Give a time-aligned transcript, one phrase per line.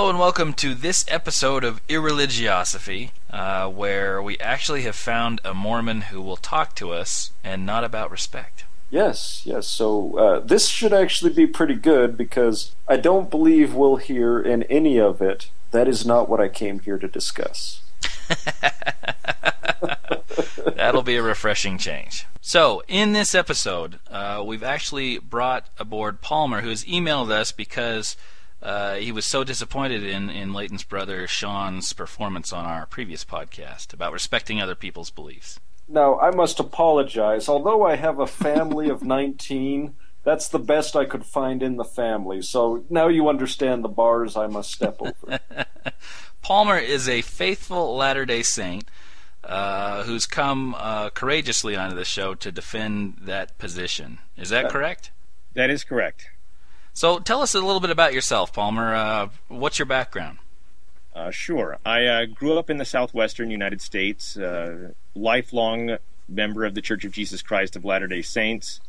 [0.00, 5.52] Hello and welcome to this episode of Irreligiosophy, uh, where we actually have found a
[5.52, 8.64] Mormon who will talk to us and not about respect.
[8.88, 9.66] Yes, yes.
[9.66, 14.62] So uh, this should actually be pretty good because I don't believe we'll hear in
[14.70, 17.82] any of it that is not what I came here to discuss.
[20.76, 22.24] That'll be a refreshing change.
[22.40, 28.16] So, in this episode, uh, we've actually brought aboard Palmer, who has emailed us because
[28.62, 33.92] uh, he was so disappointed in, in Leighton's brother Sean's performance on our previous podcast
[33.92, 35.58] about respecting other people's beliefs.
[35.88, 37.48] Now, I must apologize.
[37.48, 41.84] Although I have a family of 19, that's the best I could find in the
[41.84, 42.42] family.
[42.42, 45.40] So now you understand the bars I must step over.
[46.42, 48.84] Palmer is a faithful Latter day Saint
[49.42, 54.18] uh, who's come uh, courageously onto the show to defend that position.
[54.36, 55.10] Is that correct?
[55.54, 56.28] That is correct.
[57.00, 58.94] So tell us a little bit about yourself, Palmer.
[58.94, 60.36] Uh, what's your background?
[61.14, 61.78] Uh, sure.
[61.82, 65.96] I uh, grew up in the southwestern United States, uh, lifelong
[66.28, 68.82] member of the Church of Jesus Christ of Latter day Saints.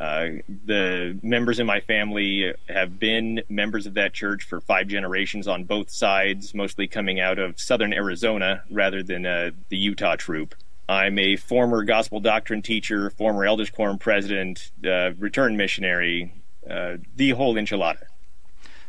[0.00, 0.28] Uh,
[0.64, 5.64] the members in my family have been members of that church for five generations on
[5.64, 10.54] both sides, mostly coming out of southern Arizona rather than uh, the Utah troop.
[10.88, 16.32] I'm a former gospel doctrine teacher, former elders quorum president, returned missionary,
[16.68, 18.04] uh, the whole enchilada.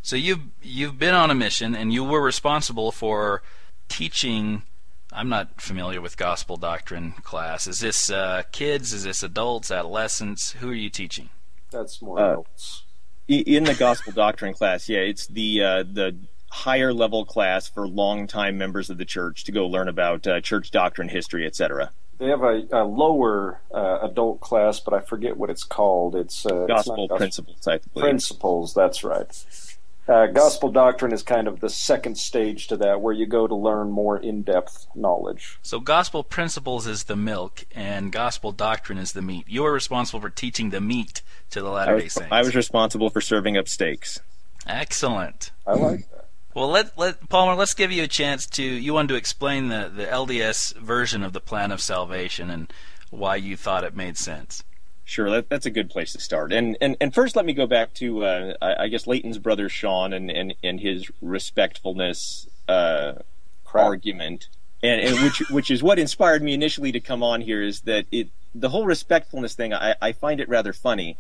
[0.02, 3.42] So you've you've been on a mission, and you were responsible for
[3.90, 4.64] teaching
[5.12, 7.66] I'm not familiar with gospel doctrine class.
[7.66, 8.94] Is this uh, kids?
[8.94, 10.52] Is this adults, adolescents?
[10.54, 11.30] Who are you teaching?
[11.72, 12.84] That's more uh, adults.
[13.28, 16.18] In the gospel doctrine class, yeah, it's the uh, the
[16.52, 20.72] higher level class for longtime members of the church to go learn about uh, church
[20.72, 21.92] doctrine, history, etc.
[22.20, 26.16] They have a, a lower uh, adult class, but I forget what it's called.
[26.16, 27.68] It's uh, gospel it's principles.
[27.68, 28.04] I believe.
[28.04, 28.74] Principles.
[28.74, 29.46] That's right.
[30.10, 33.56] Uh, gospel doctrine is kind of the second stage to that, where you go to
[33.56, 35.60] learn more in-depth knowledge.
[35.62, 39.46] So, gospel principles is the milk, and gospel doctrine is the meat.
[39.48, 41.22] You are responsible for teaching the meat
[41.52, 42.32] to the Latter Day Saints.
[42.32, 44.20] I was responsible for serving up steaks.
[44.66, 45.52] Excellent.
[45.68, 46.29] I like that.
[46.56, 47.54] Well, let let Palmer.
[47.54, 48.64] Let's give you a chance to.
[48.64, 52.74] You wanted to explain the the LDS version of the plan of salvation and
[53.12, 54.64] why you thought it made sense.
[55.06, 56.52] Sure, that, that's a good place to start.
[56.52, 59.70] And and, and first, let me go back to uh, I, I, guess Leighton's brother
[59.70, 63.14] Sean and and, and his respectfulness uh,
[63.74, 64.50] argument,
[64.82, 68.06] and, and which which is what inspired me initially to come on here is that
[68.12, 69.74] it the whole respectfulness thing.
[69.74, 71.18] I, I find it rather funny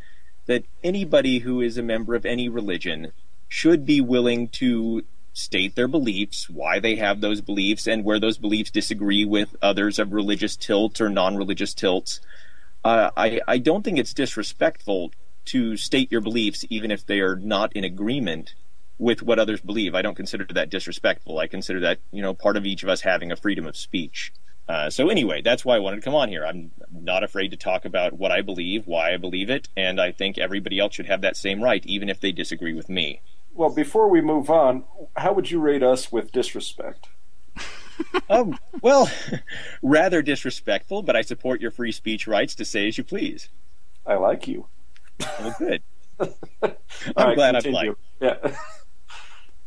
[0.48, 3.12] that anybody who is a member of any religion
[3.48, 5.04] should be willing to
[5.40, 10.00] state their beliefs, why they have those beliefs, and where those beliefs disagree with others
[10.00, 12.20] of religious tilt or non-religious tilts
[12.84, 15.12] uh, I, I don't think it's disrespectful
[15.46, 18.54] to state your beliefs even if they are not in agreement
[18.98, 19.96] with what others believe.
[19.96, 21.40] I don't consider that disrespectful.
[21.40, 24.34] I consider that, you know, part of each of us having a freedom of speech.
[24.68, 26.46] Uh, so anyway, that's why I wanted to come on here.
[26.46, 30.12] I'm not afraid to talk about what I believe, why I believe it, and I
[30.12, 33.22] think everybody else should have that same right, even if they disagree with me.
[33.60, 34.86] Well, before we move on,
[35.18, 37.10] how would you rate us with disrespect?
[38.30, 39.12] um, well,
[39.82, 43.50] rather disrespectful, but I support your free speech rights to say as you please.
[44.06, 44.68] I like you.
[45.20, 45.84] Well, good.
[46.22, 46.72] I'm
[47.18, 47.98] right, glad I've liked.
[48.22, 48.38] Yeah.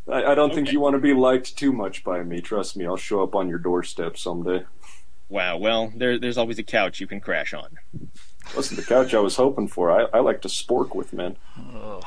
[0.08, 0.54] I, I don't okay.
[0.54, 2.40] think you want to be liked too much by me.
[2.40, 4.64] Trust me, I'll show up on your doorstep someday.
[5.28, 5.58] Wow.
[5.58, 7.76] Well, there, there's always a couch you can crash on.
[8.56, 9.90] Wasn't the couch I was hoping for.
[9.90, 11.36] I, I like to spork with men.
[11.74, 12.00] Oh.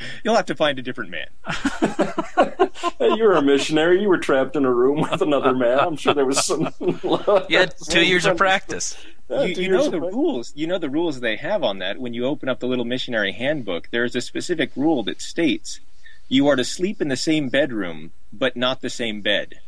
[0.24, 1.26] You'll have to find a different man.
[2.98, 4.00] hey, you were a missionary.
[4.00, 5.78] You were trapped in a room with another man.
[5.78, 6.72] I'm sure there was some.
[7.50, 8.96] had two years of practice.
[9.28, 10.52] Yeah, you, you know the rules.
[10.54, 11.98] You know the rules they have on that.
[11.98, 15.80] When you open up the little missionary handbook, there is a specific rule that states
[16.28, 19.60] you are to sleep in the same bedroom, but not the same bed.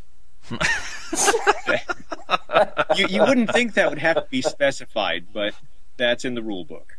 [2.97, 5.55] you, you wouldn't think that would have to be specified, but
[5.97, 6.97] that's in the rule book.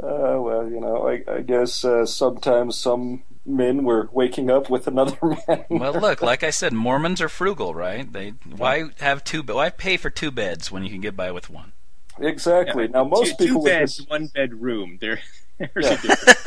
[0.00, 4.86] Uh, well, you know, I, I guess uh, sometimes some men were waking up with
[4.86, 5.18] another
[5.48, 5.64] man.
[5.68, 8.10] well, look, like I said, Mormons are frugal, right?
[8.10, 9.42] They why have two?
[9.42, 11.72] Why pay for two beds when you can get by with one?
[12.20, 12.84] Exactly.
[12.84, 12.90] Yeah.
[12.90, 14.98] Now, most two, people two beds, would, one bedroom.
[15.00, 15.20] There.
[15.60, 15.98] Yeah.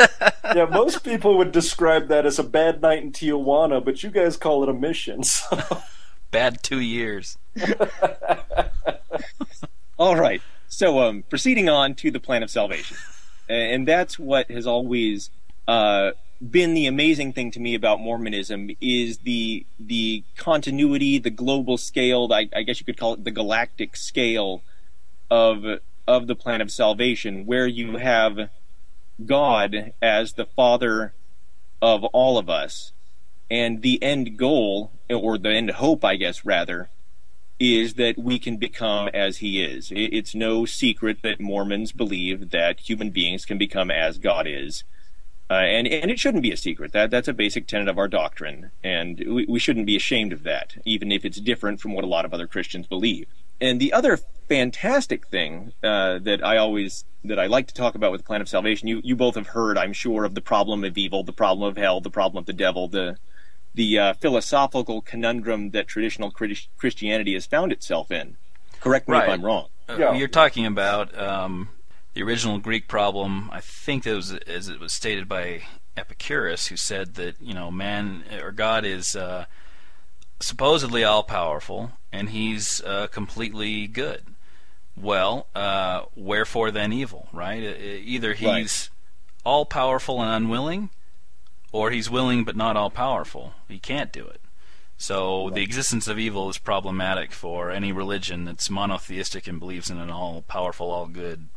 [0.55, 4.37] yeah, most people would describe that as a bad night in Tijuana, but you guys
[4.37, 5.23] call it a mission.
[5.23, 5.81] So.
[6.31, 7.37] Bad two years.
[9.99, 10.41] All right.
[10.69, 12.95] So, um, proceeding on to the plan of salvation
[13.51, 15.29] and that's what has always
[15.67, 16.11] uh,
[16.49, 22.29] been the amazing thing to me about Mormonism is the the continuity, the global scale.
[22.31, 24.63] I, I guess you could call it the galactic scale
[25.29, 25.63] of
[26.07, 28.49] of the plan of salvation, where you have
[29.23, 31.13] God as the Father
[31.81, 32.91] of all of us,
[33.49, 36.89] And the end goal, or the end hope, I guess, rather,
[37.61, 39.91] is that we can become as he is.
[39.95, 44.83] It's no secret that Mormons believe that human beings can become as God is.
[45.49, 46.91] Uh, and, and it shouldn't be a secret.
[46.93, 48.71] That, that's a basic tenet of our doctrine.
[48.83, 52.07] And we, we shouldn't be ashamed of that, even if it's different from what a
[52.07, 53.27] lot of other Christians believe.
[53.59, 54.17] And the other
[54.49, 58.41] fantastic thing uh, that I always that I like to talk about with the Plan
[58.41, 61.31] of Salvation, you you both have heard, I'm sure, of the problem of evil, the
[61.31, 63.17] problem of hell, the problem of the devil, the
[63.73, 68.37] the uh, philosophical conundrum that traditional Christianity has found itself in.
[68.79, 69.25] Correct me right.
[69.25, 69.67] if I'm wrong.
[69.87, 70.13] Uh, yeah.
[70.13, 71.69] You're talking about um,
[72.13, 73.49] the original Greek problem.
[73.51, 75.63] I think that was as it was stated by
[75.95, 79.45] Epicurus, who said that you know man or God is uh,
[80.39, 84.23] supposedly all powerful and he's uh, completely good.
[84.97, 87.29] Well, uh, wherefore then evil?
[87.31, 87.61] Right?
[87.61, 88.89] Either he's right.
[89.45, 90.89] all powerful and unwilling
[91.71, 93.53] or he's willing but not all powerful.
[93.67, 94.41] He can't do it.
[94.97, 95.55] So right.
[95.55, 100.11] the existence of evil is problematic for any religion that's monotheistic and believes in an
[100.11, 101.47] all powerful, all good,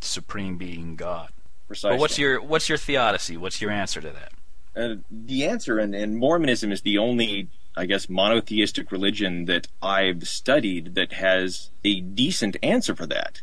[0.00, 1.30] supreme being God.
[1.68, 1.96] Precisely.
[1.96, 3.36] But what's your what's your theodicy?
[3.36, 4.32] What's your answer to that?
[4.76, 10.28] Uh, the answer, and, and Mormonism is the only, I guess, monotheistic religion that I've
[10.28, 13.40] studied that has a decent answer for that.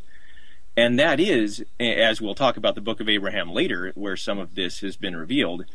[0.78, 4.54] And that is, as we'll talk about the book of Abraham later, where some of
[4.54, 5.66] this has been revealed,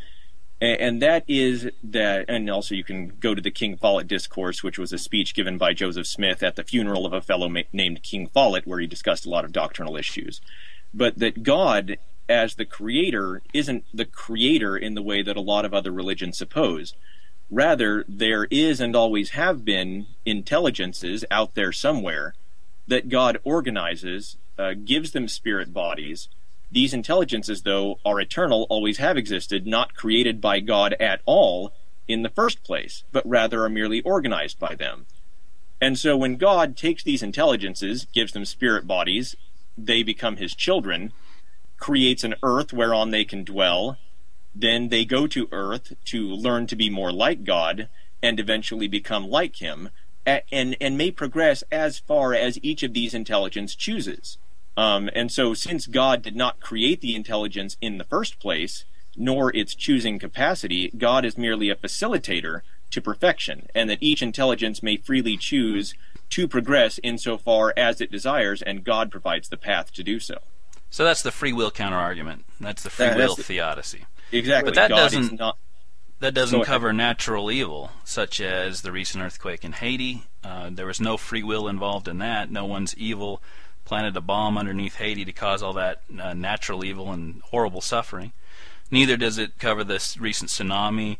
[0.61, 4.79] and that is that, and also you can go to the King Follett Discourse, which
[4.79, 8.05] was a speech given by Joseph Smith at the funeral of a fellow ma- named
[8.05, 10.41] King Follett, where he discussed a lot of doctrinal issues.
[10.95, 15.65] But that God, as the creator, isn't the creator in the way that a lot
[15.65, 16.95] of other religions suppose.
[17.51, 22.35] Rather, there is and always have been intelligences out there somewhere
[22.87, 26.29] that God organizes uh, gives them spirit bodies.
[26.71, 31.73] These intelligences, though, are eternal, always have existed, not created by God at all
[32.09, 35.07] in the first place, but rather are merely organized by them.
[35.81, 39.37] And so when God takes these intelligences, gives them spirit bodies,
[39.77, 41.13] they become his children,
[41.77, 43.99] creates an earth whereon they can dwell,
[44.55, 47.89] then they go to earth to learn to be more like God
[48.23, 49.91] and eventually become like him,
[50.25, 54.39] and, and may progress as far as each of these intelligence chooses.
[54.77, 58.85] Um, and so, since God did not create the intelligence in the first place,
[59.17, 64.83] nor its choosing capacity, God is merely a facilitator to perfection, and that each intelligence
[64.83, 65.95] may freely choose
[66.31, 70.39] to progress insofar as it desires, and God provides the path to do so.
[70.91, 72.45] So that's the free will counter argument.
[72.61, 74.07] That's the free uh, will the, theodicy.
[74.31, 74.71] Exactly.
[74.71, 75.59] But that God doesn't not,
[76.21, 80.25] that doesn't cover natural evil, such as the recent earthquake in Haiti.
[80.45, 82.51] Uh, there was no free will involved in that.
[82.51, 83.43] No one's evil
[83.84, 88.32] planted a bomb underneath Haiti to cause all that uh, natural evil and horrible suffering.
[88.90, 91.17] Neither does it cover this recent tsunami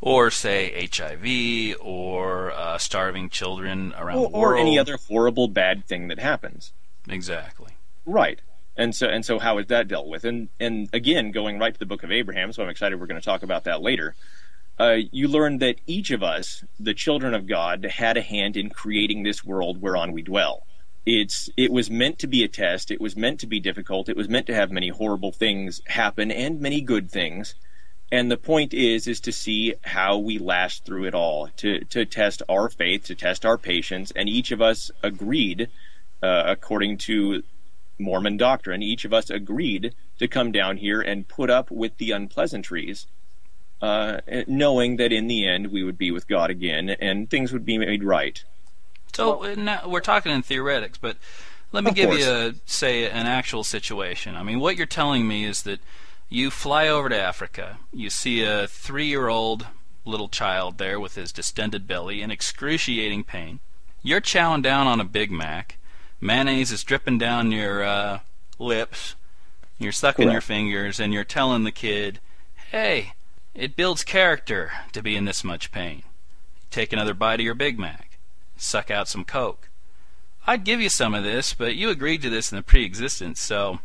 [0.00, 5.48] or say HIV or uh, starving children around or, the world or any other horrible
[5.48, 6.72] bad thing that happens.
[7.08, 7.72] Exactly.
[8.06, 8.40] Right.
[8.76, 10.24] And so and so how is that dealt with?
[10.24, 13.20] And and again, going right to the book of Abraham, so I'm excited we're going
[13.20, 14.14] to talk about that later.
[14.78, 18.70] Uh, you learn that each of us, the children of God, had a hand in
[18.70, 20.67] creating this world whereon we dwell
[21.08, 22.90] it's it was meant to be a test.
[22.90, 24.10] It was meant to be difficult.
[24.10, 27.54] It was meant to have many horrible things happen and many good things.
[28.12, 32.04] And the point is is to see how we last through it all, to to
[32.04, 35.70] test our faith, to test our patience, and each of us agreed,
[36.22, 37.42] uh, according to
[37.98, 42.10] Mormon doctrine, each of us agreed to come down here and put up with the
[42.10, 43.06] unpleasantries,
[43.80, 47.64] uh, knowing that in the end we would be with God again and things would
[47.64, 48.44] be made right.
[49.18, 51.16] So well, now, we're talking in theoretics, but
[51.72, 52.20] let me give course.
[52.20, 54.36] you a, say an actual situation.
[54.36, 55.80] I mean, what you're telling me is that
[56.28, 59.66] you fly over to Africa, you see a three-year-old
[60.04, 63.58] little child there with his distended belly in excruciating pain.
[64.04, 65.78] You're chowing down on a Big Mac.
[66.20, 68.20] Mayonnaise is dripping down your uh,
[68.56, 69.16] lips.
[69.80, 70.32] You're sucking Correct.
[70.32, 72.20] your fingers, and you're telling the kid,
[72.70, 73.14] "Hey,
[73.52, 76.04] it builds character to be in this much pain."
[76.70, 78.07] Take another bite of your Big Mac
[78.60, 79.68] suck out some coke.
[80.46, 83.80] I'd give you some of this, but you agreed to this in the pre-existence, so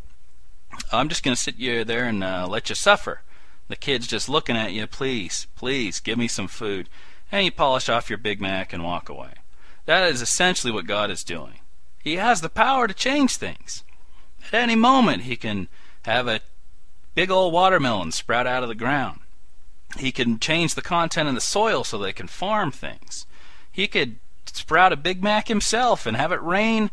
[0.92, 3.20] I'm just going to sit you there and uh, let you suffer.
[3.68, 6.88] The kid's just looking at you, please, please, give me some food.
[7.30, 9.32] And you polish off your Big Mac and walk away.
[9.86, 11.60] That is essentially what God is doing.
[12.02, 13.84] He has the power to change things.
[14.48, 15.68] At any moment, He can
[16.02, 16.40] have a
[17.14, 19.20] big old watermelon sprout out of the ground.
[19.98, 23.26] He can change the content of the soil so they can farm things.
[23.70, 24.16] He could
[24.56, 26.90] sprout a Big Mac himself and have it rain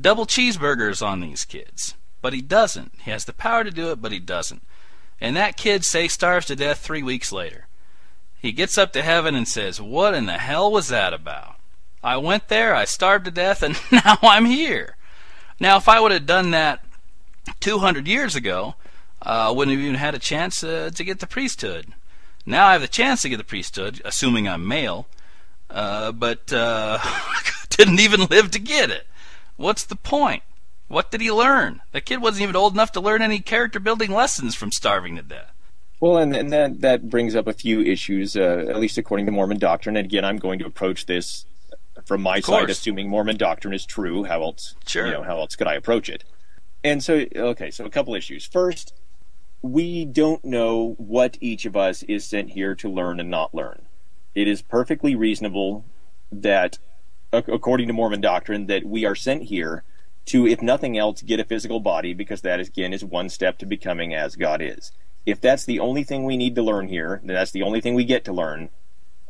[0.00, 1.94] double cheeseburgers on these kids.
[2.20, 2.92] But he doesn't.
[3.02, 4.62] He has the power to do it, but he doesn't.
[5.20, 7.66] And that kid, say, starves to death three weeks later.
[8.40, 11.56] He gets up to heaven and says, What in the hell was that about?
[12.02, 14.96] I went there, I starved to death, and now I'm here.
[15.58, 16.84] Now, if I would have done that
[17.60, 18.74] 200 years ago,
[19.24, 21.86] uh, I wouldn't have even had a chance uh, to get the priesthood.
[22.46, 25.06] Now I have the chance to get the priesthood, assuming I'm male,
[25.70, 26.98] uh, but uh,
[27.70, 29.06] didn't even live to get it.
[29.56, 30.42] What's the point?
[30.88, 31.82] What did he learn?
[31.92, 35.22] The kid wasn't even old enough to learn any character building lessons from starving to
[35.22, 35.52] death.
[36.00, 39.32] Well, and, and that that brings up a few issues, uh, at least according to
[39.32, 39.96] Mormon doctrine.
[39.96, 41.44] And again, I'm going to approach this
[42.04, 44.24] from my side, assuming Mormon doctrine is true.
[44.24, 44.74] How else?
[44.86, 45.06] Sure.
[45.06, 46.24] You know, how else could I approach it?
[46.84, 48.46] And so, okay, so a couple issues.
[48.46, 48.94] First,
[49.60, 53.82] we don't know what each of us is sent here to learn and not learn.
[54.38, 55.84] It is perfectly reasonable
[56.30, 56.78] that,
[57.32, 59.82] according to Mormon doctrine, that we are sent here
[60.26, 63.66] to, if nothing else, get a physical body, because that, again is one step to
[63.66, 64.92] becoming as God is.
[65.26, 67.96] If that's the only thing we need to learn here, then that's the only thing
[67.96, 68.68] we get to learn.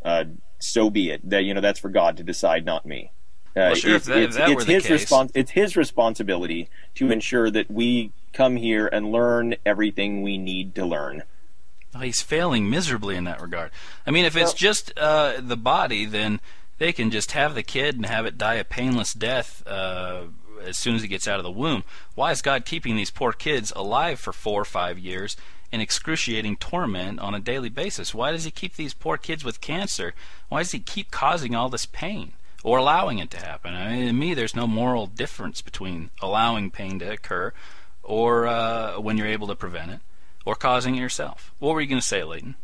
[0.04, 0.24] Uh,
[0.58, 1.26] so be it.
[1.30, 3.12] That you know that's for God to decide, not me.
[3.56, 7.70] Uh, well, sure, it's, that, it's, it's his respons- It's his responsibility to ensure that
[7.70, 11.22] we come here and learn everything we need to learn.
[11.94, 13.70] Oh, he's failing miserably in that regard.
[14.06, 16.40] I mean, if it's just uh, the body, then
[16.78, 20.24] they can just have the kid and have it die a painless death uh,
[20.62, 21.84] as soon as he gets out of the womb.
[22.14, 25.36] Why is God keeping these poor kids alive for four or five years
[25.72, 28.14] in excruciating torment on a daily basis?
[28.14, 30.14] Why does he keep these poor kids with cancer?
[30.48, 32.32] Why does he keep causing all this pain?
[32.64, 33.72] or allowing it to happen.
[33.72, 37.52] I mean, to me, there's no moral difference between allowing pain to occur
[38.02, 40.00] or uh, when you're able to prevent it
[40.48, 41.52] or causing it yourself.
[41.58, 42.54] What were you going to say, Leighton?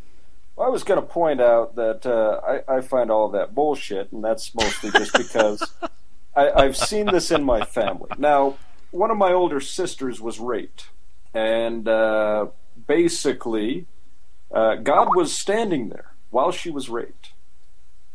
[0.56, 4.10] Well, I was going to point out that uh, I, I, find all that bullshit,
[4.10, 5.70] and that's mostly just because
[6.34, 8.08] I, I've seen this in my family.
[8.16, 8.56] Now,
[8.90, 10.88] one of my older sisters was raped,
[11.34, 12.46] and uh,
[12.86, 13.84] basically,
[14.50, 17.32] uh, God was standing there while she was raped.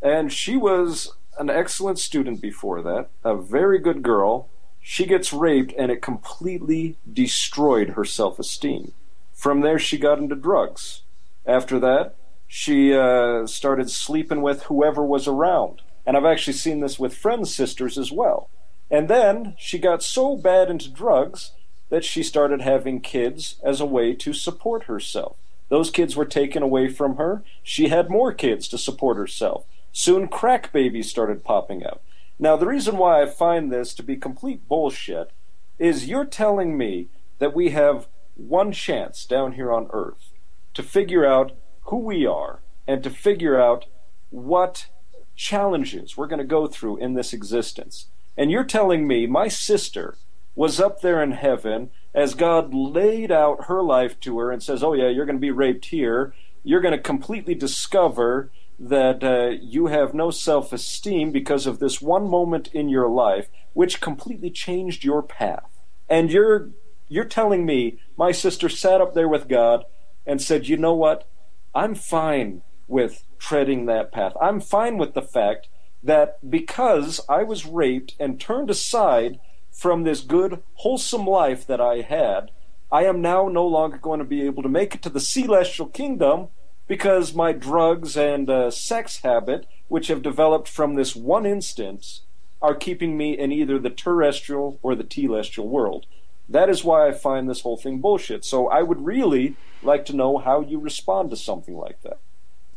[0.01, 4.49] And she was an excellent student before that, a very good girl.
[4.81, 8.93] She gets raped, and it completely destroyed her self esteem.
[9.39, 11.03] From there, she got into drugs.
[11.45, 12.15] After that,
[12.45, 15.81] she uh, started sleeping with whoever was around.
[16.05, 18.49] And I've actually seen this with friends' sisters as well.
[18.91, 21.53] And then she got so bad into drugs
[21.87, 25.37] that she started having kids as a way to support herself.
[25.69, 27.41] Those kids were taken away from her.
[27.63, 29.63] She had more kids to support herself.
[29.93, 32.03] Soon crack babies started popping up.
[32.39, 35.31] Now, the reason why I find this to be complete bullshit
[35.77, 40.31] is you're telling me that we have one chance down here on Earth
[40.73, 41.51] to figure out
[41.83, 43.85] who we are and to figure out
[44.29, 44.87] what
[45.35, 48.07] challenges we're going to go through in this existence.
[48.37, 50.15] And you're telling me my sister
[50.55, 54.83] was up there in heaven as God laid out her life to her and says,
[54.83, 56.33] Oh, yeah, you're going to be raped here.
[56.63, 62.01] You're going to completely discover that uh, you have no self esteem because of this
[62.01, 65.69] one moment in your life which completely changed your path.
[66.09, 66.69] And you're
[67.09, 69.83] you're telling me my sister sat up there with God
[70.25, 71.27] and said, "You know what?
[71.75, 74.33] I'm fine with treading that path.
[74.41, 75.67] I'm fine with the fact
[76.01, 79.39] that because I was raped and turned aside
[79.71, 82.51] from this good, wholesome life that I had,
[82.91, 85.87] I am now no longer going to be able to make it to the celestial
[85.87, 86.47] kingdom
[86.87, 92.23] because my drugs and uh, sex habit, which have developed from this one instance,
[92.61, 96.07] are keeping me in either the terrestrial or the telestial world.
[96.49, 98.43] That is why I find this whole thing bullshit.
[98.43, 102.19] So I would really like to know how you respond to something like that.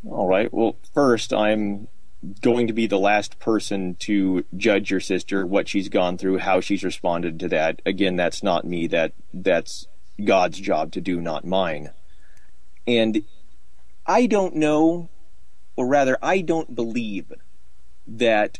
[0.06, 0.52] All right.
[0.52, 1.88] Well, first, I'm
[2.40, 6.60] going to be the last person to judge your sister, what she's gone through, how
[6.60, 7.82] she's responded to that.
[7.86, 8.86] Again, that's not me.
[8.86, 9.86] That that's
[10.22, 11.90] God's job to do, not mine.
[12.86, 13.24] And
[14.06, 15.08] I don't know,
[15.76, 17.32] or rather, I don't believe
[18.06, 18.58] that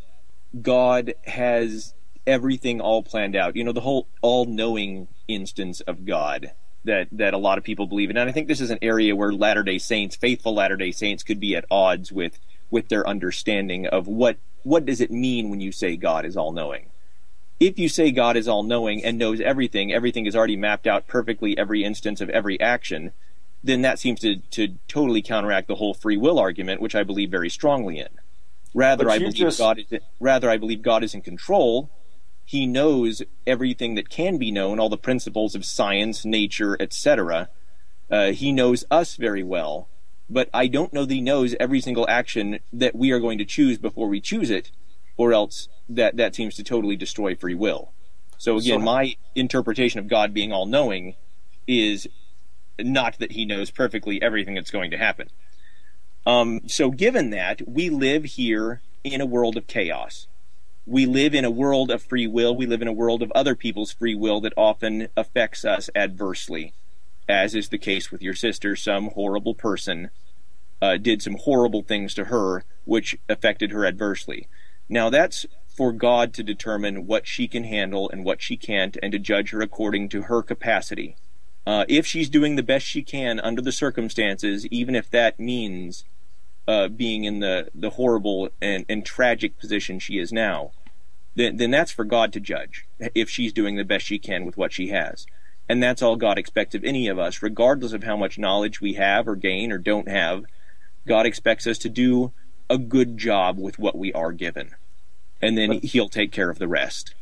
[0.60, 1.94] God has
[2.26, 3.56] everything all planned out.
[3.56, 6.52] You know, the whole all knowing instance of God
[6.84, 8.16] that, that a lot of people believe in.
[8.16, 11.22] And I think this is an area where Latter day Saints, faithful Latter day Saints,
[11.22, 12.38] could be at odds with,
[12.70, 16.52] with their understanding of what, what does it mean when you say God is all
[16.52, 16.86] knowing.
[17.60, 21.06] If you say God is all knowing and knows everything, everything is already mapped out
[21.06, 23.12] perfectly, every instance of every action,
[23.62, 27.30] then that seems to, to totally counteract the whole free will argument, which I believe
[27.30, 28.08] very strongly in.
[28.74, 29.58] Rather, I believe just...
[29.58, 31.90] God is rather I believe God is in control.
[32.44, 37.48] He knows everything that can be known, all the principles of science, nature, etc.
[38.10, 39.88] Uh, he knows us very well,
[40.28, 43.44] but I don't know that he knows every single action that we are going to
[43.44, 44.70] choose before we choose it,
[45.16, 47.92] or else that that seems to totally destroy free will.
[48.38, 51.14] So again, so, my interpretation of God being all knowing
[51.66, 52.08] is
[52.78, 55.28] not that he knows perfectly everything that's going to happen.
[56.26, 60.26] Um, so, given that, we live here in a world of chaos.
[60.86, 62.56] We live in a world of free will.
[62.56, 66.74] We live in a world of other people's free will that often affects us adversely,
[67.28, 68.74] as is the case with your sister.
[68.74, 70.10] Some horrible person
[70.80, 74.48] uh, did some horrible things to her, which affected her adversely.
[74.88, 79.12] Now, that's for God to determine what she can handle and what she can't, and
[79.12, 81.16] to judge her according to her capacity.
[81.64, 86.04] Uh, if she's doing the best she can under the circumstances, even if that means
[86.68, 90.72] uh, being in the, the horrible and, and tragic position she is now,
[91.34, 94.56] then, then that's for God to judge if she's doing the best she can with
[94.56, 95.26] what she has.
[95.68, 98.94] And that's all God expects of any of us, regardless of how much knowledge we
[98.94, 100.44] have or gain or don't have.
[101.06, 102.32] God expects us to do
[102.68, 104.74] a good job with what we are given
[105.42, 107.14] and then but he'll take care of the rest.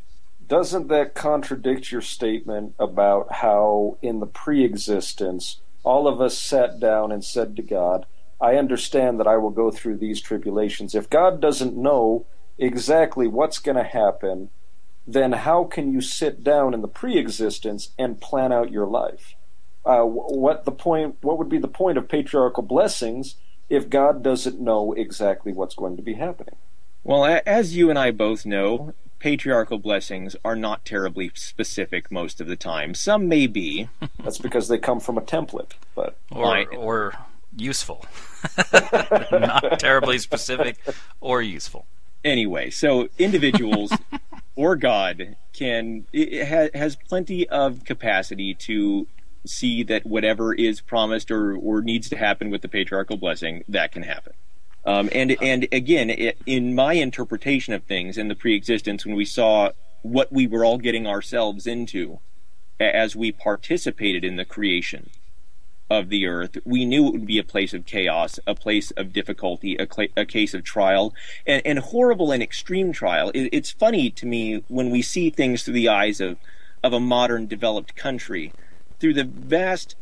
[0.47, 6.79] Doesn't that contradict your statement about how in the pre existence all of us sat
[6.79, 8.05] down and said to God,
[8.41, 10.95] I understand that I will go through these tribulations.
[10.95, 12.25] If God doesn't know
[12.57, 14.49] exactly what's going to happen,
[15.05, 19.35] then how can you sit down in the pre existence and plan out your life?
[19.85, 21.17] Uh, what the point?
[21.21, 23.35] What would be the point of patriarchal blessings
[23.69, 26.55] if God doesn't know exactly what's going to be happening?
[27.03, 32.47] Well, as you and I both know, patriarchal blessings are not terribly specific most of
[32.47, 32.93] the time.
[32.93, 33.89] Some may be.
[34.23, 37.13] That's because they come from a template, but or or
[37.55, 38.05] useful.
[39.31, 40.79] not terribly specific
[41.19, 41.85] or useful.
[42.23, 43.91] Anyway, so individuals
[44.55, 49.07] or God can has plenty of capacity to
[49.45, 53.91] see that whatever is promised or, or needs to happen with the patriarchal blessing that
[53.91, 54.33] can happen.
[54.85, 59.25] Um, and and again, it, in my interpretation of things in the pre-existence, when we
[59.25, 62.19] saw what we were all getting ourselves into
[62.79, 65.11] as we participated in the creation
[65.91, 69.13] of the earth, we knew it would be a place of chaos, a place of
[69.13, 71.13] difficulty, a, cl- a case of trial,
[71.45, 73.29] and, and, horrible and extreme trial.
[73.35, 76.37] It, it's funny to me when we see things through the eyes of
[76.83, 78.51] of a modern developed country,
[78.99, 79.95] through the vast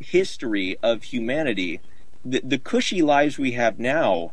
[0.00, 1.80] history of humanity
[2.24, 4.32] the, the cushy lives we have now,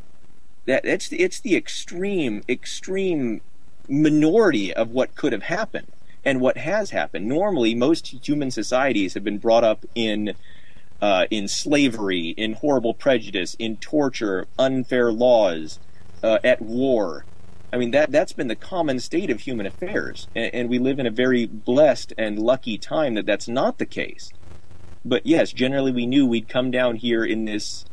[0.66, 3.42] that it's it's the extreme extreme
[3.88, 5.92] minority of what could have happened
[6.24, 7.28] and what has happened.
[7.28, 10.34] Normally, most human societies have been brought up in
[11.02, 15.80] uh, in slavery, in horrible prejudice, in torture, unfair laws,
[16.24, 17.26] uh, at war.
[17.74, 21.00] I mean that that's been the common state of human affairs, and, and we live
[21.00, 24.32] in a very blessed and lucky time that that's not the case
[25.06, 27.86] but yes, generally we knew we'd come down here in this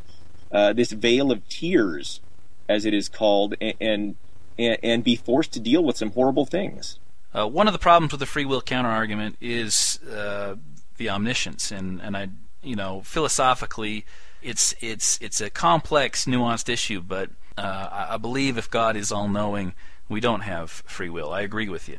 [0.51, 2.21] uh, this vale of tears,
[2.69, 4.17] as it is called, and, and
[4.59, 6.99] and be forced to deal with some horrible things.
[7.35, 10.57] Uh, one of the problems with the free will counter argument is uh,
[10.97, 12.29] the omniscience, and and I
[12.62, 14.05] you know philosophically,
[14.42, 19.29] it's it's it's a complex, nuanced issue, but uh, I believe if God is all
[19.29, 19.75] knowing,
[20.09, 21.33] we don't have free will.
[21.33, 21.98] I agree with you.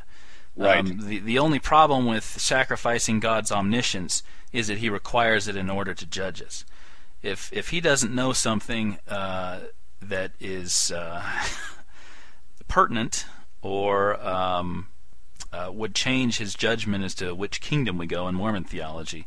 [0.56, 0.80] Right.
[0.80, 5.70] Um, the the only problem with sacrificing God's omniscience is that He requires it in
[5.70, 6.66] order to judge us.
[7.22, 9.62] If if He doesn't know something uh,
[10.02, 11.24] that is uh,
[12.68, 13.26] pertinent
[13.62, 14.90] or um,
[15.52, 19.26] uh, would change His judgment as to which kingdom we go in Mormon theology,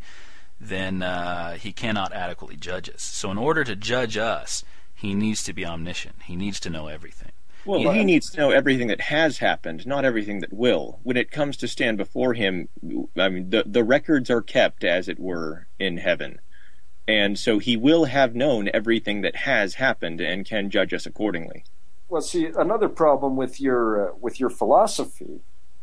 [0.60, 3.02] then uh, He cannot adequately judge us.
[3.02, 4.64] So, in order to judge us,
[4.94, 6.22] He needs to be omniscient.
[6.24, 7.32] He needs to know everything.
[7.66, 11.00] Well, he needs to know everything that has happened, not everything that will.
[11.02, 12.68] When it comes to stand before him,
[13.16, 16.38] I mean, the, the records are kept, as it were, in heaven.
[17.08, 21.64] And so he will have known everything that has happened and can judge us accordingly.
[22.08, 25.40] Well, see, another problem with your uh, with your philosophy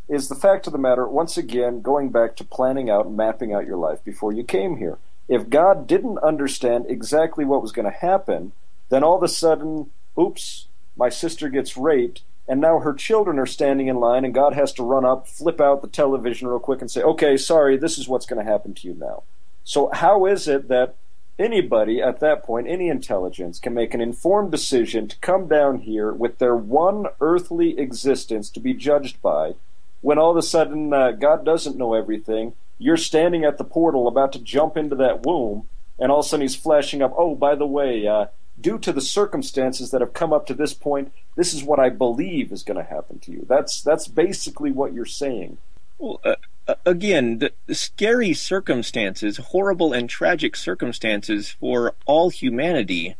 [0.07, 1.07] is the fact of the matter.
[1.07, 4.77] Once again, going back to planning out and mapping out your life before you came
[4.77, 4.97] here.
[5.27, 8.51] If God didn't understand exactly what was going to happen,
[8.89, 9.89] then all of a sudden,
[10.19, 14.53] oops, my sister gets raped, and now her children are standing in line, and God
[14.53, 17.97] has to run up, flip out the television real quick, and say, okay, sorry, this
[17.97, 19.23] is what's going to happen to you now.
[19.63, 20.95] So, how is it that
[21.39, 26.11] anybody at that point, any intelligence, can make an informed decision to come down here
[26.11, 29.55] with their one earthly existence to be judged by
[30.03, 32.53] when all of a sudden uh, God doesn't know everything?
[32.77, 36.29] You're standing at the portal about to jump into that womb, and all of a
[36.29, 38.25] sudden he's flashing up, oh, by the way, uh,
[38.59, 41.89] due to the circumstances that have come up to this point, this is what I
[41.89, 43.45] believe is going to happen to you.
[43.47, 45.57] That's that's basically what you're saying.
[45.97, 46.35] Well, uh,
[46.67, 53.15] uh, again, the, scary circumstances, horrible and tragic circumstances for all humanity,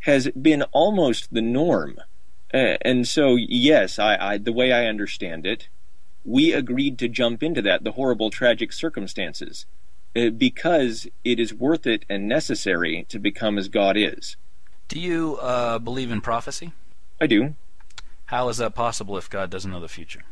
[0.00, 1.98] has been almost the norm.
[2.52, 5.68] Uh, and so, yes, I, I, the way I understand it,
[6.26, 9.64] we agreed to jump into that, the horrible, tragic circumstances,
[10.16, 14.36] uh, because it is worth it and necessary to become as God is.
[14.88, 16.72] Do you uh, believe in prophecy?
[17.20, 17.54] I do.
[18.26, 20.22] How is that possible if God doesn't know the future?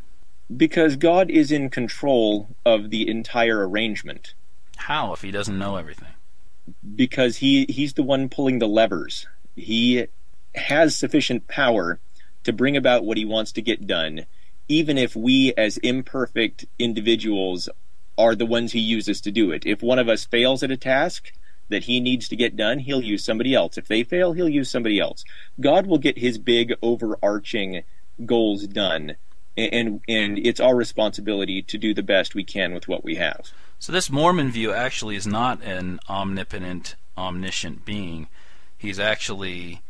[0.54, 4.34] Because God is in control of the entire arrangement.
[4.76, 6.08] How if he doesn't know everything?
[6.94, 9.26] Because he, he's the one pulling the levers.
[9.54, 10.06] He
[10.56, 12.00] has sufficient power
[12.42, 14.26] to bring about what he wants to get done,
[14.68, 17.68] even if we, as imperfect individuals,
[18.16, 19.66] are the ones he uses to do it.
[19.66, 21.32] If one of us fails at a task
[21.68, 23.76] that he needs to get done, he'll use somebody else.
[23.76, 25.24] If they fail, he'll use somebody else.
[25.60, 27.82] God will get his big overarching
[28.24, 29.16] goals done.
[29.56, 33.52] And and it's our responsibility to do the best we can with what we have.
[33.78, 38.26] So this Mormon view actually is not an omnipotent, omniscient being.
[38.76, 39.82] He's actually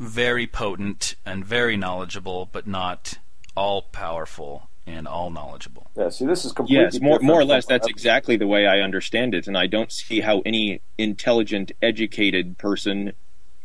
[0.00, 3.18] very potent and very knowledgeable, but not
[3.56, 5.90] all powerful and all knowledgeable.
[5.96, 8.80] Yeah, see, this is completely Yes, more more or less that's exactly the way I
[8.80, 13.12] understand it, and I don't see how any intelligent, educated person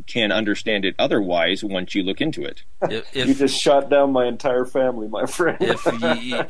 [0.07, 2.63] can understand it otherwise once you look into it.
[2.81, 5.57] If, You just shot down my entire family, my friend.
[5.59, 6.41] if ye,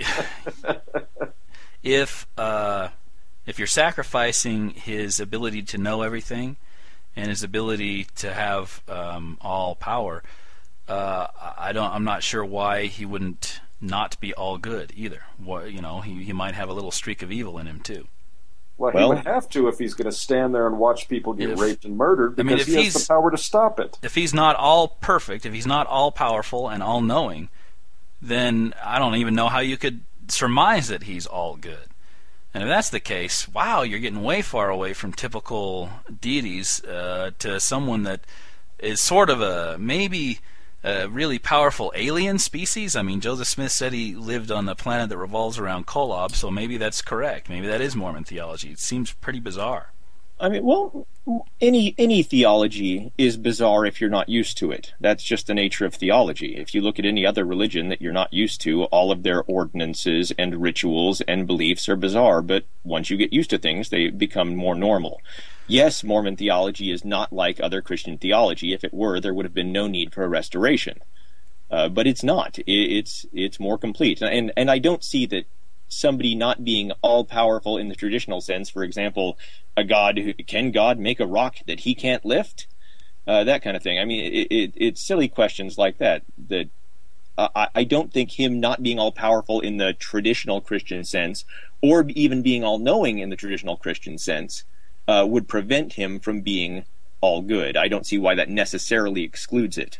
[1.98, 2.90] if uh,
[3.46, 6.58] if you're sacrificing his ability to know everything
[7.16, 10.24] and his ability to have um, all power,
[10.90, 11.92] uh, I don't.
[11.92, 15.24] I'm not sure why he wouldn't not be all good either.
[15.38, 18.08] What you know, he he might have a little streak of evil in him too.
[18.78, 21.34] well, Well- he would have to if he's going to stand there and watch people
[21.34, 23.38] get If- raped and murdered I because mean, if he has he's- the power to
[23.38, 23.98] stop it.
[24.02, 27.50] if he's not all perfect, if he's not all powerful and all knowing,
[28.22, 31.88] then I don't even know how you could surmise that he's all good.
[32.54, 37.32] And if that's the case, wow, you're getting way far away from typical deities uh,
[37.40, 38.22] to someone that
[38.80, 40.40] is sort of a maybe
[40.84, 42.96] a really powerful alien species.
[42.96, 46.50] I mean, Joseph Smith said he lived on a planet that revolves around Kolob, so
[46.50, 47.50] maybe that's correct.
[47.50, 48.72] Maybe that is Mormon theology.
[48.72, 49.92] It seems pretty bizarre.
[50.42, 51.06] I mean, well,
[51.60, 54.94] any any theology is bizarre if you're not used to it.
[55.02, 56.56] That's just the nature of theology.
[56.56, 59.44] If you look at any other religion that you're not used to, all of their
[59.44, 64.10] ordinances and rituals and beliefs are bizarre, but once you get used to things, they
[64.10, 65.22] become more normal.
[65.70, 68.74] Yes, Mormon theology is not like other Christian theology.
[68.74, 71.00] If it were, there would have been no need for a restoration.
[71.72, 72.58] Uh, but it's not.
[72.60, 75.46] I- It's it's more complete, and and I don't see that
[75.88, 78.70] somebody not being all powerful in the traditional sense.
[78.70, 79.38] For example,
[79.78, 82.68] a god who can God make a rock that he can't lift,
[83.28, 84.00] uh, that kind of thing.
[84.00, 86.70] I mean, it, it, it's silly questions like that that.
[87.38, 91.46] I, I don't think him not being all powerful in the traditional Christian sense,
[91.82, 94.66] or even being all knowing in the traditional Christian sense,
[95.10, 96.86] uh, would prevent him from being
[97.22, 97.76] all good.
[97.76, 99.98] I don't see why that necessarily excludes it.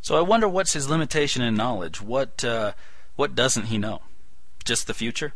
[0.00, 2.00] So I wonder what's his limitation in knowledge.
[2.00, 2.72] What uh,
[3.16, 4.02] what doesn't he know?
[4.64, 5.32] Just the future?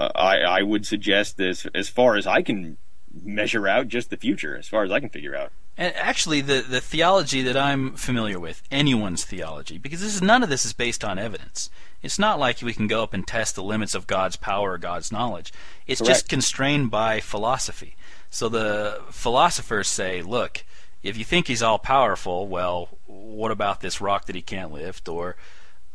[0.00, 2.78] uh, I, I would suggest this as far as I can
[3.22, 5.52] measure out just the future, as far as I can figure out.
[5.76, 10.42] And actually, the the theology that I'm familiar with, anyone's theology, because this is none
[10.42, 11.70] of this is based on evidence.
[12.02, 14.78] It's not like we can go up and test the limits of God's power or
[14.78, 15.52] God's knowledge.
[15.86, 17.94] It's just constrained by philosophy.
[18.30, 20.64] So the philosophers say, look,
[21.02, 25.08] if you think he's all powerful, well, what about this rock that he can't lift?
[25.08, 25.36] Or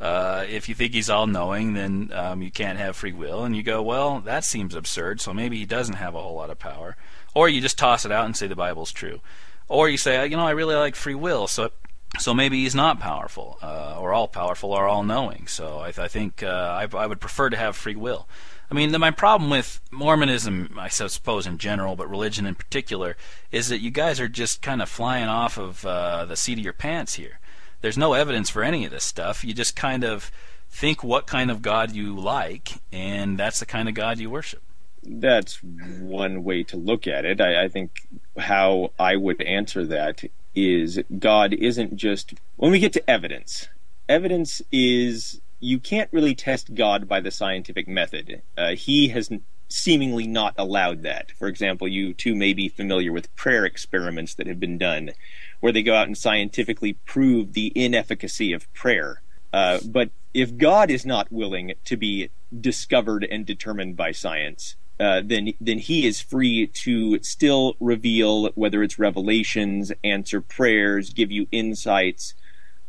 [0.01, 3.43] uh, if you think he's all knowing, then um, you can't have free will.
[3.43, 6.49] And you go, well, that seems absurd, so maybe he doesn't have a whole lot
[6.49, 6.97] of power.
[7.33, 9.21] Or you just toss it out and say the Bible's true.
[9.67, 11.71] Or you say, you know, I really like free will, so
[12.19, 15.47] so maybe he's not powerful, uh, or all powerful, or all knowing.
[15.47, 18.27] So I, I think uh, I, I would prefer to have free will.
[18.69, 23.15] I mean, the, my problem with Mormonism, I suppose in general, but religion in particular,
[23.51, 26.63] is that you guys are just kind of flying off of uh, the seat of
[26.63, 27.39] your pants here.
[27.81, 29.43] There's no evidence for any of this stuff.
[29.43, 30.31] You just kind of
[30.69, 34.63] think what kind of God you like, and that's the kind of God you worship.
[35.03, 37.39] That's one way to look at it.
[37.39, 40.23] I, I think how I would answer that
[40.55, 42.33] is God isn't just.
[42.55, 43.69] When we get to evidence,
[44.09, 45.41] evidence is.
[45.59, 48.41] You can't really test God by the scientific method.
[48.57, 49.29] Uh, he has
[49.67, 51.31] seemingly not allowed that.
[51.31, 55.11] For example, you too may be familiar with prayer experiments that have been done
[55.59, 59.21] where they go out and scientifically prove the inefficacy of prayer.
[59.51, 65.21] Uh, but if God is not willing to be discovered and determined by science, uh,
[65.23, 71.47] then then He is free to still reveal whether it's revelations, answer prayers, give you
[71.51, 72.33] insights,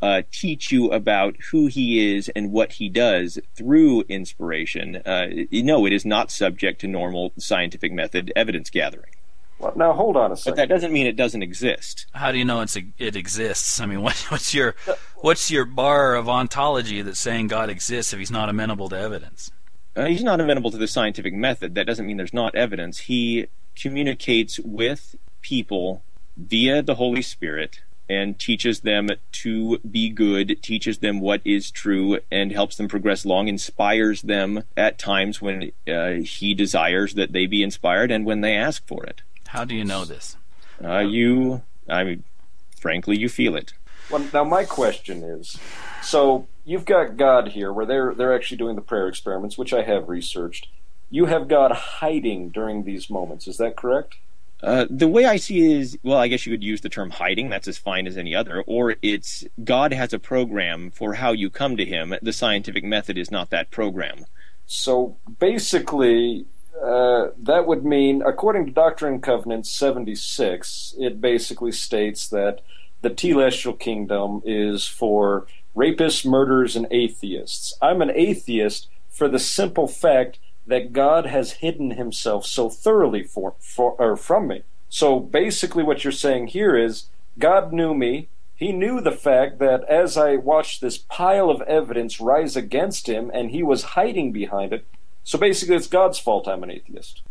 [0.03, 4.97] uh, teach you about who He is and what He does through inspiration.
[5.07, 9.11] Uh, you know, it is not subject to normal scientific method evidence gathering.
[9.59, 10.53] Well, now hold on a second.
[10.53, 10.69] But second.
[10.69, 12.07] that doesn't mean it doesn't exist.
[12.13, 13.81] How do you know it's it exists?
[13.81, 14.75] I mean, what, what's your
[15.17, 19.51] what's your bar of ontology that's saying God exists if He's not amenable to evidence?
[19.97, 21.75] Uh, he's not amenable to the scientific method.
[21.75, 22.99] That doesn't mean there's not evidence.
[22.99, 26.03] He communicates with people
[26.37, 32.19] via the Holy Spirit and teaches them to be good, teaches them what is true,
[32.31, 37.47] and helps them progress along, inspires them at times when uh, he desires that they
[37.47, 39.23] be inspired and when they ask for it.
[39.49, 40.37] How do you know this?
[40.83, 42.25] Uh, you, I mean,
[42.79, 43.73] frankly, you feel it.
[44.11, 45.59] Well, now my question is,
[46.03, 49.83] so you've got God here, where they're they're actually doing the prayer experiments, which I
[49.83, 50.69] have researched.
[51.11, 53.49] You have God hiding during these moments.
[53.49, 54.17] Is that correct?
[54.63, 57.11] Uh, the way I see it is, well, I guess you could use the term
[57.11, 57.51] hiding.
[57.51, 58.63] That's as fine as any other.
[58.67, 62.15] Or it's God has a program for how you come to Him.
[62.23, 64.25] The scientific method is not that program.
[64.67, 66.47] So basically,
[66.83, 72.61] uh, that would mean, according to Doctrine and Covenants 76, it basically states that
[73.03, 77.75] the telestial kingdom is for rapists, murderers, and atheists.
[77.83, 83.55] I'm an atheist for the simple fact that God has hidden himself so thoroughly for,
[83.61, 84.63] for or from me.
[84.89, 87.05] So basically what you're saying here is
[87.39, 88.29] God knew me.
[88.55, 93.31] He knew the fact that as I watched this pile of evidence rise against him
[93.35, 94.87] and he was hiding behind it.
[95.25, 97.23] So basically it's God's fault I'm an atheist.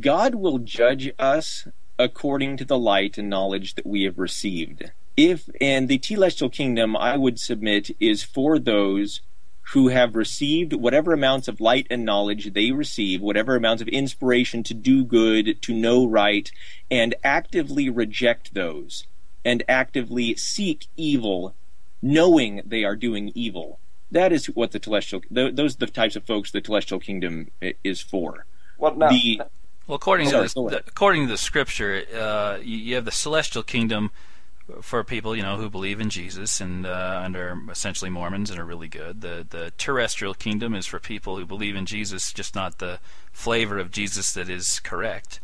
[0.00, 4.90] God will judge us according to the light and knowledge that we have received.
[5.16, 9.20] If and the telestial kingdom I would submit is for those
[9.72, 14.62] who have received whatever amounts of light and knowledge they receive, whatever amounts of inspiration
[14.62, 16.52] to do good, to know right,
[16.88, 19.06] and actively reject those,
[19.44, 21.54] and actively seek evil,
[22.00, 23.80] knowing they are doing evil.
[24.10, 27.50] That is what the telestial, those are the types of folks the telestial kingdom
[27.82, 28.46] is for.
[28.78, 29.42] Well, now, the,
[29.88, 33.64] well according, sorry, to the, according to the scripture, uh, you, you have the celestial
[33.64, 34.12] kingdom
[34.80, 38.58] for people you know who believe in Jesus and uh, and are essentially Mormons and
[38.58, 39.20] are really good.
[39.20, 42.98] The the terrestrial kingdom is for people who believe in Jesus, just not the
[43.32, 45.40] flavor of Jesus that is correct.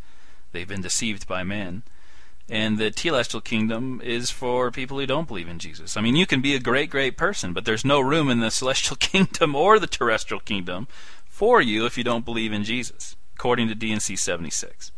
[0.52, 1.82] They've been deceived by men.
[2.48, 5.96] And the telestial kingdom is for people who don't believe in Jesus.
[5.96, 8.50] I mean, you can be a great, great person, but there's no room in the
[8.60, 10.88] celestial kingdom or the terrestrial kingdom
[11.24, 14.92] for you if you don't believe in Jesus, according to D&C 76.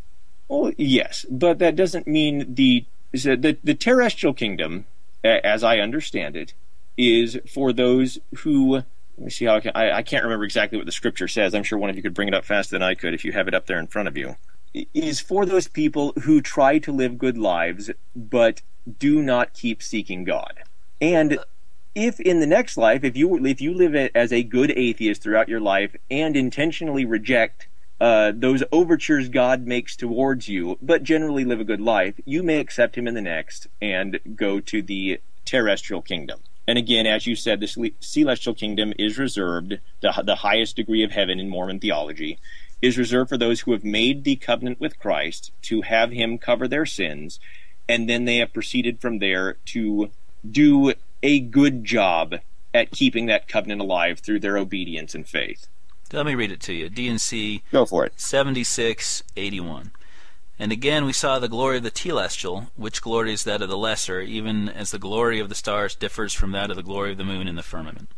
[0.48, 2.87] Well, yes, but that doesn't mean the
[3.22, 4.87] the, the terrestrial kingdom,
[5.22, 6.55] as I understand it,
[6.96, 8.83] is for those who.
[9.16, 9.72] Let me see how I can.
[9.77, 11.55] I, I can't remember exactly what the scripture says.
[11.55, 13.31] I'm sure one of you could bring it up faster than I could if you
[13.33, 14.37] have it up there in front of you.
[14.92, 18.62] Is for those people who try to live good lives but
[18.98, 20.64] do not keep seeking God.
[21.00, 21.38] And
[21.94, 25.48] if in the next life, if you if you live as a good atheist throughout
[25.48, 27.68] your life and intentionally reject
[28.00, 32.59] uh, those overtures God makes towards you, but generally live a good life, you may
[32.59, 36.40] accept Him in the next and go to the terrestrial kingdom.
[36.66, 41.12] And again, as you said, the celestial kingdom is reserved, the, the highest degree of
[41.12, 42.38] heaven in Mormon theology,
[42.80, 46.66] is reserved for those who have made the covenant with Christ to have Him cover
[46.66, 47.38] their sins,
[47.88, 50.11] and then they have proceeded from there to
[50.50, 52.37] do a good job
[52.72, 55.68] at keeping that covenant alive through their obedience and faith.
[56.12, 56.88] Let me read it to you.
[56.88, 58.20] D&C Go for it.
[58.20, 59.90] 7681.
[60.58, 63.76] And again we saw the glory of the telestial, which glory is that of the
[63.76, 67.18] lesser, even as the glory of the stars differs from that of the glory of
[67.18, 68.08] the moon in the firmament.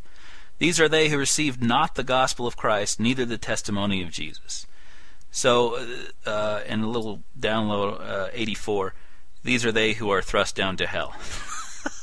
[0.59, 4.67] These are they who received not the gospel of Christ, neither the testimony of Jesus.
[5.31, 5.77] So,
[6.27, 8.95] uh, uh in a little download, uh, 84,
[9.43, 11.15] these are they who are thrust down to hell.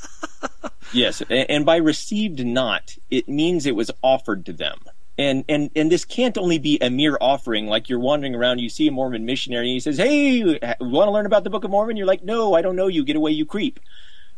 [0.92, 4.78] yes, and by received not, it means it was offered to them
[5.18, 8.68] and and and this can't only be a mere offering like you're wandering around you
[8.68, 10.42] see a mormon missionary and he says hey
[10.80, 11.96] want to learn about the book of mormon?
[11.96, 13.04] You're like no i don't know you.
[13.04, 13.80] Get away you creep.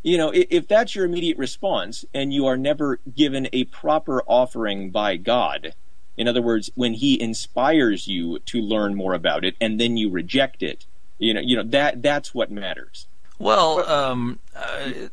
[0.02, 4.90] You know if that's your immediate response and you are never given a proper offering
[4.90, 5.74] by god
[6.16, 10.10] in other words when he inspires you to learn more about it and then you
[10.10, 10.86] reject it
[11.18, 13.08] you know you know that that's what matters.
[13.38, 15.08] Well um uh,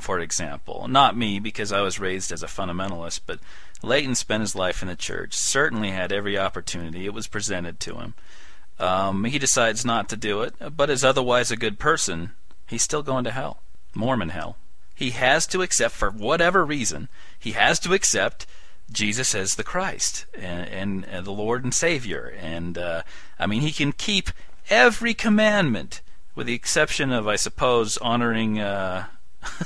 [0.00, 3.38] for example, not me because I was raised as a fundamentalist, but
[3.86, 7.06] Leighton spent his life in the church, certainly had every opportunity.
[7.06, 8.14] It was presented to him.
[8.78, 12.32] Um, he decides not to do it, but is otherwise a good person.
[12.66, 13.62] He's still going to hell.
[13.94, 14.56] Mormon hell.
[14.94, 18.46] He has to accept, for whatever reason, he has to accept
[18.90, 22.34] Jesus as the Christ and, and, and the Lord and Savior.
[22.40, 23.02] And, uh,
[23.38, 24.30] I mean, he can keep
[24.68, 26.00] every commandment,
[26.34, 28.60] with the exception of, I suppose, honoring.
[28.60, 29.06] Uh,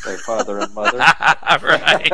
[0.05, 0.99] their father and mother.
[0.99, 2.13] right.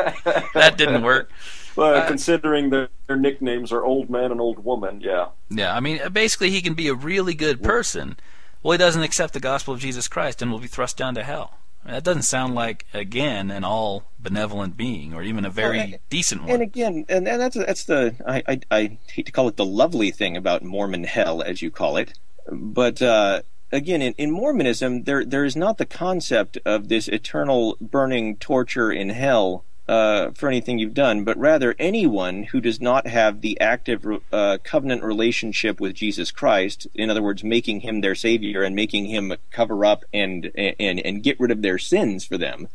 [0.53, 1.29] That didn't work.
[1.77, 5.27] Well, uh, considering their, their nicknames are Old Man and Old Woman, yeah.
[5.49, 8.17] Yeah, I mean, basically, he can be a really good person.
[8.63, 11.23] Well, he doesn't accept the gospel of Jesus Christ and will be thrust down to
[11.23, 11.57] hell.
[11.85, 15.99] That doesn't sound like, again, an all benevolent being, or even a very well, and,
[16.09, 16.51] decent one.
[16.51, 19.63] And again, and, and that's that's the I, I, I hate to call it the
[19.63, 22.19] lovely thing about Mormon hell, as you call it,
[22.51, 27.77] but uh, again, in, in Mormonism, there there is not the concept of this eternal
[27.79, 33.07] burning torture in hell uh, for anything you've done, but rather anyone who does not
[33.07, 38.15] have the active uh, covenant relationship with Jesus Christ, in other words, making him their
[38.15, 42.37] savior and making him cover up and and and get rid of their sins for
[42.37, 42.67] them.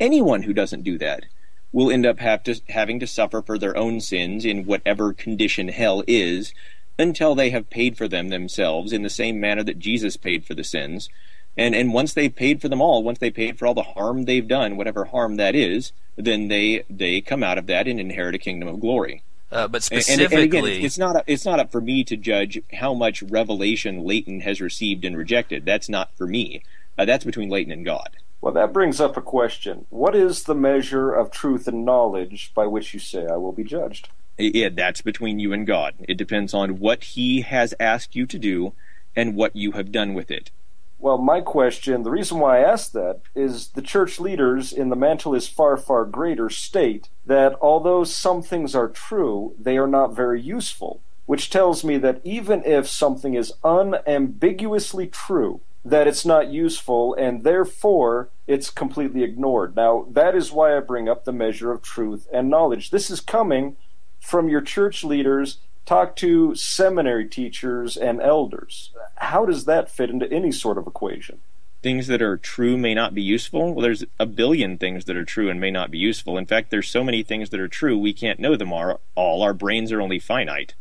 [0.00, 1.26] Anyone who doesn't do that
[1.70, 5.68] will end up have to, having to suffer for their own sins in whatever condition
[5.68, 6.54] hell is
[6.98, 10.54] until they have paid for them themselves in the same manner that Jesus paid for
[10.54, 11.10] the sins.
[11.58, 14.24] And and once they've paid for them all, once they paid for all the harm
[14.24, 18.34] they've done, whatever harm that is, then they they come out of that and inherit
[18.34, 19.22] a kingdom of glory.
[19.50, 22.16] Uh, but specifically, and, and, and again, it's not it's not up for me to
[22.16, 25.64] judge how much revelation Leighton has received and rejected.
[25.64, 26.62] That's not for me.
[26.98, 28.16] Uh, that's between Leighton and God.
[28.40, 29.86] Well, that brings up a question.
[29.90, 33.64] What is the measure of truth and knowledge by which you say I will be
[33.64, 34.10] judged?
[34.36, 35.94] Yeah, that's between you and God.
[36.00, 38.72] It depends on what He has asked you to do
[39.16, 40.50] and what you have done with it.
[40.98, 44.96] Well, my question, the reason why I asked that is the church leaders in the
[44.96, 50.16] mantle is far, far greater state that although some things are true, they are not
[50.16, 56.48] very useful, which tells me that even if something is unambiguously true, that it's not
[56.48, 59.76] useful and therefore it's completely ignored.
[59.76, 62.90] Now, that is why I bring up the measure of truth and knowledge.
[62.90, 63.76] This is coming
[64.20, 68.90] from your church leaders talk to seminary teachers and elders.
[69.16, 71.40] How does that fit into any sort of equation?
[71.82, 73.74] Things that are true may not be useful.
[73.74, 76.38] Well, there's a billion things that are true and may not be useful.
[76.38, 79.42] In fact, there's so many things that are true we can't know them all.
[79.42, 80.74] Our brains are only finite.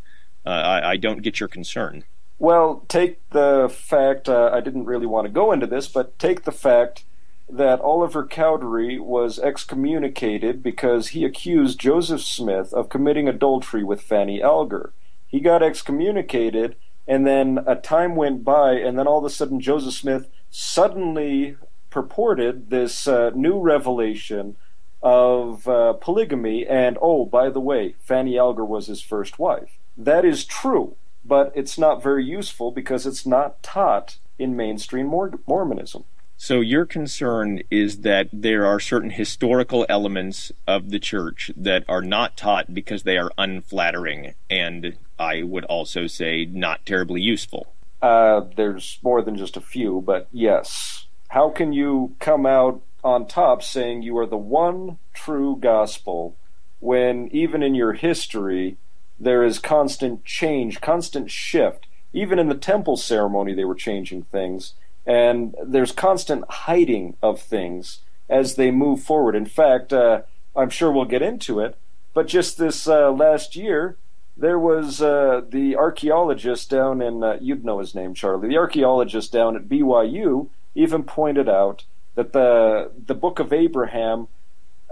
[0.45, 2.03] Uh, I, I, don't get your concern.
[2.37, 6.43] Well, take the fact, uh, I didn't really want to go into this, but take
[6.43, 7.05] the fact
[7.49, 14.41] that Oliver Cowdery was excommunicated because he accused Joseph Smith of committing adultery with Fanny
[14.41, 14.93] Alger.
[15.27, 16.75] He got excommunicated,
[17.07, 21.57] and then a time went by, and then all of a sudden Joseph Smith suddenly
[21.89, 24.55] purported this uh, new revelation
[25.01, 29.77] of uh, polygamy, and oh, by the way, Fanny Alger was his first wife.
[29.97, 36.05] That is true, but it's not very useful because it's not taught in mainstream Mormonism.
[36.43, 42.01] So your concern is that there are certain historical elements of the church that are
[42.01, 47.73] not taught because they are unflattering, and I would also say not terribly useful.
[48.01, 51.05] Uh, there's more than just a few, but yes.
[51.29, 56.35] How can you come out on top saying you are the one true gospel
[56.81, 58.75] when even in your history
[59.17, 61.87] there is constant change, constant shift?
[62.11, 64.73] Even in the temple ceremony, they were changing things
[65.05, 69.35] and there's constant hiding of things as they move forward.
[69.35, 70.21] In fact, uh,
[70.55, 71.77] I'm sure we'll get into it,
[72.13, 73.97] but just this uh, last year,
[74.35, 79.31] there was uh, the archaeologist down in, uh, you'd know his name, Charlie, the archaeologist
[79.31, 81.85] down at BYU even pointed out
[82.15, 84.27] that the, the Book of Abraham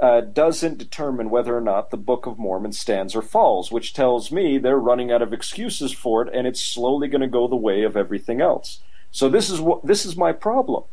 [0.01, 4.31] uh, doesn't determine whether or not the Book of Mormon stands or falls, which tells
[4.31, 7.55] me they're running out of excuses for it and it's slowly going to go the
[7.55, 8.81] way of everything else.
[9.11, 10.83] So this is what this is my problem.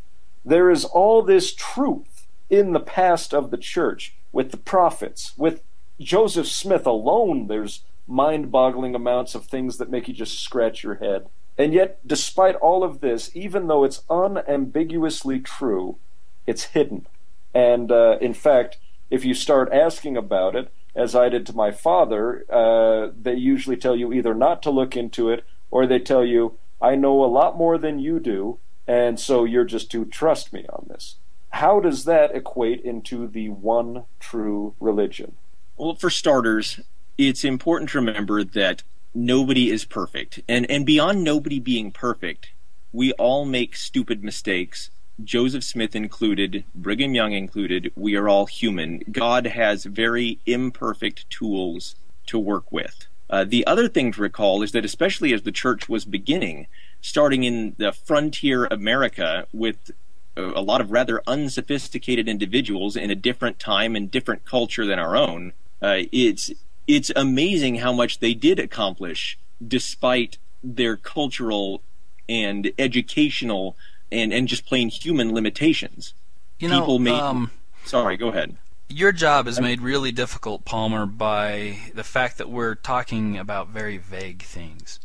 [0.45, 5.63] There is all this truth in the past of the church with the prophets, with
[6.01, 7.47] Joseph Smith alone.
[7.47, 11.27] There's mind-boggling amounts of things that make you just scratch your head.
[11.59, 15.99] And yet, despite all of this, even though it's unambiguously true,
[16.47, 17.07] it's hidden.
[17.53, 18.79] And uh, in fact,
[19.11, 23.77] if you start asking about it, as I did to my father, uh, they usually
[23.77, 27.27] tell you either not to look into it or they tell you, I know a
[27.27, 31.17] lot more than you do, and so you're just to trust me on this.
[31.51, 35.37] How does that equate into the one true religion?
[35.77, 36.81] Well, for starters,
[37.17, 38.83] it's important to remember that
[39.15, 40.41] nobody is perfect.
[40.49, 42.51] And and beyond nobody being perfect,
[42.93, 44.91] we all make stupid mistakes.
[45.23, 49.03] Joseph Smith included, Brigham Young included, we are all human.
[49.11, 53.08] God has very imperfect tools to work with.
[53.31, 56.67] Uh, the other thing to recall is that, especially as the church was beginning,
[57.01, 59.91] starting in the frontier America with
[60.37, 65.17] a lot of rather unsophisticated individuals in a different time and different culture than our
[65.17, 65.53] own,
[65.83, 66.51] uh, it's
[66.87, 71.83] it's amazing how much they did accomplish despite their cultural
[72.29, 73.77] and educational
[74.11, 76.15] and, and just plain human limitations.
[76.59, 77.51] You know, People made, um,
[77.85, 78.57] sorry, go ahead
[78.89, 83.99] your job is made really difficult, Palmer, by the fact that we're talking about very
[83.99, 84.99] vague things.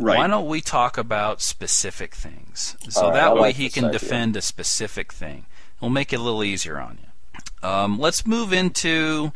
[0.00, 0.16] Right.
[0.16, 2.76] Why don't we talk about specific things?
[2.88, 3.98] So right, that way like he can idea.
[3.98, 5.46] defend a specific thing.
[5.80, 7.68] We'll make it a little easier on you.
[7.68, 9.26] Um, let's move into.
[9.28, 9.32] Do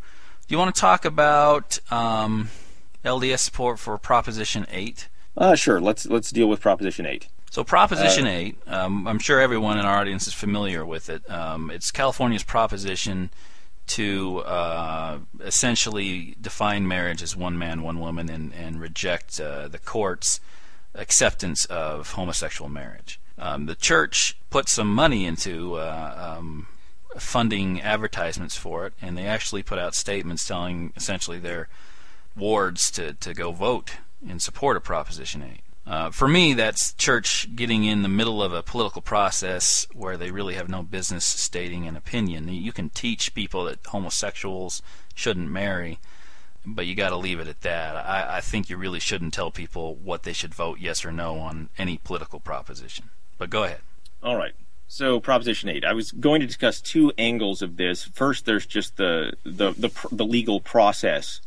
[0.48, 2.50] you want to talk about um,
[3.04, 5.08] LDS support for Proposition Eight?
[5.36, 5.80] Uh, sure.
[5.80, 7.28] Let's let's deal with Proposition Eight.
[7.50, 11.28] So Proposition uh, 8, um, I'm sure everyone in our audience is familiar with it.
[11.30, 13.28] Um, it's California's proposition
[13.92, 19.78] to uh, essentially define marriage as one man, one woman, and, and reject uh, the
[19.78, 20.40] court's
[20.94, 23.20] acceptance of homosexual marriage.
[23.38, 26.68] Um, the church put some money into uh, um,
[27.18, 31.68] funding advertisements for it, and they actually put out statements telling essentially their
[32.36, 35.60] wards to, to go vote in support of Proposition 8.
[35.84, 40.30] Uh, for me, that's church getting in the middle of a political process where they
[40.30, 42.48] really have no business stating an opinion.
[42.48, 44.80] You can teach people that homosexuals
[45.14, 45.98] shouldn't marry,
[46.64, 47.96] but you got to leave it at that.
[47.96, 51.38] I, I think you really shouldn't tell people what they should vote yes or no
[51.38, 53.10] on any political proposition.
[53.36, 53.80] But go ahead.
[54.22, 54.52] All right.
[54.86, 55.84] So Proposition Eight.
[55.84, 58.04] I was going to discuss two angles of this.
[58.04, 61.40] First, there's just the the the, the legal process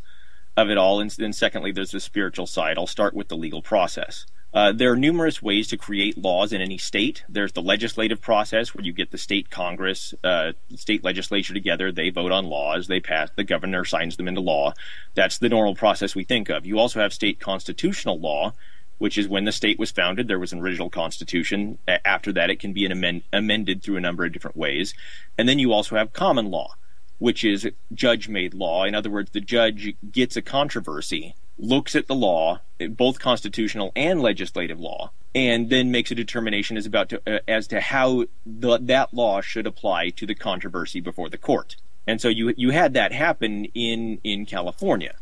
[0.58, 2.78] of it all, and then secondly, there's the spiritual side.
[2.78, 4.26] I'll start with the legal process.
[4.54, 7.26] Uh, there are numerous ways to create laws in any state.
[7.28, 11.92] There's the legislative process where you get the state Congress, uh, state legislature together.
[11.92, 12.88] They vote on laws.
[12.88, 13.30] They pass.
[13.36, 14.74] The governor signs them into law.
[15.14, 16.66] That's the normal process we think of.
[16.66, 18.54] You also have state constitutional law,
[18.98, 20.30] which is when the state was founded.
[20.30, 21.78] There was an original constitution.
[21.86, 24.94] After that, it can be amend- amended through a number of different ways.
[25.38, 26.76] And then you also have common law
[27.20, 28.84] which is judge made law.
[28.84, 34.22] In other words, the judge gets a controversy, looks at the law, both constitutional and
[34.22, 38.78] legislative law, and then makes a determination as about to, uh, as to how the,
[38.78, 41.76] that law should apply to the controversy before the court.
[42.08, 45.16] And so you you had that happen in in California.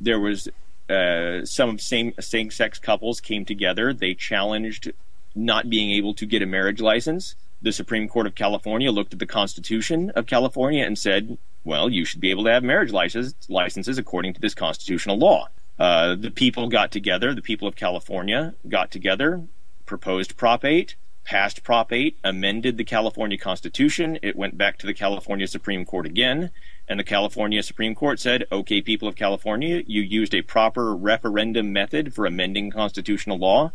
[0.00, 0.48] There was
[0.88, 3.92] uh, some same same sex couples came together.
[3.92, 4.92] They challenged
[5.34, 9.18] not being able to get a marriage license the Supreme Court of California looked at
[9.18, 13.34] the Constitution of California and said, well, you should be able to have marriage licenses,
[13.48, 15.48] licenses according to this constitutional law.
[15.78, 19.42] Uh, the people got together, the people of California got together,
[19.86, 20.94] proposed Prop 8,
[21.24, 24.18] passed Prop 8, amended the California Constitution.
[24.22, 26.50] It went back to the California Supreme Court again,
[26.88, 31.72] and the California Supreme Court said, okay, people of California, you used a proper referendum
[31.72, 33.72] method for amending constitutional law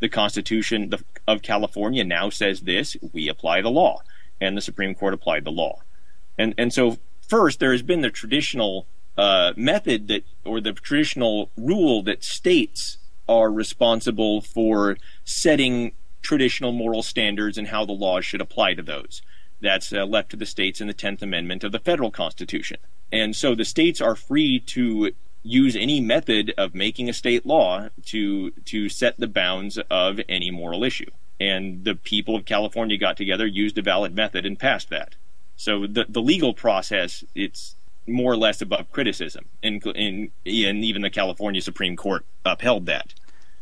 [0.00, 0.92] the Constitution
[1.26, 4.00] of California now says this, we apply the law.
[4.40, 5.80] And the Supreme Court applied the law.
[6.38, 8.86] And, and so, first, there has been the traditional
[9.16, 15.92] uh, method that, or the traditional rule that states are responsible for setting
[16.22, 19.22] traditional moral standards and how the laws should apply to those.
[19.60, 22.78] That's uh, left to the states in the 10th Amendment of the federal Constitution.
[23.10, 25.12] And so the states are free to
[25.48, 30.50] use any method of making a state law to to set the bounds of any
[30.50, 31.10] moral issue.
[31.40, 35.14] And the people of California got together, used a valid method, and passed that.
[35.56, 37.74] So the the legal process it's
[38.06, 43.12] more or less above criticism, and, and, and even the California Supreme Court upheld that.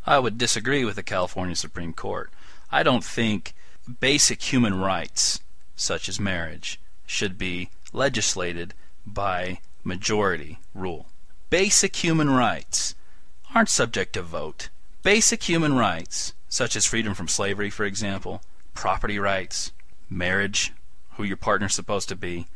[0.06, 2.30] I would disagree with the California Supreme Court.
[2.70, 3.54] I don't think
[3.98, 5.40] basic human rights,
[5.74, 8.72] such as marriage, should be legislated
[9.04, 11.06] by majority rule.
[11.48, 12.96] Basic human rights
[13.54, 14.68] aren't subject to vote.
[15.04, 18.42] Basic human rights, such as freedom from slavery, for example,
[18.74, 19.70] property rights,
[20.10, 20.72] marriage,
[21.12, 22.48] who your partner's supposed to be.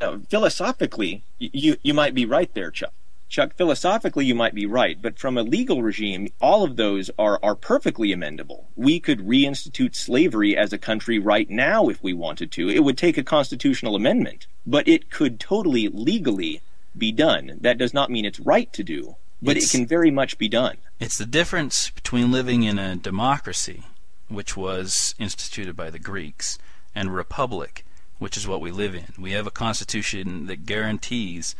[0.00, 2.94] Uh, philosophically, you you might be right there, Chuck.
[3.28, 7.38] Chuck, philosophically, you might be right, but from a legal regime, all of those are,
[7.42, 8.64] are perfectly amendable.
[8.76, 12.70] We could reinstitute slavery as a country right now if we wanted to.
[12.70, 16.62] It would take a constitutional amendment, but it could totally legally
[16.98, 17.58] be done.
[17.60, 20.48] That does not mean it's right to do, but it's, it can very much be
[20.48, 20.78] done.
[21.00, 23.84] It's the difference between living in a democracy,
[24.28, 26.58] which was instituted by the Greeks,
[26.94, 27.84] and a republic,
[28.18, 29.12] which is what we live in.
[29.18, 31.54] We have a constitution that guarantees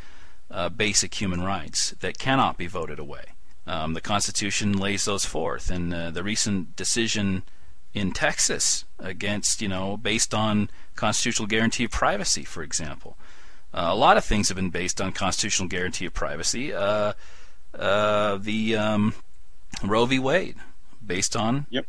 [0.51, 3.25] uh, basic human rights that cannot be voted away.
[3.67, 7.43] Um, the Constitution lays those forth, and uh, the recent decision
[7.93, 13.17] in Texas against, you know, based on constitutional guarantee of privacy, for example,
[13.79, 16.73] a lot of things have been based on constitutional guarantee of privacy.
[16.73, 17.13] Uh,
[17.75, 19.15] uh, the um,
[19.85, 20.19] Roe v.
[20.19, 20.57] Wade,
[21.05, 21.87] based on yep.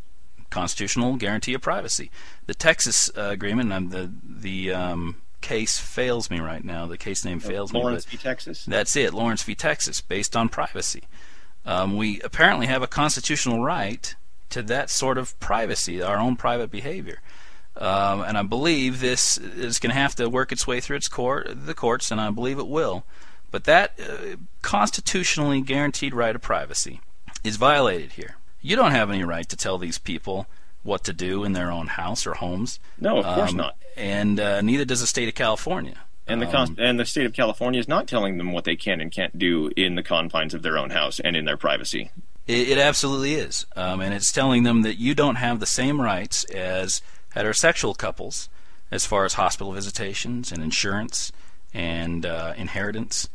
[0.50, 2.12] constitutional guarantee of privacy.
[2.46, 6.86] The Texas uh, agreement, and the the um, case fails me right now.
[6.86, 7.82] The case name fails Lawrence me.
[7.82, 8.18] Lawrence v.
[8.18, 8.66] Texas.
[8.66, 9.56] That's it, Lawrence v.
[9.56, 11.04] Texas, based on privacy.
[11.66, 14.16] Um, we apparently have a constitutional right
[14.50, 17.20] to that sort of privacy, our own private behavior.
[17.80, 21.08] Um, and I believe this is going to have to work its way through its
[21.08, 23.06] court, the courts, and I believe it will.
[23.52, 27.00] But that uh, constitutionally guaranteed right of privacy
[27.44, 28.36] is violated here.
[28.62, 30.46] You don't have any right to tell these people
[30.84, 32.80] what to do in their own house or homes.
[33.00, 33.78] No, of course um, not.
[33.96, 35.96] And uh, neither does the state of California.
[36.28, 39.02] And the um, and the state of California is not telling them what they can
[39.02, 42.12] and can't do in the confines of their own house and in their privacy.
[42.46, 46.00] It, it absolutely is, um, and it's telling them that you don't have the same
[46.00, 47.02] rights as
[47.36, 48.50] heterosexual couples
[48.92, 51.32] as far as hospital visitations and insurance
[51.74, 53.30] and uh, inheritance,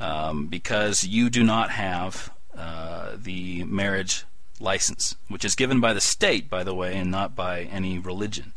[0.00, 4.24] um, because you do not have uh, the marriage
[4.58, 8.52] license, which is given by the state, by the way, and not by any religion.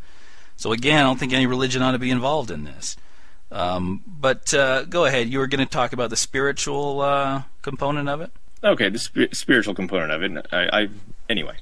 [0.55, 2.95] So again, I don't think any religion ought to be involved in this.
[3.51, 5.30] Um, but uh, go ahead.
[5.30, 8.32] You were going to talk about the spiritual uh, component of it.
[8.63, 10.45] Okay, the sp- spiritual component of it.
[10.51, 10.89] I, I
[11.30, 11.55] anyway.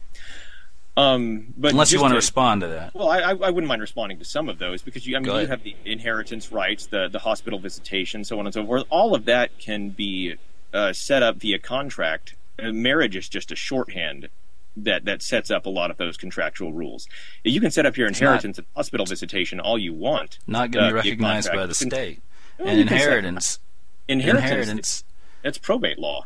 [0.98, 2.96] Um, but unless you want to, to respond to that.
[2.96, 5.48] Well, I, I wouldn't mind responding to some of those because you, I mean, you
[5.48, 8.84] have the inheritance rights, the the hospital visitation, so on and so forth.
[8.90, 10.38] All of that can be
[10.74, 12.36] uh, set up via contract.
[12.58, 14.30] Uh, marriage is just a shorthand
[14.76, 17.08] that that sets up a lot of those contractual rules.
[17.44, 20.40] You can set up your inheritance not, and hospital visitation all you want.
[20.48, 22.22] Not going to uh, be recognized by the state.
[22.58, 23.60] Can, and inheritance,
[24.08, 25.04] inheritance, inheritance,
[25.44, 26.26] that's probate law.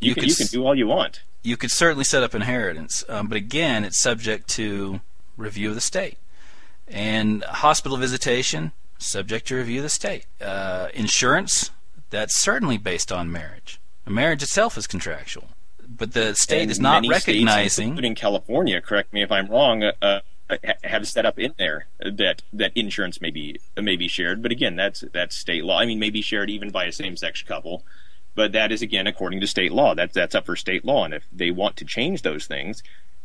[0.00, 1.22] You, you can, could, you can do all you want.
[1.42, 5.00] You could certainly set up inheritance, um, but again, it's subject to
[5.36, 6.18] review of the state.
[6.86, 10.26] And hospital visitation, subject to review of the state.
[10.40, 11.70] Uh, insurance,
[12.10, 13.80] that's certainly based on marriage.
[14.06, 15.50] Marriage itself is contractual
[15.88, 18.80] but the state and is not recognizing, states, including California.
[18.80, 19.82] Correct me if I'm wrong.
[19.82, 20.20] Uh, uh
[20.82, 24.76] have set up in there that that insurance may be may be shared, but again,
[24.76, 25.78] that's that's state law.
[25.78, 27.84] I mean, may be shared even by a same-sex couple,
[28.38, 29.96] but that is again according to state law.
[29.96, 32.84] That's that's up for state law, and if they want to change those things,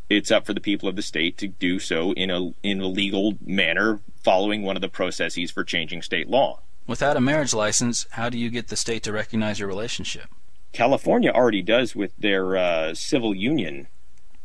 [0.10, 2.88] it's up for the people of the state to do so in a in a
[2.88, 6.62] legal manner, following one of the processes for changing state law.
[6.88, 10.30] Without a marriage license, how do you get the state to recognize your relationship?
[10.72, 13.86] California already does with their uh, civil union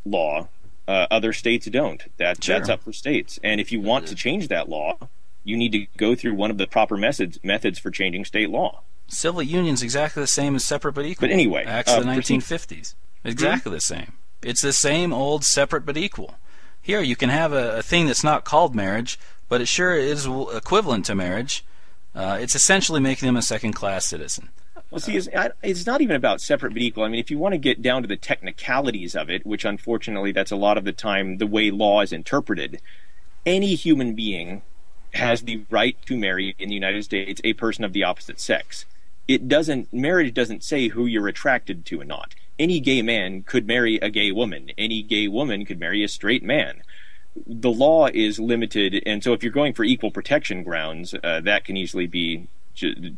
[0.05, 0.49] law.
[0.87, 2.05] Uh, other states don't.
[2.19, 2.59] That sure.
[2.59, 3.41] that's up for states.
[3.43, 4.99] And if you want to change that law,
[5.45, 8.83] you need to go through one of the proper methods methods for changing state law.
[9.09, 11.27] Civil union's exactly the same as separate but equal.
[11.27, 12.95] But anyway, acts of the 1950s.
[13.25, 13.75] Exactly mm-hmm.
[13.75, 14.13] the same.
[14.43, 16.37] It's the same old separate but equal.
[16.81, 20.27] Here you can have a, a, thing that's not called marriage, but it sure is
[20.27, 21.65] equivalent to marriage.
[22.15, 24.51] Uh, it's essentially making them a second class citizen.
[24.91, 25.29] Well, see, it's,
[25.63, 27.05] it's, not even about separate but equal.
[27.05, 30.33] I mean, if you want to get down to the technicalities of it, which unfortunately
[30.33, 32.81] that's a lot of the time the way law is interpreted,
[33.45, 34.63] any human being
[35.15, 38.87] has the right to marry in the United States a person of the opposite sex.
[39.29, 42.35] It doesn't, marriage doesn't say who you're attracted to or not.
[42.59, 44.73] Any gay man could marry a gay woman.
[44.77, 46.83] Any gay woman could marry a straight man
[47.47, 51.65] the law is limited, and so if you're going for equal protection grounds, uh, that
[51.65, 52.49] can easily be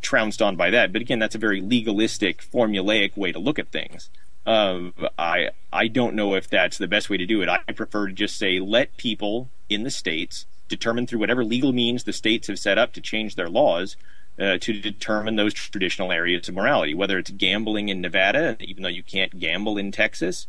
[0.01, 0.91] trounced on by that.
[0.91, 4.09] But again, that's a very legalistic, formulaic way to look at things.
[4.45, 7.49] Um, I I don't know if that's the best way to do it.
[7.49, 12.03] I prefer to just say let people in the states determine through whatever legal means
[12.03, 13.95] the states have set up to change their laws
[14.41, 16.93] uh, to determine those traditional areas of morality.
[16.93, 20.47] Whether it's gambling in Nevada, even though you can't gamble in Texas,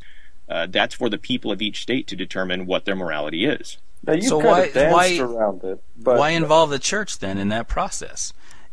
[0.49, 3.79] uh, that's for the people of each state to determine what their morality is.
[4.05, 7.69] Now you so why, why, around it, but, why involve the church then in that
[7.69, 8.33] process?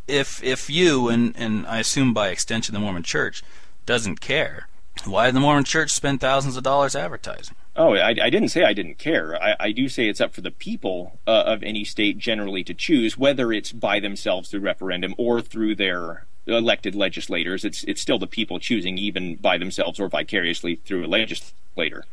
[0.09, 3.43] if if you and and I assume by extension the Mormon Church
[3.85, 4.67] doesn't care,
[5.05, 7.55] why did the Mormon Church spend thousands of dollars advertising?
[7.79, 9.41] Oh, I, I didn't say I didn't care.
[9.41, 12.73] I, I do say it's up for the people uh, of any state generally to
[12.73, 17.63] choose whether it's by themselves through referendum or through their elected legislators.
[17.63, 22.03] It's it's still the people choosing, even by themselves or vicariously through a legislator.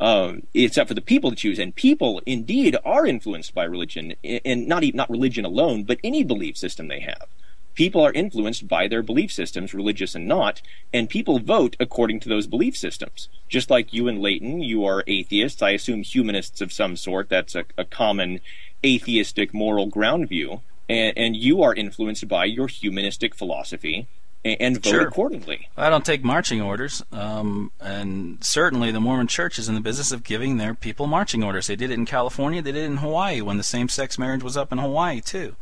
[0.00, 4.14] Um, it's up for the people to choose, and people indeed are influenced by religion,
[4.24, 7.28] and not not religion alone, but any belief system they have.
[7.74, 10.60] People are influenced by their belief systems, religious and not,
[10.92, 13.28] and people vote according to those belief systems.
[13.48, 15.62] Just like you and Leighton, you are atheists.
[15.62, 17.28] I assume humanists of some sort.
[17.28, 18.40] That's a, a common
[18.84, 20.60] atheistic moral ground view.
[20.88, 24.08] And, and you are influenced by your humanistic philosophy
[24.44, 25.06] and vote sure.
[25.06, 25.68] accordingly.
[25.76, 30.12] I don't take marching orders, um, and certainly the Mormon Church is in the business
[30.12, 31.66] of giving their people marching orders.
[31.66, 34.56] They did it in California, they did it in Hawaii when the same-sex marriage was
[34.56, 35.56] up in Hawaii too.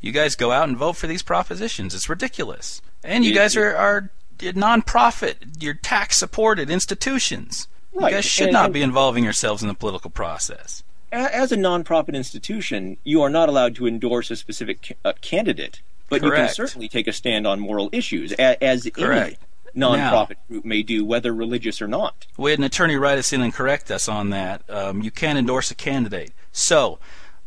[0.00, 1.94] You guys go out and vote for these propositions.
[1.94, 4.10] It's ridiculous, and you guys are are
[4.54, 7.68] non-profit, you're tax-supported institutions.
[7.92, 8.10] Right.
[8.10, 10.82] You guys should and, not be involving yourselves in the political process.
[11.12, 16.20] As a non-profit institution, you are not allowed to endorse a specific uh, candidate but
[16.20, 16.36] Correct.
[16.36, 19.38] you can certainly take a stand on moral issues, as Correct.
[19.74, 22.26] any nonprofit now, group may do, whether religious or not.
[22.36, 24.68] We had an attorney write us in and correct us on that.
[24.68, 26.32] Um, you can't endorse a candidate.
[26.52, 26.98] So,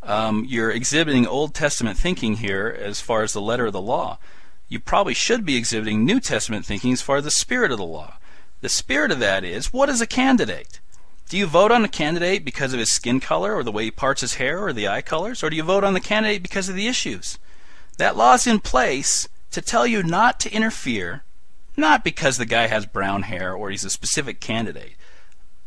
[0.04, 4.20] um, you're exhibiting Old Testament thinking here as far as the letter of the law.
[4.68, 7.86] You probably should be exhibiting New Testament thinking as far as the spirit of the
[7.86, 8.18] law.
[8.62, 10.80] The spirit of that is what is a candidate?
[11.30, 13.92] Do you vote on a candidate because of his skin color or the way he
[13.92, 15.44] parts his hair or the eye colors?
[15.44, 17.40] Or do you vote on the candidate because of the issues?
[17.98, 21.24] That law is in place to tell you not to interfere
[21.76, 24.96] not because the guy has brown hair or he's a specific candidate,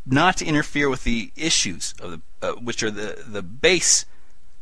[0.05, 4.05] not to interfere with the issues of the, uh, which are the the base,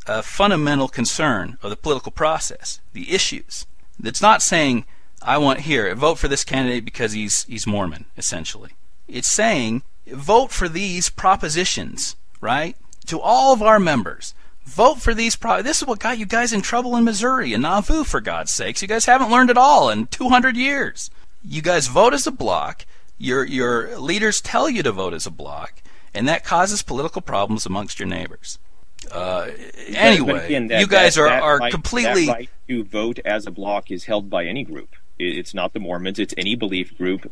[0.08, 3.66] uh, fundamental concern of the political process, the issues.
[4.04, 4.86] It's not saying
[5.22, 8.72] I want here vote for this candidate because he's he's Mormon essentially.
[9.08, 12.76] It's saying vote for these propositions, right?
[13.08, 14.34] To all of our members.
[14.66, 17.62] Vote for these pro- This is what got you guys in trouble in Missouri and
[17.62, 18.82] Nauvoo, for God's sakes.
[18.82, 21.12] You guys haven't learned at all in 200 years.
[21.44, 22.86] You guys vote as a block.
[23.18, 25.82] Your your leaders tell you to vote as a block,
[26.14, 28.58] and that causes political problems amongst your neighbors.
[29.12, 29.50] Uh,
[29.90, 33.46] anyway, again, that- you guys that- are, that are right- completely right to vote as
[33.46, 34.96] a block is held by any group.
[35.18, 36.20] It's not the Mormons.
[36.20, 37.32] It's any belief group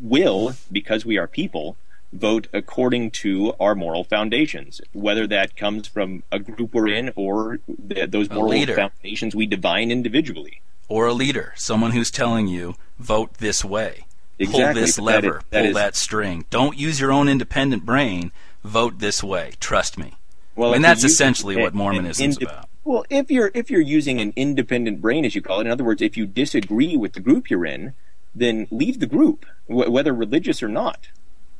[0.00, 1.76] will, because we are people,
[2.12, 4.80] vote according to our moral foundations.
[4.92, 7.58] Whether that comes from a group we're in or
[7.88, 10.60] th- those moral foundations we divine individually.
[10.86, 14.04] or a leader, someone who's telling you vote this way,
[14.38, 16.44] pull this but that is- lever, that pull is- that string.
[16.50, 18.30] Don't use your own independent brain.
[18.62, 19.52] Vote this way.
[19.60, 20.12] Trust me.
[20.56, 22.68] Well, I mean, that's essentially what Mormonism is about.
[22.84, 25.84] Well, if you're if you're using an independent brain, as you call it, in other
[25.84, 27.94] words, if you disagree with the group you're in,
[28.34, 31.08] then leave the group, wh- whether religious or not.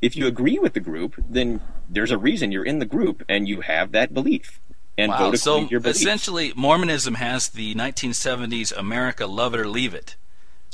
[0.02, 3.48] If you agree with the group, then there's a reason you're in the group and
[3.48, 4.60] you have that belief
[4.96, 5.32] and Wow.
[5.34, 10.16] So your essentially, Mormonism has the 1970s America love it or leave it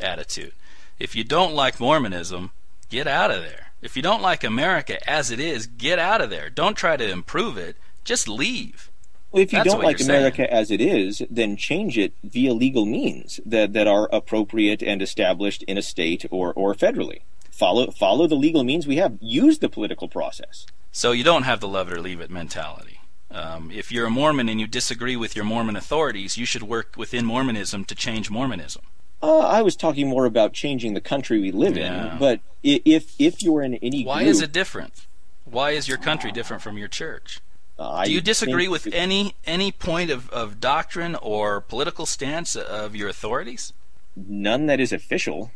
[0.01, 0.53] attitude.
[0.99, 2.51] If you don't like Mormonism,
[2.89, 3.73] get out of there.
[3.83, 6.51] If you don't like America as it is, get out of there.
[6.51, 7.77] Don't try to improve it.
[8.05, 8.91] Just leave.
[9.31, 10.19] Well, if you That's don't like you're saying.
[10.19, 15.01] America as it is, then change it via legal means that, that are appropriate and
[15.01, 17.21] established in a state or, or federally.
[17.51, 19.19] Follow follow the legal means we have.
[19.21, 20.67] Use the political process.
[20.93, 23.01] So you don't have the love it or leave it mentality.
[23.31, 26.95] Um, if you're a Mormon and you disagree with your Mormon authorities, you should work
[26.97, 28.83] within Mormonism to change Mormonism.
[29.23, 32.15] Uh, I was talking more about changing the country we live Yeah.
[32.15, 32.19] in.
[32.19, 35.07] But if if you're in any Why group, is it different?
[35.45, 37.41] Why is your country different from your church?
[37.81, 42.55] Uh, I Do you disagree with any any point of, of doctrine or political stance
[42.55, 43.73] of your authorities?
[44.15, 45.51] none that is official?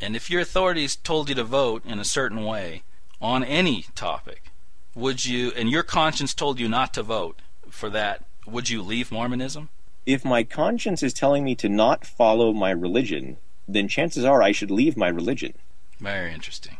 [0.00, 2.82] And if your authorities told you to vote in a certain way
[3.20, 4.50] on any topic,
[4.94, 9.12] would you and your conscience told you not to vote for that, would you leave
[9.12, 9.68] Mormonism?
[10.06, 14.52] If my conscience is telling me to not follow my religion, then chances are I
[14.52, 15.54] should leave my religion.
[15.98, 16.78] Very interesting.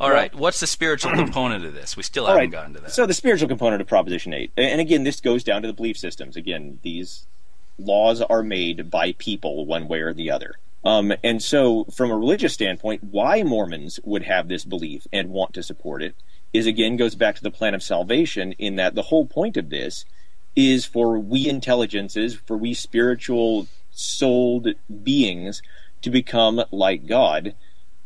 [0.00, 1.96] All Well- right, what's the spiritual component of this?
[1.96, 2.50] We still haven't right.
[2.50, 2.92] gotten to that.
[2.92, 4.52] So the spiritual component of Proposition 8.
[4.56, 6.36] And again, this goes down to the belief systems.
[6.36, 7.26] Again, these
[7.78, 10.54] laws are made by people one way or the other.
[10.84, 15.54] Um, and so, from a religious standpoint, why Mormons would have this belief and want
[15.54, 16.14] to support it
[16.52, 19.70] is again goes back to the plan of salvation, in that the whole point of
[19.70, 20.04] this
[20.54, 24.68] is for we intelligences, for we spiritual souled
[25.02, 25.62] beings
[26.02, 27.54] to become like God.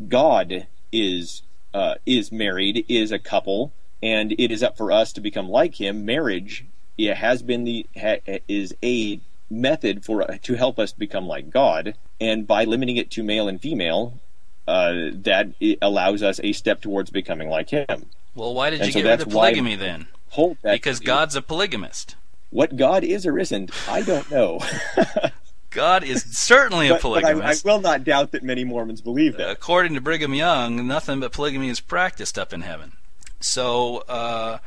[0.06, 1.42] God is
[1.78, 3.72] uh, is married, is a couple,
[4.02, 6.04] and it is up for us to become like Him.
[6.04, 6.64] Marriage
[6.98, 8.16] it has been the ha,
[8.48, 13.22] is a method for to help us become like God, and by limiting it to
[13.22, 14.18] male and female,
[14.66, 18.06] uh, that it allows us a step towards becoming like Him.
[18.34, 20.08] well, why did and you so get rid of polygamy then?
[20.30, 22.16] Hold that Because God's a polygamist.
[22.50, 24.60] what God is or isn't, I don't know.
[25.78, 27.62] God is certainly a polygamist.
[27.64, 29.48] but I, I will not doubt that many Mormons believe that.
[29.50, 32.92] According to Brigham Young, nothing but polygamy is practiced up in heaven.
[33.40, 34.58] So, uh,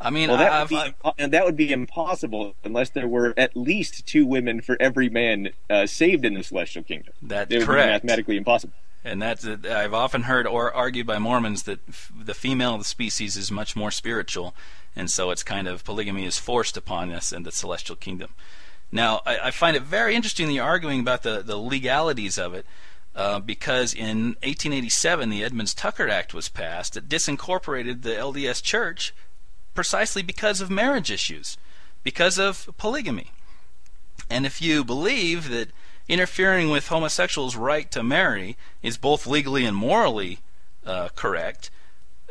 [0.00, 3.56] I mean, Well, that I've, would, be, that would be impossible unless there were at
[3.56, 7.14] least two women for every man uh, saved in the celestial kingdom.
[7.22, 7.86] That's It would correct.
[7.86, 8.74] be mathematically impossible.
[9.04, 12.84] and that's I've often heard or argued by Mormons that f- the female of the
[12.84, 14.54] species is much more spiritual,
[14.94, 18.30] and so it's kind of polygamy is forced upon us in the celestial kingdom.
[18.92, 22.66] Now, I, I find it very interesting the arguing about the, the legalities of it,
[23.14, 29.14] uh, because in 1887 the Edmunds Tucker Act was passed that disincorporated the LDS Church
[29.74, 31.56] precisely because of marriage issues,
[32.02, 33.32] because of polygamy.
[34.28, 35.70] And if you believe that
[36.08, 40.40] interfering with homosexuals' right to marry is both legally and morally
[40.84, 41.70] uh, correct,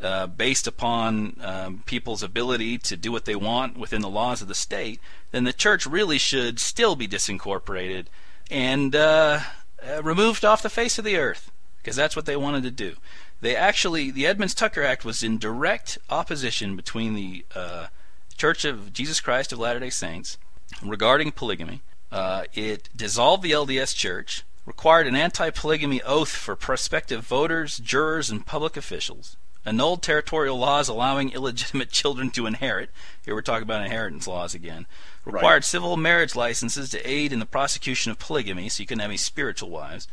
[0.02, 4.48] uh, based upon um, people's ability to do what they want within the laws of
[4.48, 5.00] the state,
[5.32, 8.06] then the church really should still be disincorporated
[8.50, 9.40] and uh,
[9.88, 12.96] uh, removed off the face of the earth, because that's what they wanted to do.
[13.42, 17.88] They actually, the Edmunds Tucker Act was in direct opposition between the uh,
[18.36, 20.38] Church of Jesus Christ of Latter day Saints
[20.82, 21.82] regarding polygamy.
[22.12, 28.30] Uh, it dissolved the LDS Church, required an anti polygamy oath for prospective voters, jurors,
[28.30, 32.90] and public officials, annulled territorial laws allowing illegitimate children to inherit.
[33.24, 34.86] Here we're talking about inheritance laws again.
[35.26, 39.10] Required civil marriage licenses to aid in the prosecution of polygamy, so you can have
[39.10, 40.08] any spiritual wives.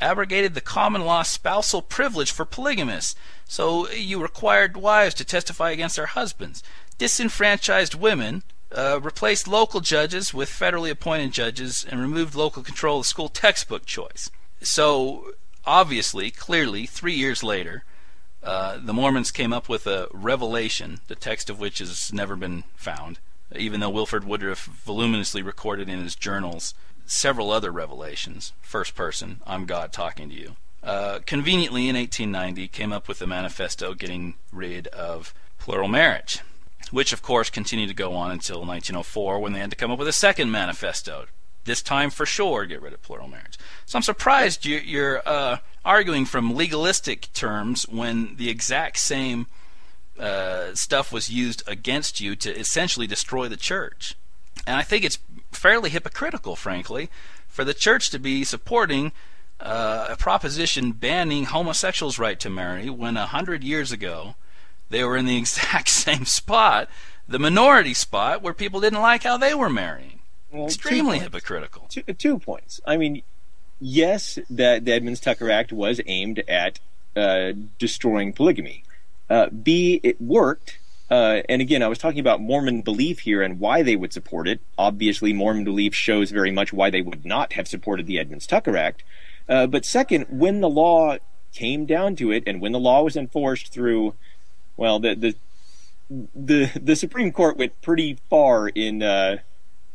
[0.00, 3.14] abrogated the common law spousal privilege for polygamists.
[3.46, 6.62] So you required wives to testify against their husbands,
[6.98, 8.42] disenfranchised women,
[8.72, 13.84] uh, replaced local judges with federally appointed judges, and removed local control of school textbook
[13.84, 14.30] choice.
[14.62, 15.32] So
[15.64, 17.84] obviously, clearly, three years later,
[18.42, 22.64] uh, the Mormons came up with a revelation, the text of which has never been
[22.74, 23.18] found,
[23.54, 26.74] even though Wilford Woodruff voluminously recorded in his journals
[27.06, 30.56] several other revelations, first person, I'm God talking to you.
[30.82, 36.40] Uh, conveniently, in 1890, came up with a manifesto getting rid of plural marriage,
[36.90, 39.98] which of course continued to go on until 1904 when they had to come up
[39.98, 41.26] with a second manifesto.
[41.64, 43.58] This time, for sure, get rid of plural marriage.
[43.86, 49.46] So I'm surprised you, you're uh, arguing from legalistic terms when the exact same
[50.18, 54.14] uh, stuff was used against you to essentially destroy the church.
[54.66, 55.18] And I think it's
[55.52, 57.10] fairly hypocritical, frankly,
[57.48, 59.12] for the church to be supporting
[59.60, 64.34] uh, a proposition banning homosexuals' right to marry when a hundred years ago
[64.88, 66.88] they were in the exact same spot,
[67.28, 70.19] the minority spot, where people didn't like how they were marrying.
[70.52, 71.86] Well, Extremely hypocritical.
[71.88, 72.80] Two, two, points.
[72.86, 73.22] I mean,
[73.80, 76.80] yes, that the Edmunds Tucker Act was aimed at
[77.16, 78.84] uh, destroying polygamy.
[79.28, 80.78] Uh, B, it worked
[81.10, 84.46] uh, and again, I was talking about Mormon belief here and why they would support
[84.46, 84.60] it.
[84.78, 88.76] Obviously, Mormon belief shows very much why they would not have supported the Edmunds Tucker
[88.76, 89.02] Act.
[89.48, 91.16] Uh, but second, when the law
[91.52, 94.14] came down to it, and when the law was enforced through,
[94.76, 95.34] well, the the
[96.34, 99.38] the, the Supreme Court went pretty far in uh,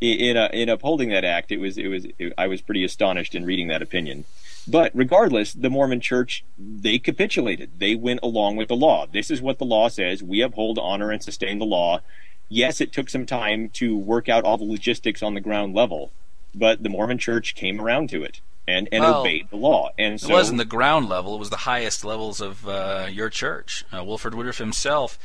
[0.01, 1.51] in uh, in upholding that act.
[1.51, 4.25] It was it was it, I was pretty astonished in reading that opinion.
[4.67, 7.71] But regardless, the Mormon church, they capitulated.
[7.77, 9.05] They went along with the law.
[9.05, 10.23] This is what the law says.
[10.23, 12.01] We uphold, honor, and sustain the law.
[12.49, 16.11] Yes, it took some time to work out all the logistics on the ground level,
[16.53, 19.91] but the Mormon church came around to it and, and well, obeyed the law.
[19.97, 23.29] And so, it wasn't the ground level; it was the highest levels of uh, your
[23.29, 23.85] church.
[23.95, 25.19] Uh, Wilford Woodruff himself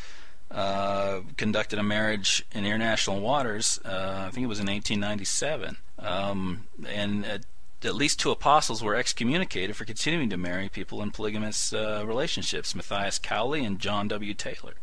[0.51, 3.79] uh, conducted a marriage in international waters.
[3.85, 9.77] Uh, I think it was in 1897, um, and at least two apostles were excommunicated
[9.77, 14.35] for continuing to marry people in polygamous uh, relationships Matthias Cowley and John W.
[14.35, 14.75] Taylor.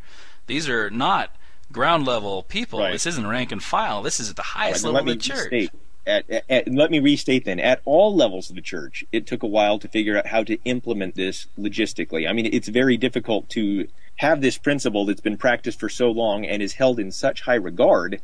[0.48, 1.36] These are not
[1.72, 2.80] ground level people.
[2.80, 2.94] Right.
[2.94, 4.02] This isn't rank and file.
[4.02, 5.70] This is at the highest right, level of the church.
[6.06, 9.44] At, at, at, let me restate then at all levels of the church it took
[9.44, 13.50] a while to figure out how to implement this logistically i mean it's very difficult
[13.50, 17.42] to have this principle that's been practiced for so long and is held in such
[17.42, 18.22] high regard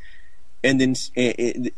[0.63, 0.91] and then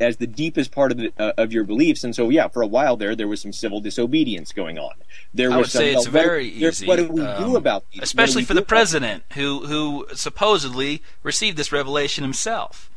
[0.00, 2.04] as the deepest part of the, uh, of your beliefs.
[2.04, 4.92] And so, yeah, for a while there, there was some civil disobedience going on.
[5.34, 6.86] There I would say it's very easy.
[6.86, 8.02] What do we um, do about these?
[8.02, 12.88] Especially for the president, who who supposedly received this revelation himself.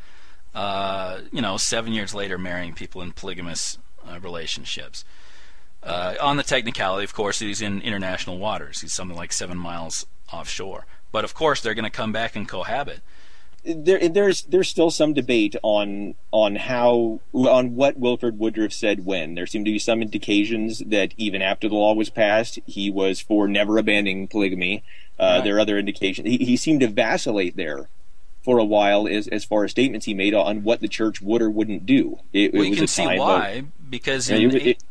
[0.54, 5.04] Uh, you know, seven years later, marrying people in polygamous uh, relationships.
[5.82, 8.82] Uh, on the technicality, of course, he's in international waters.
[8.82, 10.86] He's something like seven miles offshore.
[11.12, 13.02] But of course, they're going to come back and cohabit
[13.64, 19.36] there, there's there's still some debate on on how on what Wilford Woodruff said when.
[19.36, 23.20] There seem to be some indications that even after the law was passed, he was
[23.20, 24.84] for never abandoning polygamy.
[25.20, 25.44] Uh, right.
[25.44, 26.28] There are other indications.
[26.28, 27.90] He, he seemed to vacillate there
[28.44, 31.42] for a while as as far as statements he made on what the church would
[31.42, 32.20] or wouldn't do.
[32.32, 34.84] It, well, it you can see why of, because in it,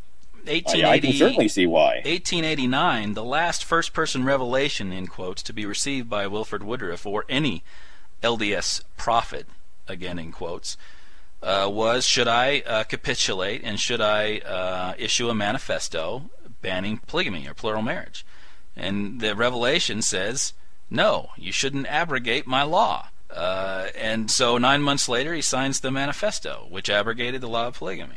[0.48, 1.96] it, 1880, I can certainly see why.
[1.96, 7.62] 1889, the last first-person revelation, in quotes, to be received by Wilford Woodruff or any
[8.22, 9.46] LDS prophet,
[9.86, 10.76] again in quotes,
[11.42, 16.30] uh, was should I uh, capitulate and should I uh, issue a manifesto
[16.60, 18.26] banning polygamy or plural marriage?
[18.76, 20.52] And the revelation says,
[20.90, 23.08] no, you shouldn't abrogate my law.
[23.30, 27.74] Uh, and so nine months later, he signs the manifesto, which abrogated the law of
[27.74, 28.16] polygamy.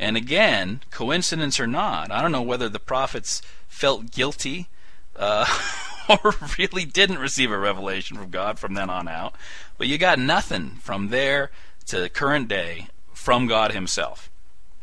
[0.00, 4.68] And again, coincidence or not, I don't know whether the prophets felt guilty
[5.14, 5.44] uh,
[6.08, 9.34] or really didn't receive a revelation from God from then on out.
[9.76, 11.50] But you got nothing from there
[11.84, 14.30] to the current day from God Himself.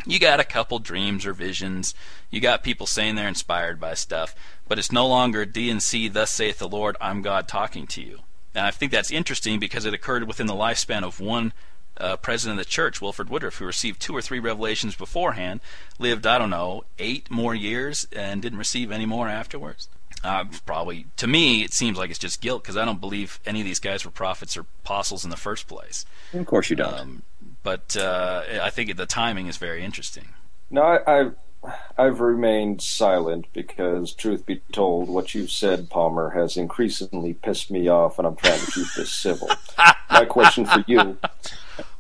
[0.06, 1.96] You got a couple dreams or visions.
[2.30, 4.36] You got people saying they're inspired by stuff,
[4.68, 8.20] but it's no longer D&C, thus saith the Lord, I'm God talking to you.
[8.54, 11.54] And I think that's interesting because it occurred within the lifespan of one
[12.00, 15.60] uh, president of the church, Wilford Woodruff, who received two or three revelations beforehand,
[16.00, 19.90] lived, I don't know, eight more years and didn't receive any more afterwards.
[20.24, 23.62] Uh, probably to me, it seems like it's just guilt because I don't believe any
[23.62, 26.06] of these guys were prophets or apostles in the first place.
[26.34, 27.00] Of course, you don't.
[27.00, 27.22] Um,
[27.64, 30.30] but uh, I think the timing is very interesting.
[30.72, 31.36] No, I, I've
[31.98, 37.88] I've remained silent because, truth be told, what you've said, Palmer, has increasingly pissed me
[37.88, 39.50] off, and I'm trying to keep this civil.
[40.10, 41.18] My question for you.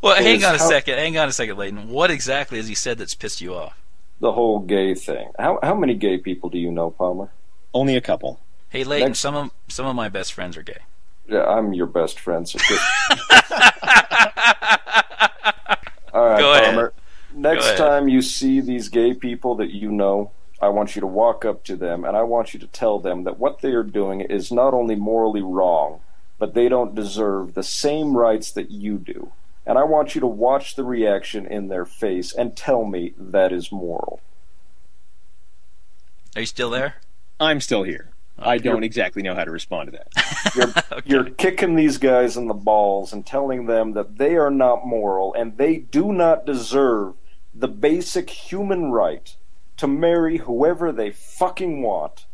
[0.02, 0.70] Well, hang on a how...
[0.70, 0.98] second.
[0.98, 1.90] Hang on a second, Leighton.
[1.90, 3.78] What exactly has he said that's pissed you off?
[4.20, 5.32] the whole gay thing.
[5.38, 7.30] How how many gay people do you know, Palmer?
[7.74, 8.40] Only a couple.
[8.70, 10.80] Hey, Leighton, some of some of my best friends are gay.
[11.28, 12.48] Yeah, I'm your best friend.
[12.48, 12.58] So
[16.14, 16.66] All right, Go ahead.
[16.66, 16.94] Palmer.
[17.34, 17.78] Next ahead.
[17.78, 21.64] time you see these gay people that you know, I want you to walk up
[21.66, 24.52] to them and I want you to tell them that what they are doing is
[24.52, 26.00] not only morally wrong,
[26.40, 29.32] but they don't deserve the same rights that you do.
[29.68, 33.52] And I want you to watch the reaction in their face and tell me that
[33.52, 34.22] is moral.
[36.36, 36.96] Are you still there?
[37.40, 38.10] I'm still here.
[38.40, 40.52] I don't exactly know how to respond to that.
[40.56, 40.68] You're,
[41.00, 41.10] Okay.
[41.10, 45.34] you're kicking these guys in the balls and telling them that they are not moral
[45.34, 47.16] and they do not deserve
[47.54, 49.36] the basic human right
[49.78, 52.26] to marry whoever they fucking want.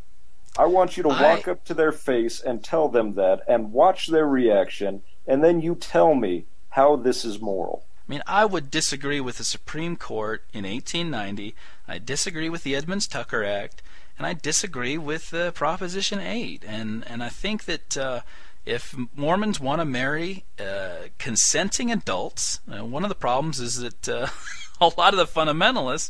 [0.57, 3.71] I want you to I- walk up to their face and tell them that and
[3.73, 7.85] watch their reaction, and then you tell me how this is moral.
[8.07, 11.55] I mean, I would disagree with the Supreme Court in 1890.
[11.87, 13.81] I disagree with the Edmunds Tucker Act,
[14.17, 16.63] and I disagree with uh, Proposition 8.
[16.67, 18.21] And and I think that uh,
[18.65, 24.09] if Mormons want to marry uh, consenting adults, uh, one of the problems is that
[24.09, 24.27] uh,
[24.81, 26.09] a lot of the fundamentalists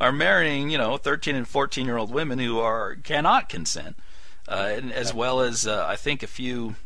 [0.00, 3.96] are marrying, you know, 13 and 14 year old women who are cannot consent,
[4.48, 6.76] uh, and as well as I think a few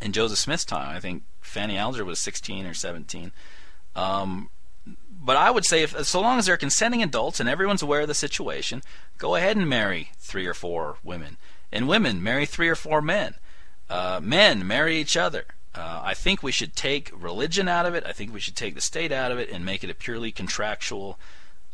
[0.00, 0.96] in Joseph Smith's time.
[0.96, 3.32] I think Fanny Alger was 16 or 17.
[3.94, 4.48] Um,
[5.10, 8.08] but I would say, if so long as they're consenting adults and everyone's aware of
[8.08, 8.82] the situation,
[9.18, 11.36] go ahead and marry three or four women,
[11.70, 13.34] and women marry three or four men.
[13.88, 15.44] Uh, men marry each other.
[15.74, 18.04] Uh, I think we should take religion out of it.
[18.06, 20.32] I think we should take the state out of it and make it a purely
[20.32, 21.18] contractual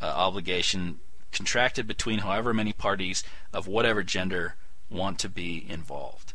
[0.01, 0.99] uh, obligation,
[1.31, 4.55] contracted between however many parties of whatever gender
[4.89, 6.33] want to be involved.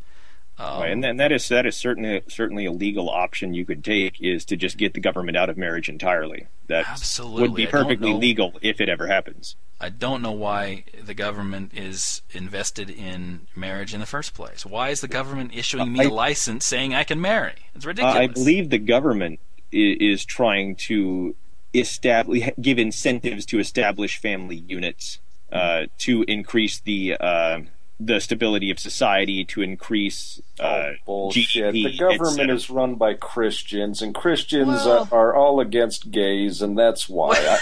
[0.57, 3.83] Um, Right, and then that is that is certainly certainly a legal option you could
[3.83, 6.47] take is to just get the government out of marriage entirely.
[6.67, 7.41] That Absolutely.
[7.41, 9.55] would be perfectly know- legal if it ever happens.
[9.81, 14.65] I don't know why the government is invested in marriage in the first place.
[14.65, 17.55] Why is the government issuing me I- a license saying I can marry?
[17.75, 18.15] It's ridiculous.
[18.15, 19.41] I believe the government
[19.73, 21.35] is, is trying to
[21.73, 25.19] establish give incentives to establish family units
[25.51, 27.59] uh, to increase the uh,
[27.99, 31.73] the stability of society, to increase uh, Oh, bullshit.
[31.73, 36.61] GDP, the government is run by Christians, and Christians Well- are, are all against gays,
[36.61, 37.35] and that's why.
[37.37, 37.57] I,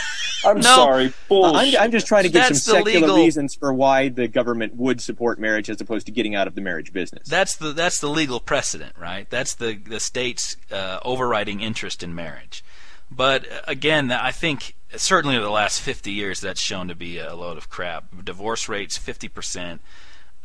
[0.50, 0.76] I'm No.
[0.76, 1.80] sorry, I'm, bullshit.
[1.80, 4.76] I'm just trying to give some That's the secular legal- reasons for why the government
[4.76, 7.28] would support marriage as opposed to getting out of the marriage business.
[7.28, 9.30] That's the that's the legal precedent, right?
[9.30, 12.64] That's the the state's uh, overriding interest in marriage.
[13.12, 17.20] But uh, again, I think certainly over the last 50 years that's shown to be
[17.20, 18.06] a load of crap.
[18.26, 19.82] Divorce rates 50 percent.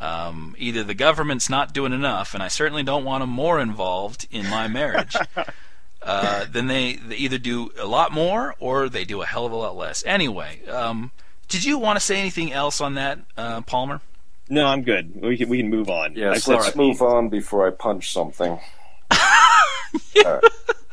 [0.01, 4.29] Um, either the government's not doing enough, and I certainly don't want them more involved
[4.31, 5.17] in my marriage.
[6.03, 9.53] uh, then they, they either do a lot more or they do a hell of
[9.53, 10.05] a lot less.
[10.07, 11.11] Anyway, um,
[11.49, 14.01] did you want to say anything else on that, uh, Palmer?
[14.49, 15.21] no, I'm good.
[15.21, 16.15] We can we can move on.
[16.15, 16.87] yes, let's something.
[16.87, 18.59] move on before I punch something.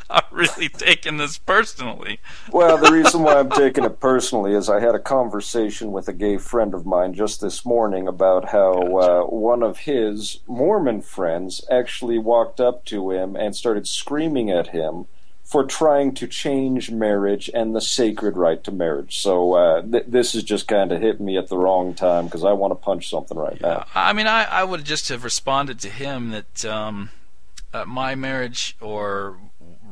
[0.09, 2.19] I'm really taking this personally.
[2.51, 6.13] Well, the reason why I'm taking it personally is I had a conversation with a
[6.13, 11.65] gay friend of mine just this morning about how uh, one of his Mormon friends
[11.69, 15.05] actually walked up to him and started screaming at him
[15.45, 19.19] for trying to change marriage and the sacred right to marriage.
[19.19, 22.43] So uh, th- this is just kind of hit me at the wrong time because
[22.43, 23.85] I want to punch something right now.
[23.93, 27.11] I mean, I, I would just have responded to him that um,
[27.75, 29.37] uh, my marriage or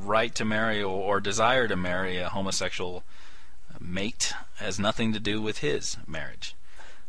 [0.06, 3.04] right to marry or, or desire to marry a homosexual
[3.80, 6.56] mate has nothing to do with his marriage.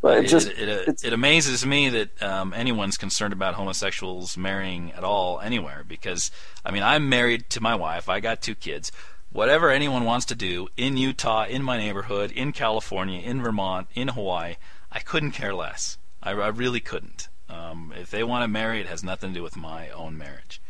[0.01, 3.55] But it It, just it, it, it's- it amazes me that um, anyone's concerned about
[3.55, 6.30] homosexuals marrying at all anywhere because,
[6.64, 8.90] I mean, I'm married to my wife, I got two kids.
[9.32, 14.09] Whatever anyone wants to do in Utah, in my neighborhood, in California, in Vermont, in
[14.09, 14.57] Hawaii,
[14.92, 15.99] I couldn't care less.
[16.22, 17.28] I, I really couldn't.
[17.49, 20.61] Um, if they want to marry, it has nothing to do with my own marriage.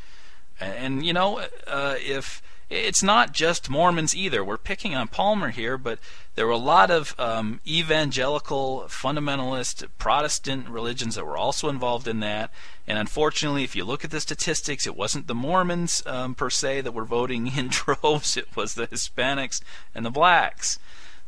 [0.60, 5.76] And, you know, uh, if it's not just Mormons either, we're picking on Palmer here,
[5.76, 5.98] but
[6.34, 12.20] there were a lot of um, evangelical, fundamentalist, Protestant religions that were also involved in
[12.20, 12.50] that.
[12.86, 16.82] And unfortunately, if you look at the statistics, it wasn't the Mormons um, per se
[16.82, 19.60] that were voting in droves; it was the Hispanics
[19.94, 20.78] and the blacks.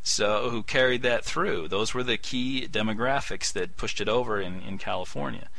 [0.03, 1.67] So who carried that through?
[1.67, 5.49] Those were the key demographics that pushed it over in, in California.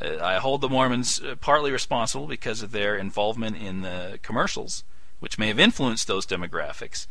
[0.00, 4.84] Uh, I hold the Mormons uh, partly responsible because of their involvement in the commercials,
[5.20, 7.06] which may have influenced those demographics.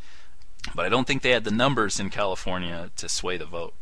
[0.74, 3.74] But I don't think they had the numbers in California to sway the vote.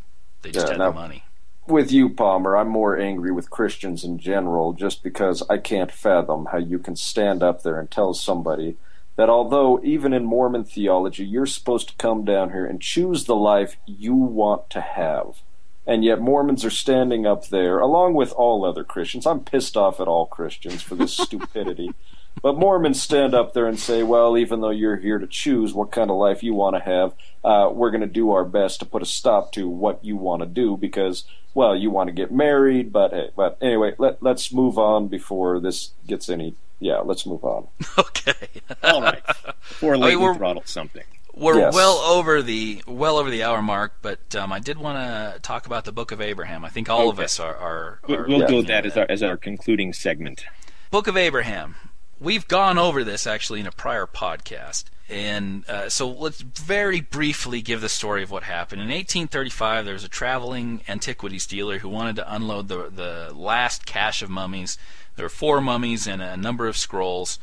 [0.42, 0.90] They just Yeah, had no.
[0.90, 1.24] the money.
[1.66, 6.46] with you, Palmer, I'm more angry with Christians in general just because I can't fathom
[6.50, 8.76] how you can stand up there and tell somebody
[9.16, 13.36] that although even in Mormon theology, you're supposed to come down here and choose the
[13.36, 15.42] life you want to have.
[15.90, 19.26] And yet Mormons are standing up there, along with all other Christians.
[19.26, 21.92] I'm pissed off at all Christians for this stupidity.
[22.40, 25.90] But Mormons stand up there and say, well, even though you're here to choose what
[25.90, 28.86] kind of life you want to have, uh, we're going to do our best to
[28.86, 31.24] put a stop to what you want to do because,
[31.54, 32.92] well, you want to get married.
[32.92, 36.54] But hey, but anyway, let, let's move on before this gets any.
[36.78, 37.66] Yeah, let's move on.
[37.98, 38.48] Okay.
[38.84, 39.24] All right.
[39.26, 41.04] Before Leighton I throttle something.
[41.34, 41.74] We're yes.
[41.74, 45.66] well over the well over the hour mark, but um, I did want to talk
[45.66, 46.64] about the Book of Abraham.
[46.64, 47.10] I think all okay.
[47.10, 47.54] of us are.
[47.54, 50.44] are, are we'll do that as our as our concluding segment.
[50.90, 51.76] Book of Abraham
[52.20, 54.84] we've gone over this actually in a prior podcast.
[55.08, 58.80] And uh, so let's very briefly give the story of what happened.
[58.80, 63.86] In 1835, there was a traveling antiquities dealer who wanted to unload the, the last
[63.86, 64.78] cache of mummies.
[65.16, 67.40] There were four mummies and a number of scrolls.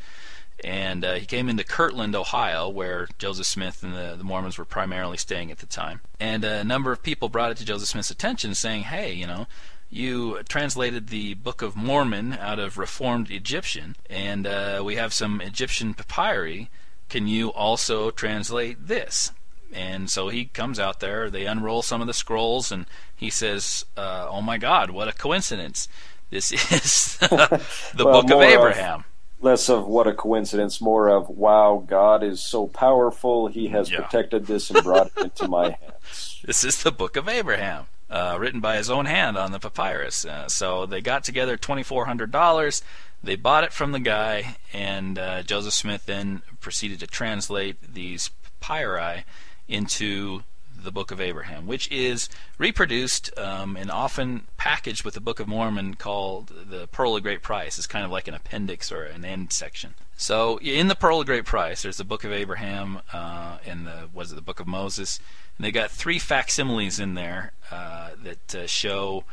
[0.64, 4.66] And uh, he came into Kirtland, Ohio, where Joseph Smith and the, the Mormons were
[4.66, 6.02] primarily staying at the time.
[6.20, 9.46] And a number of people brought it to Joseph Smith's attention, saying, hey, you know,
[9.90, 15.42] you translated the Book of Mormon out of Reformed Egyptian, and uh, we have some
[15.42, 16.70] Egyptian papyri.
[17.10, 19.32] Can you also translate this?
[19.72, 22.86] And so he comes out there, they unroll some of the scrolls, and
[23.16, 25.88] he says, uh, Oh my God, what a coincidence!
[26.30, 29.00] This is the well, Book of Abraham.
[29.00, 29.06] Of,
[29.40, 34.02] less of what a coincidence, more of, wow, God is so powerful, he has yeah.
[34.02, 36.40] protected this and brought it into my hands.
[36.44, 40.24] This is the Book of Abraham uh, written by his own hand on the papyrus.
[40.24, 42.82] Uh, so they got together $2,400.
[43.24, 48.30] They bought it from the guy, and uh, Joseph Smith then proceeded to translate these
[48.62, 49.26] papyri
[49.68, 50.44] into
[50.88, 55.46] the Book of Abraham, which is reproduced um, and often packaged with the Book of
[55.48, 57.78] Mormon called the Pearl of Great Price.
[57.78, 59.96] It's kind of like an appendix or an end section.
[60.16, 64.08] So in the Pearl of Great Price, there's the Book of Abraham uh, and the
[64.14, 65.20] was it the Book of Moses,
[65.58, 69.26] and they got three facsimiles in there uh, that uh, show.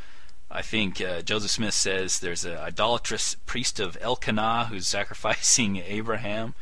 [0.50, 6.54] I think uh, Joseph Smith says there's an idolatrous priest of Elkenah who's sacrificing Abraham,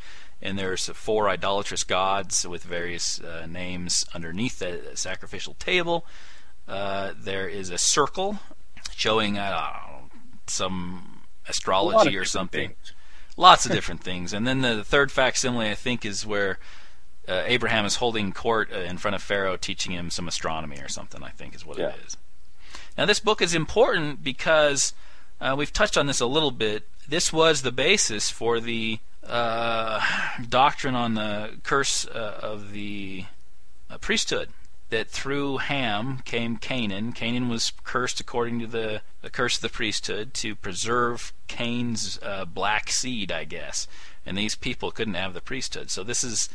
[0.43, 6.05] and there's four idolatrous gods with various uh, names underneath the sacrificial table.
[6.67, 8.39] Uh, there is a circle
[8.93, 10.09] showing know,
[10.45, 12.69] some astrology or something.
[12.69, 12.93] Things.
[13.37, 16.59] Lots of different things, and then the third facsimile I think is where
[17.27, 20.89] uh, Abraham is holding court uh, in front of Pharaoh, teaching him some astronomy or
[20.89, 21.23] something.
[21.23, 21.89] I think is what yeah.
[21.89, 22.17] it is.
[22.97, 24.93] Now, this book is important because
[25.39, 26.87] uh, we've touched on this a little bit.
[27.07, 30.01] This was the basis for the uh,
[30.47, 33.25] doctrine on the curse uh, of the
[33.89, 34.49] uh, priesthood.
[34.89, 37.13] That through Ham came Canaan.
[37.13, 42.19] Canaan was cursed according to the, the curse of the priesthood to preserve Cain's
[42.53, 43.87] black seed, I guess.
[44.23, 45.89] And these people couldn't have the priesthood.
[45.89, 46.47] So this is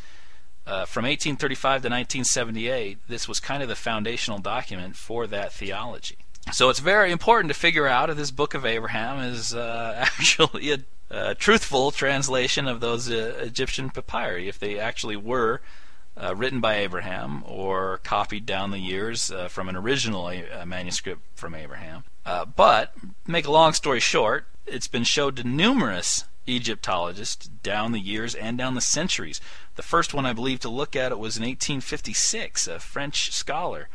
[0.69, 6.19] uh, from 1835 to 1978, this was kind of the foundational document for that theology.
[6.53, 10.73] So it's very important to figure out if this book of Abraham is uh, actually
[10.73, 10.79] a,
[11.11, 15.61] a, truthful translation of those uh, Egyptian papyri, if they actually were
[16.17, 21.21] uh, written by Abraham or copied down the years uh, from an original uh, manuscript
[21.35, 22.05] from Abraham.
[22.57, 22.95] but,
[23.27, 28.57] make a long story short, it's been showed to numerous Egyptologists down the years and
[28.59, 29.41] down the centuries.
[29.77, 33.89] The first one I believe to look at it was in 1856, a French scholar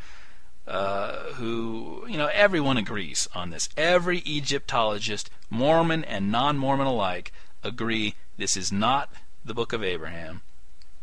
[0.66, 3.68] uh, who, you know, everyone agrees on this.
[3.76, 9.12] Every Egyptologist, Mormon and non Mormon alike, agree this is not
[9.44, 10.42] the Book of Abraham,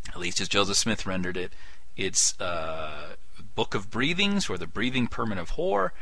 [0.09, 1.53] at least as Joseph Smith rendered it.
[1.95, 3.15] It's uh,
[3.55, 5.93] Book of Breathings or the Breathing Permit of Hor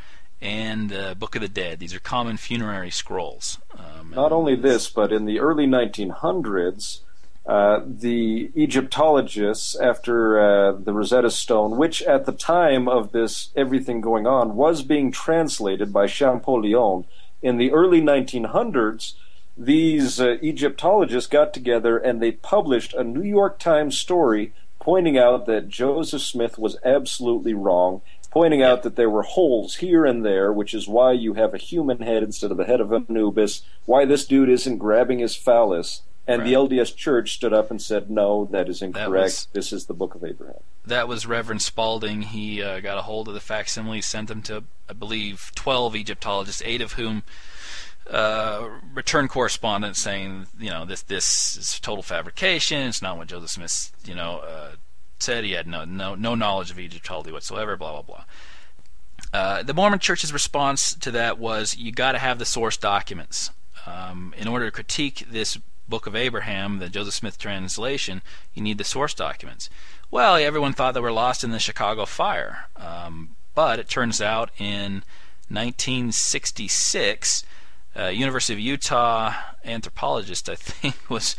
[0.41, 1.79] and uh, Book of the Dead.
[1.79, 3.57] These are common funerary scrolls.
[3.77, 7.01] Um, Not only this, but in the early 1900s,
[7.49, 14.01] uh, the Egyptologists, after uh, the Rosetta Stone, which at the time of this everything
[14.01, 17.05] going on was being translated by Champollion,
[17.41, 19.13] in the early 1900s,
[19.57, 25.47] these uh, Egyptologists got together and they published a New York Times story pointing out
[25.47, 30.53] that Joseph Smith was absolutely wrong pointing out that there were holes here and there,
[30.53, 34.05] which is why you have a human head instead of the head of Anubis, why
[34.05, 36.03] this dude isn't grabbing his phallus.
[36.29, 36.47] And right.
[36.47, 39.09] the LDS Church stood up and said, "No, that is incorrect.
[39.09, 42.21] That was, this is the Book of Abraham." That was Reverend Spalding.
[42.21, 46.61] He uh, got a hold of the facsimile, sent them to, I believe, twelve Egyptologists,
[46.63, 47.23] eight of whom
[48.11, 52.87] uh, returned correspondence saying, you know, this this is total fabrication.
[52.87, 54.71] It's not what Joseph Smith, you know, uh,
[55.17, 57.75] said he had no no no knowledge of Egyptology whatsoever.
[57.75, 58.23] Blah blah blah.
[59.33, 63.51] Uh, the Mormon Church's response to that was, you got to have the source documents
[63.85, 65.57] um, in order to critique this
[65.89, 68.21] Book of Abraham, the Joseph Smith translation,
[68.53, 69.69] you need the source documents.
[70.11, 74.51] Well, everyone thought they were lost in the Chicago fire, um, but it turns out
[74.57, 75.03] in
[75.49, 77.43] 1966,
[77.97, 79.33] uh, University of Utah
[79.65, 81.35] anthropologist, I think, was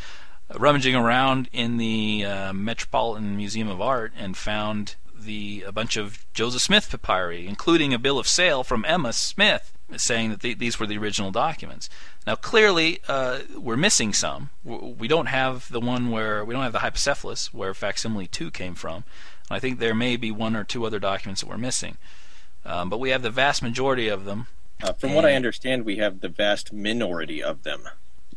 [0.57, 6.25] rummaging around in the uh, Metropolitan Museum of Art and found the a bunch of
[6.33, 10.79] Joseph Smith papyri, including a bill of sale from Emma Smith, saying that the, these
[10.79, 11.89] were the original documents.
[12.27, 14.51] Now, clearly, uh, we're missing some.
[14.65, 18.75] We don't have the one where we don't have the Hypocephalus, where facsimile two came
[18.75, 19.05] from.
[19.49, 21.97] And I think there may be one or two other documents that we're missing,
[22.65, 24.47] um, but we have the vast majority of them.
[24.83, 27.89] Uh, from what I understand, we have the vast minority of them.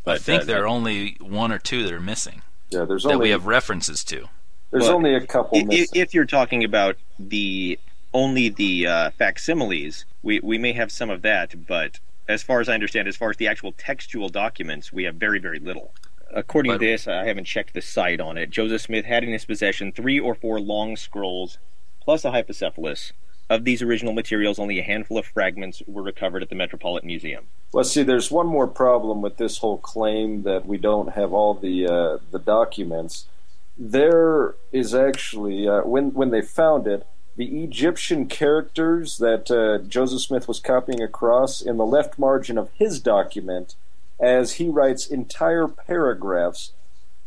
[0.04, 2.42] But I think there are only one or two that are missing.
[2.70, 4.28] Yeah, there's that only, we have references to.
[4.72, 5.60] There's well, only a couple.
[5.72, 7.80] If, if, you're talking about the
[8.14, 12.70] only the uh, facsimiles, we we may have some of that, but as far as
[12.70, 15.94] I understand, as far as the actual textual documents, we have very very little.
[16.32, 18.50] According but, to this, I haven't checked the site on it.
[18.50, 21.60] Joseph Smith had in his possession three or four long scrolls,
[22.02, 23.12] plus a hypocephalus,
[23.50, 27.46] of these original materials, only a handful of fragments were recovered at the Metropolitan Museum.
[27.72, 31.54] Well, see, there's one more problem with this whole claim that we don't have all
[31.54, 33.28] the uh, the documents.
[33.78, 37.06] There is actually uh, when when they found it,
[37.36, 42.70] the Egyptian characters that uh, Joseph Smith was copying across in the left margin of
[42.76, 43.76] his document,
[44.20, 46.74] as he writes entire paragraphs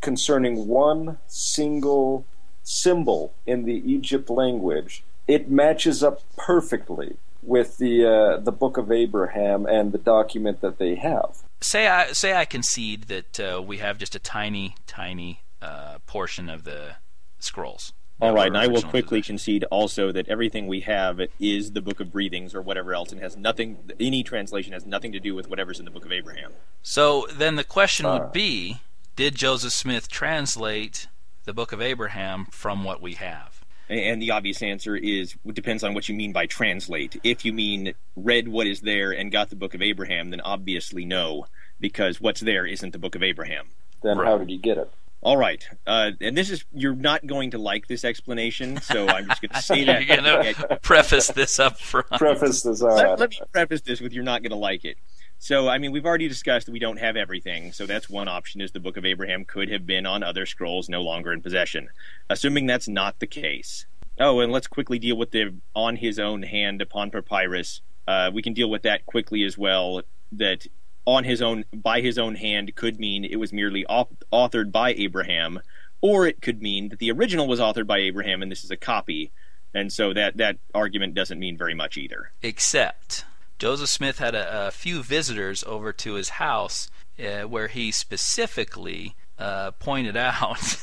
[0.01, 2.25] concerning one single
[2.63, 8.91] symbol in the Egypt language it matches up perfectly with the uh, the Book of
[8.91, 11.43] Abraham and the document that they have.
[11.61, 16.49] Say I say I concede that uh, we have just a tiny, tiny uh, portion
[16.49, 16.97] of the
[17.39, 17.93] scrolls.
[18.19, 22.01] All right, and I will quickly concede also that everything we have is the Book
[22.01, 23.77] of Breathings or whatever else, and has nothing.
[24.01, 26.53] Any translation has nothing to do with whatever's in the Book of Abraham.
[26.83, 28.81] So then the question would be:
[29.17, 31.09] Did Joseph Smith translate
[31.45, 33.65] the Book of Abraham from what we have?
[33.89, 37.21] And the obvious answer is it depends on what you mean by translate.
[37.23, 41.05] If you mean read what is there and got the book of Abraham, then obviously
[41.05, 41.47] no,
[41.79, 43.69] because what's there isn't the book of Abraham.
[44.03, 44.27] Then right.
[44.27, 44.93] how did he get it?
[45.27, 49.27] All right, uh, and this is you're not going to like this explanation, so I'm
[49.27, 50.05] just going to say that.
[50.07, 52.07] you're going to preface this up front.
[52.13, 52.81] Preface this.
[52.81, 53.09] All right.
[53.09, 54.99] Let, let me preface this with you're not going to like it.
[55.41, 57.73] So, I mean, we've already discussed that we don't have everything.
[57.73, 60.89] So that's one option is the Book of Abraham could have been on other scrolls
[60.89, 61.89] no longer in possession.
[62.31, 63.87] Assuming that's not the case.
[64.21, 67.81] Oh, and let's quickly deal with the on his own hand upon papyrus.
[68.07, 70.03] Uh, we can deal with that quickly as well.
[70.31, 70.69] That
[71.07, 75.61] on his own, by his own hand, could mean it was merely authored by Abraham,
[76.01, 78.77] or it could mean that the original was authored by Abraham and this is a
[78.77, 79.33] copy.
[79.73, 82.33] And so that that argument doesn't mean very much either.
[82.43, 83.25] Except
[83.59, 89.15] Joseph Smith had a, a few visitors over to his house uh, where he specifically
[89.39, 90.77] uh, pointed out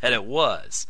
[0.00, 0.86] that it was.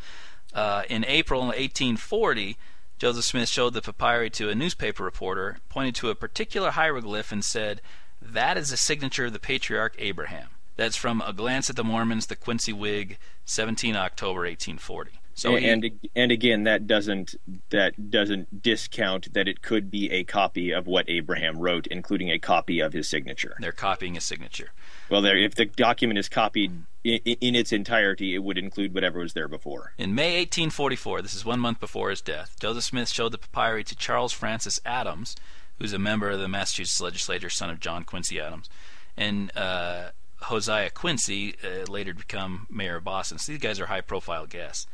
[0.52, 2.56] Uh, in April 1840,
[2.98, 7.44] Joseph Smith showed the papyri to a newspaper reporter, pointed to a particular hieroglyph, and
[7.44, 7.80] said,
[8.22, 10.48] That is the signature of the patriarch Abraham.
[10.76, 15.20] That's from A Glance at the Mormons, the Quincy Whig, 17 October 1840.
[15.34, 17.34] So and he, and again, that doesn't
[17.70, 22.38] that doesn't discount that it could be a copy of what Abraham wrote, including a
[22.38, 23.56] copy of his signature.
[23.58, 24.72] They're copying his signature.
[25.08, 29.20] Well, there, if the document is copied in, in, its entirety, it would include whatever
[29.20, 29.94] was there before.
[29.96, 33.82] In May 1844, this is one month before his death, Joseph Smith showed the papyri
[33.84, 35.36] to Charles Francis Adams,
[35.81, 38.69] who's a member of the Massachusetts legislature, son of John Quincy Adams,
[39.16, 40.11] and uh,
[40.48, 43.39] Josiah Quincy, uh, later to become mayor of Boston.
[43.39, 44.86] So these guys are high-profile guests.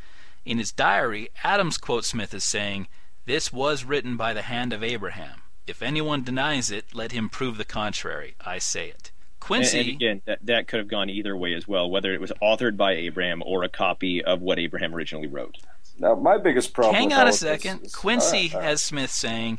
[0.45, 2.87] In his diary, Adams quotes Smith as saying,
[3.27, 5.43] This was written by the hand of Abraham.
[5.67, 8.37] If anyone denies it, let him prove the contrary.
[8.41, 9.11] I say it.
[9.41, 9.79] Quincy.
[9.79, 12.33] And, and, again, that, that could have gone either way as well, whether it was
[12.41, 15.59] authored by Abraham or a copy of what Abraham originally wrote.
[15.99, 16.95] Now, my biggest problem.
[16.95, 17.83] Hang on a second.
[17.83, 19.59] Is, Quincy has Smith saying,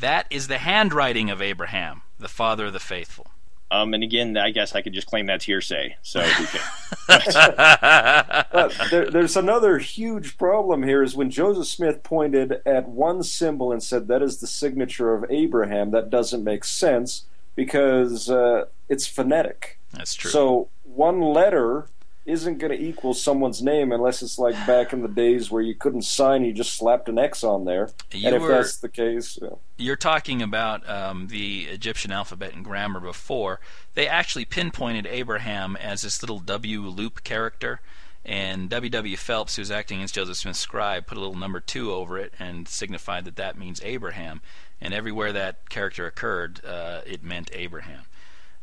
[0.00, 3.26] That is the handwriting of Abraham, the father of the faithful.
[3.72, 5.96] Um, and again, I guess I could just claim that's hearsay.
[6.02, 6.20] So,
[7.06, 13.70] but there, there's another huge problem here: is when Joseph Smith pointed at one symbol
[13.70, 15.92] and said that is the signature of Abraham.
[15.92, 19.78] That doesn't make sense because uh, it's phonetic.
[19.92, 20.30] That's true.
[20.30, 21.86] So one letter
[22.30, 25.74] isn't going to equal someone's name unless it's like back in the days where you
[25.74, 27.90] couldn't sign, you just slapped an X on there.
[28.12, 29.50] You and if were, that's the case, yeah.
[29.76, 33.60] you're talking about um, the Egyptian alphabet and grammar before.
[33.94, 37.80] They actually pinpointed Abraham as this little W loop character.
[38.22, 38.90] And W.
[38.90, 39.16] W.
[39.16, 42.68] Phelps, who's acting as Joseph Smith's scribe, put a little number two over it and
[42.68, 44.42] signified that that means Abraham.
[44.78, 48.02] And everywhere that character occurred, uh, it meant Abraham.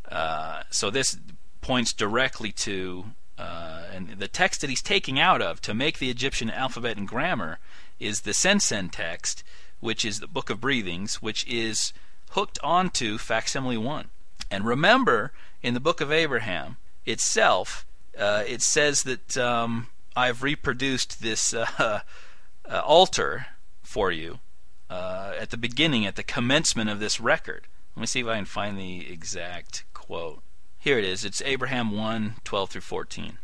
[0.08, 1.18] Uh, so this
[1.62, 3.06] points directly to,
[3.38, 7.08] uh, and the text that he's taking out of to make the Egyptian alphabet and
[7.08, 7.60] grammar
[8.00, 9.44] is the Sensen text,
[9.80, 11.94] which is the Book of Breathings, which is
[12.32, 14.10] hooked onto facsimile 1.
[14.50, 15.32] And remember,
[15.62, 17.86] in the Book of Abraham itself,
[18.18, 21.68] uh, it says that um, I've reproduced this uh,
[22.66, 23.48] uh, altar
[23.84, 24.40] for you
[24.90, 27.68] uh, at the beginning, at the commencement of this record.
[27.96, 30.42] Let me see if I can find the exact quote.
[30.88, 31.26] Here it is.
[31.26, 33.40] It's Abraham 1 12 through 14.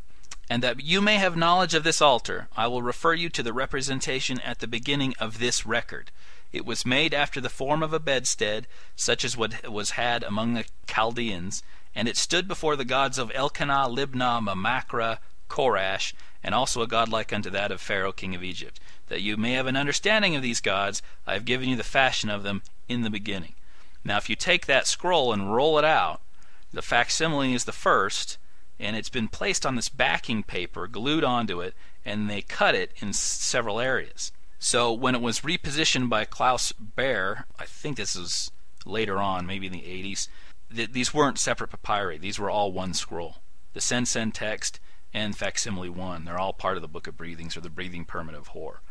[0.49, 3.52] And that you may have knowledge of this altar, I will refer you to the
[3.52, 6.10] representation at the beginning of this record.
[6.53, 8.65] It was made after the form of a bedstead,
[8.95, 11.64] such as what was had among the Chaldeans,
[11.94, 15.18] and it stood before the gods of Elkenah, Libnah, Mahmackrah,
[15.49, 18.80] Korash, and also a god like unto that of Pharaoh king of Egypt.
[19.10, 22.30] That you may have an understanding of these gods, I have given you the fashion
[22.30, 23.56] of them in the beginning.
[24.06, 26.22] Now, if you take that scroll and roll it out,
[26.73, 28.37] the facsimile is the first,
[28.79, 32.91] and it's been placed on this backing paper, glued onto it, and they cut it
[32.99, 34.31] in several areas.
[34.59, 38.51] So when it was repositioned by Klaus Baer, I think this is
[38.85, 40.27] later on, maybe in the 80s,
[40.73, 42.17] th- these weren't separate papyri.
[42.17, 43.37] These were all one scroll.
[43.73, 44.79] The Sensen text
[45.13, 48.35] and facsimile 1, they're all part of the Book of Breathings or the Breathing Permit
[48.35, 48.81] of Hor.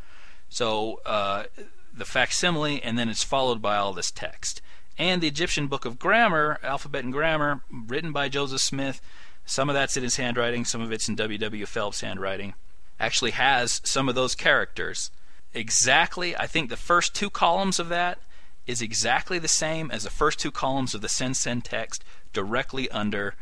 [0.48, 1.44] So uh,
[1.92, 4.60] the facsimile, and then it's followed by all this text.
[5.02, 9.00] And the Egyptian Book of Grammar, Alphabet and Grammar, written by Joseph Smith,
[9.44, 11.36] some of that's in his handwriting, some of it's in W.
[11.38, 11.66] W.
[11.66, 12.54] Phelps' handwriting.
[13.00, 15.10] Actually has some of those characters
[15.52, 16.36] exactly.
[16.36, 18.20] I think the first two columns of that
[18.64, 23.34] is exactly the same as the first two columns of the Sensen text directly under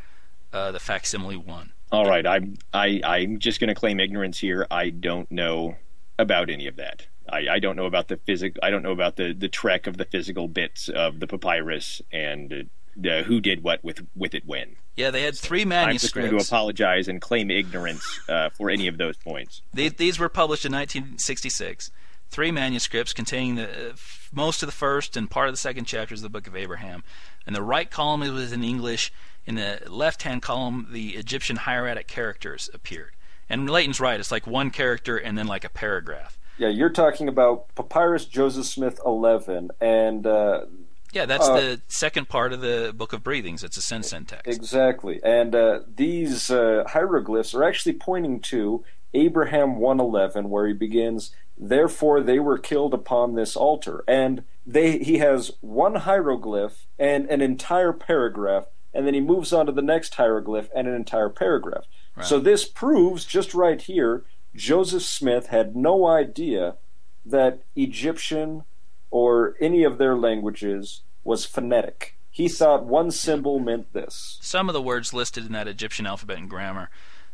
[0.55, 1.73] uh, the facsimile one.
[1.93, 4.67] All right, I'm I I'm just going to claim ignorance here.
[4.71, 5.77] I don't know
[6.19, 7.07] about any of that.
[7.29, 8.57] I, I don't know about the physic.
[8.63, 12.69] I don't know about the the trek of the physical bits of the papyrus and
[13.05, 14.77] uh, who did what with with it when.
[14.97, 16.05] Yeah, they had three manuscripts.
[16.05, 19.63] I'm just going to apologize and claim ignorance uh, for any of those points.
[19.73, 21.91] These, these were published in 1966.
[22.29, 23.93] Three manuscripts containing the, uh,
[24.33, 27.03] most of the first and part of the second chapters of the Book of Abraham.
[27.47, 29.13] In the right column, it was in English.
[29.47, 33.13] In the left-hand column, the Egyptian hieratic characters appeared.
[33.49, 36.39] And Leighton's right; it's like one character and then like a paragraph.
[36.61, 40.67] Yeah, you're talking about Papyrus Joseph Smith 11, and uh,
[41.11, 43.65] yeah, that's uh, the second part of the Book of Breathings.
[43.65, 44.47] It's a Sensen text.
[44.47, 45.21] Exactly.
[45.25, 48.85] And uh, these uh, hieroglyphs are actually pointing to
[49.15, 54.05] Abraham 111, where he begins, Therefore they were killed upon this altar.
[54.07, 59.65] And they he has one hieroglyph and an entire paragraph, and then he moves on
[59.65, 61.85] to the next hieroglyph and an entire paragraph.
[62.17, 62.27] Right.
[62.27, 64.25] So this proves, just right here,
[64.55, 66.77] Joseph Smith had no idea
[67.25, 68.65] that Egyptian
[69.11, 72.17] or any of their languages was phonetic.
[72.31, 74.39] He thought one symbol meant this.
[74.41, 76.91] Some of the words listed in that Egyptian alphabet and grammar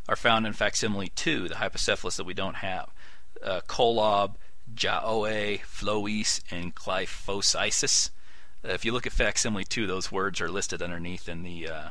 [0.09, 2.89] are found in facsimile 2, the hypocephalus that we don't have.
[3.43, 4.35] Uh, Kolob,
[4.73, 8.11] Jaoe, Floeese, and Kli-flos-is-es.
[8.65, 11.89] Uh, if you look at facsimile 2, those words are listed underneath in the uh,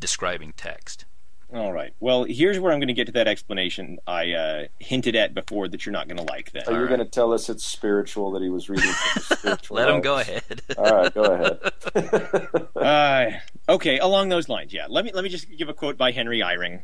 [0.00, 1.04] describing text.
[1.52, 1.92] All right.
[1.98, 5.66] Well, here's where I'm going to get to that explanation I uh, hinted at before
[5.68, 6.52] that you're not going to like.
[6.52, 6.62] Then.
[6.66, 6.88] Are you right.
[6.88, 9.76] going to tell us it's spiritual that he was reading spiritual?
[9.76, 10.62] Let him go ahead.
[10.78, 12.68] All right, go ahead.
[12.76, 14.86] uh, okay, along those lines, yeah.
[14.88, 16.82] Let me let me just give a quote by Henry Eyring.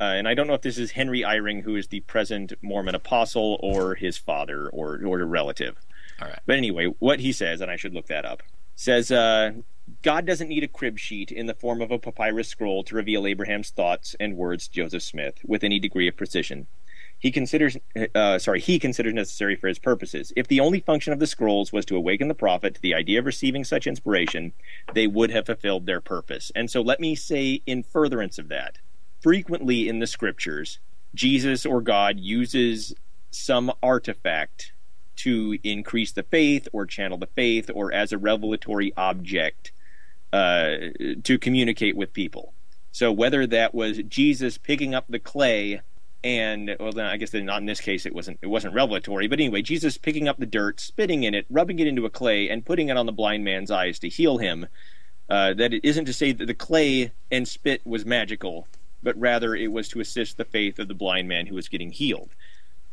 [0.00, 2.94] Uh, and I don't know if this is Henry Eyring, who is the present Mormon
[2.94, 5.76] apostle, or his father, or or a relative.
[6.22, 6.38] All right.
[6.46, 8.42] But anyway, what he says, and I should look that up,
[8.78, 9.50] says uh,
[10.02, 13.26] God doesn't need a crib sheet in the form of a papyrus scroll to reveal
[13.26, 16.68] Abraham's thoughts and words to Joseph Smith with any degree of precision.
[17.18, 17.76] He considers,
[18.14, 20.32] uh, sorry, he considers necessary for his purposes.
[20.36, 23.18] If the only function of the scrolls was to awaken the prophet to the idea
[23.18, 24.52] of receiving such inspiration,
[24.94, 26.52] they would have fulfilled their purpose.
[26.54, 28.78] And so, let me say, in furtherance of that,
[29.20, 30.78] frequently in the scriptures,
[31.16, 32.94] Jesus or God uses
[33.32, 34.72] some artifact
[35.18, 39.72] to increase the faith or channel the faith or as a revelatory object
[40.32, 40.76] uh,
[41.24, 42.52] to communicate with people.
[42.92, 45.80] So whether that was Jesus picking up the clay
[46.24, 49.62] and well I guess not in this case it wasn't it wasn't revelatory, but anyway,
[49.62, 52.88] Jesus picking up the dirt, spitting in it, rubbing it into a clay, and putting
[52.88, 54.66] it on the blind man's eyes to heal him.
[55.28, 58.66] Uh, that it isn't to say that the clay and spit was magical,
[59.02, 61.90] but rather it was to assist the faith of the blind man who was getting
[61.90, 62.30] healed.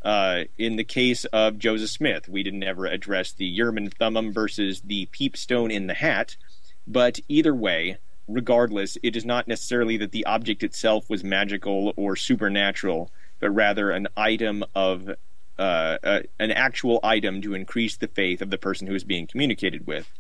[0.05, 4.81] Uh, in the case of Joseph Smith, we didn't ever address the Urim Thummim versus
[4.81, 6.37] the peepstone in the hat,
[6.85, 12.15] but either way, regardless, it is not necessarily that the object itself was magical or
[12.15, 13.09] supernatural,
[13.39, 15.09] but rather an item of
[15.57, 19.25] uh, uh, an actual item to increase the faith of the person who is being
[19.25, 20.11] communicated with.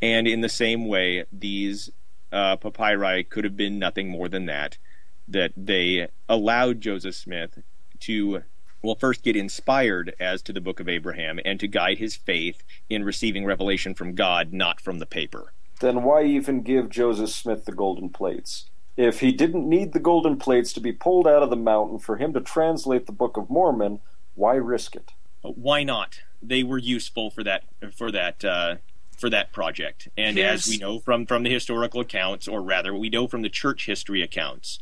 [0.00, 1.90] And in the same way, these
[2.30, 4.78] uh, papyri could have been nothing more than that
[5.26, 7.58] that they allowed Joseph Smith
[8.00, 8.42] to
[8.82, 12.62] well first get inspired as to the book of Abraham and to guide his faith
[12.90, 15.52] in receiving revelation from God, not from the paper.
[15.80, 18.66] Then why even give Joseph Smith the golden plates?
[18.96, 22.16] If he didn't need the golden plates to be pulled out of the mountain for
[22.16, 24.00] him to translate the Book of Mormon,
[24.34, 25.12] why risk it?
[25.42, 26.20] Why not?
[26.42, 27.64] They were useful for that
[27.96, 28.76] for that uh,
[29.16, 30.08] for that project.
[30.16, 30.66] And Here's...
[30.66, 33.86] as we know from from the historical accounts, or rather, we know from the church
[33.86, 34.80] history accounts,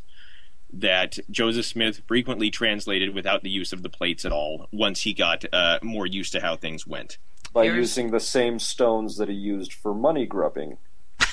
[0.73, 4.69] that Joseph Smith frequently translated without the use of the plates at all.
[4.73, 7.19] Once he got uh, more used to how things went,
[7.53, 7.77] by Here's...
[7.77, 10.79] using the same stones that he used for money grubbing.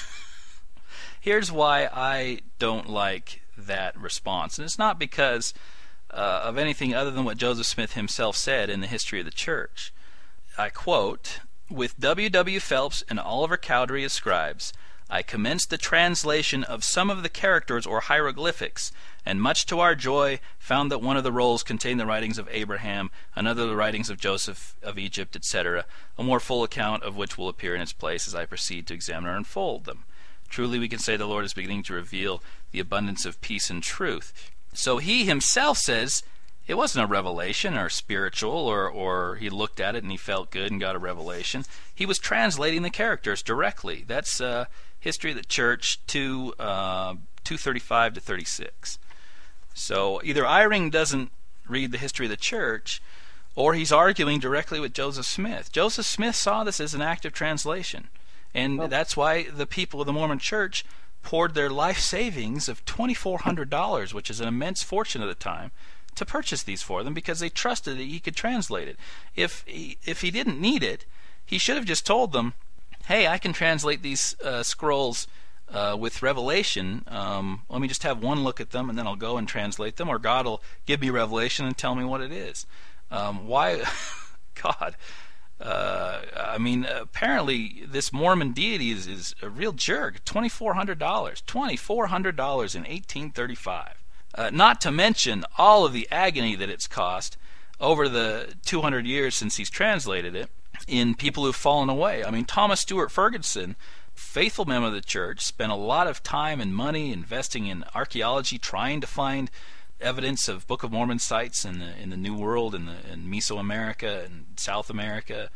[1.21, 5.53] Here's why I don't like that response, and it's not because
[6.11, 9.31] uh, of anything other than what Joseph Smith himself said in the history of the
[9.31, 9.93] church.
[10.57, 11.39] I quote,
[11.69, 12.29] with W.
[12.29, 12.59] W.
[12.59, 14.73] Phelps and Oliver Cowdery as scribes,
[15.09, 18.91] I commenced the translation of some of the characters or hieroglyphics,
[19.27, 22.47] and much to our joy found that one of the rolls contained the writings of
[22.49, 25.85] Abraham, another the writings of Joseph of Egypt, etc.,
[26.17, 28.93] a more full account of which will appear in its place as I proceed to
[28.93, 30.05] examine or unfold them.
[30.47, 32.41] Truly we can say the Lord is beginning to reveal
[32.71, 34.49] the abundance of peace and truth.
[34.73, 36.23] So he himself says
[36.65, 40.51] it wasn't a revelation or spiritual or, or he looked at it and he felt
[40.51, 41.65] good and got a revelation.
[41.93, 44.05] He was translating the characters directly.
[44.07, 44.65] That's uh,
[44.97, 48.99] History of the Church 2, uh, 235 to 36.
[49.77, 51.31] So either Eyring doesn't
[51.67, 53.01] read the history of the church
[53.55, 55.71] or he's arguing directly with Joseph Smith.
[55.71, 58.07] Joseph Smith saw this as an act of translation.
[58.53, 60.85] And well, that's why the people of the Mormon church
[61.23, 65.71] poured their life savings of $2,400, which is an immense fortune at the time,
[66.15, 68.97] to purchase these for them because they trusted that he could translate it.
[69.35, 71.05] If he, if he didn't need it,
[71.45, 72.53] he should have just told them,
[73.05, 75.27] "Hey, I can translate these uh, scrolls
[75.71, 77.03] uh, with Revelation.
[77.07, 79.97] Um, let me just have one look at them, and then I'll go and translate
[79.97, 82.65] them, or God will give me Revelation and tell me what it is."
[83.11, 83.83] Um, why,
[84.61, 84.95] God?
[85.59, 90.23] Uh, I mean, apparently this Mormon deity is, is a real jerk.
[90.23, 94.03] Twenty four hundred dollars, twenty four hundred dollars in eighteen thirty five.
[94.35, 97.37] Uh, not to mention all of the agony that it's cost
[97.79, 100.49] over the 200 years since he's translated it
[100.87, 102.23] in people who've fallen away.
[102.23, 103.75] I mean, Thomas Stuart Ferguson,
[104.17, 108.57] faithful member of the church, spent a lot of time and money investing in archaeology,
[108.57, 109.49] trying to find
[110.01, 113.29] evidence of Book of Mormon sites in the in the New World, in the in
[113.29, 115.49] Mesoamerica and South America.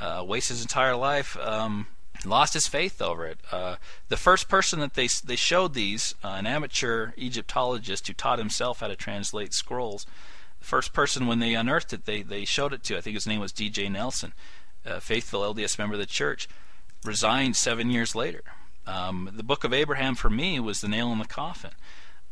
[0.00, 1.86] Uh, wastes his entire life um,
[2.24, 3.38] lost his faith over it.
[3.50, 3.76] Uh,
[4.08, 8.80] the first person that they they showed these, uh, an amateur Egyptologist who taught himself
[8.80, 10.06] how to translate scrolls,
[10.58, 12.96] the first person when they unearthed it, they they showed it to.
[12.96, 13.88] I think his name was D.J.
[13.88, 14.32] Nelson,
[14.84, 16.48] a faithful LDS member of the church,
[17.06, 18.42] resigned seven years later.
[18.86, 21.70] Um, the Book of Abraham for me was the nail in the coffin,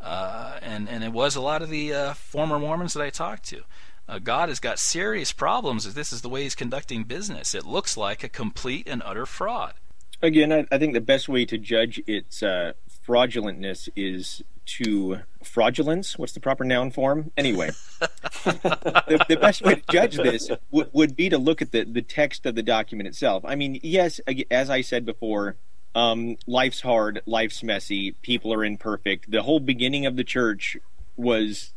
[0.01, 3.45] uh, and and it was a lot of the uh, former Mormons that I talked
[3.49, 3.63] to.
[4.09, 7.55] Uh, God has got serious problems if this is the way He's conducting business.
[7.55, 9.75] It looks like a complete and utter fraud.
[10.21, 12.73] Again, I, I think the best way to judge its uh,
[13.07, 16.19] fraudulentness is to fraudulence.
[16.19, 17.33] What's the proper noun form?
[17.37, 17.71] Anyway,
[18.45, 22.03] the, the, best way to judge this w- would be to look at the, the
[22.03, 23.45] text of the document itself.
[23.45, 24.21] I mean, yes,
[24.51, 25.57] as I said before,
[25.95, 29.31] um, life's hard, life's messy, people are imperfect.
[29.31, 30.77] The whole beginning of the church
[31.17, 31.73] was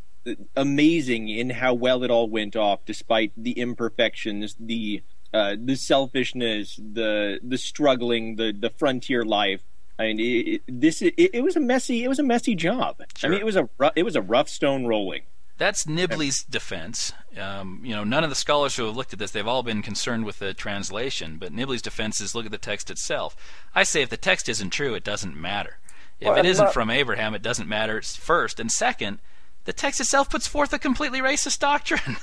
[0.55, 5.01] amazing in how well it all went off, despite the imperfections, the
[5.33, 9.61] uh, the selfishness, the the struggling, the the frontier life.
[9.97, 13.01] I mean, it, this it, it, was a messy it was a messy job.
[13.15, 13.29] Sure.
[13.29, 15.21] I mean, it was a it was a rough stone rolling.
[15.57, 17.13] That's Nibley's defense.
[17.39, 19.81] Um, you know, none of the scholars who have looked at this, they've all been
[19.81, 21.37] concerned with the translation.
[21.37, 23.37] But Nibley's defense is look at the text itself.
[23.73, 25.77] I say if the text isn't true, it doesn't matter.
[26.19, 26.73] If well, it isn't not...
[26.73, 27.97] from Abraham, it doesn't matter.
[27.97, 29.19] It's first and second
[29.65, 32.17] the text itself puts forth a completely racist doctrine.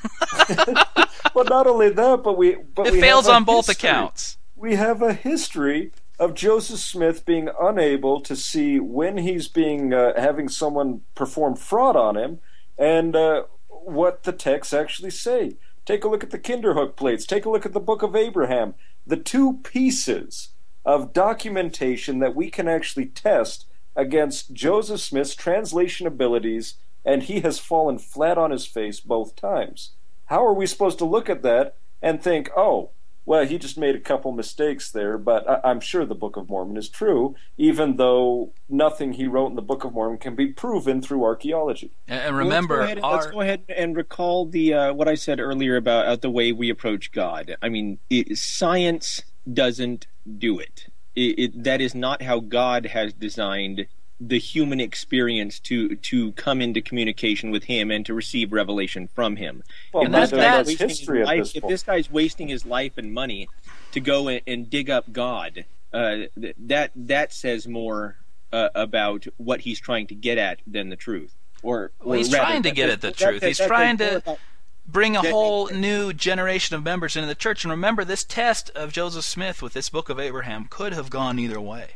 [1.34, 3.88] well, not only that, but we but it we fails on both history.
[3.88, 4.38] accounts.
[4.56, 5.90] We have a history
[6.22, 11.96] of Joseph Smith being unable to see when he's being uh, having someone perform fraud
[11.96, 12.38] on him,
[12.78, 15.56] and uh, what the texts actually say.
[15.84, 17.26] Take a look at the Kinderhook plates.
[17.26, 18.74] Take a look at the Book of Abraham.
[19.04, 20.50] The two pieces
[20.84, 23.66] of documentation that we can actually test
[23.96, 26.74] against Joseph Smith's translation abilities
[27.04, 29.94] and he has fallen flat on his face both times.
[30.26, 32.90] How are we supposed to look at that and think, oh,
[33.24, 36.48] well, he just made a couple mistakes there, but I- am sure the Book of
[36.48, 40.48] Mormon is true, even though nothing he wrote in the Book of Mormon can be
[40.48, 41.92] proven through archaeology.
[42.08, 43.16] And remember, well, let's, go our...
[43.16, 46.52] let's, go ahead, and recall the uh, what I said earlier about uh, the way
[46.52, 47.56] we approach God.
[47.62, 50.06] I mean, it, science doesn't
[50.38, 50.86] do it.
[51.14, 51.64] It, it.
[51.64, 53.86] That is not how God has designed
[54.24, 59.36] the human experience to to come into communication with him and to receive revelation from
[59.36, 59.62] him.
[59.92, 61.70] Well, if, that's- this guy's that's wasting history his life, this if point.
[61.72, 63.48] this guy's wasting his life and money
[63.92, 68.16] to go and, and dig up God, uh, th- that that says more
[68.52, 71.34] uh, about what he's trying to get at than the truth.
[71.64, 73.40] Or, Well, or he's rather, trying to get at the that- truth.
[73.40, 74.38] that- He's that trying more to about-
[74.86, 77.64] bring a whole new generation of members into the church.
[77.64, 81.38] And remember, this test of Joseph Smith with this book of Abraham could have gone
[81.38, 81.90] either way.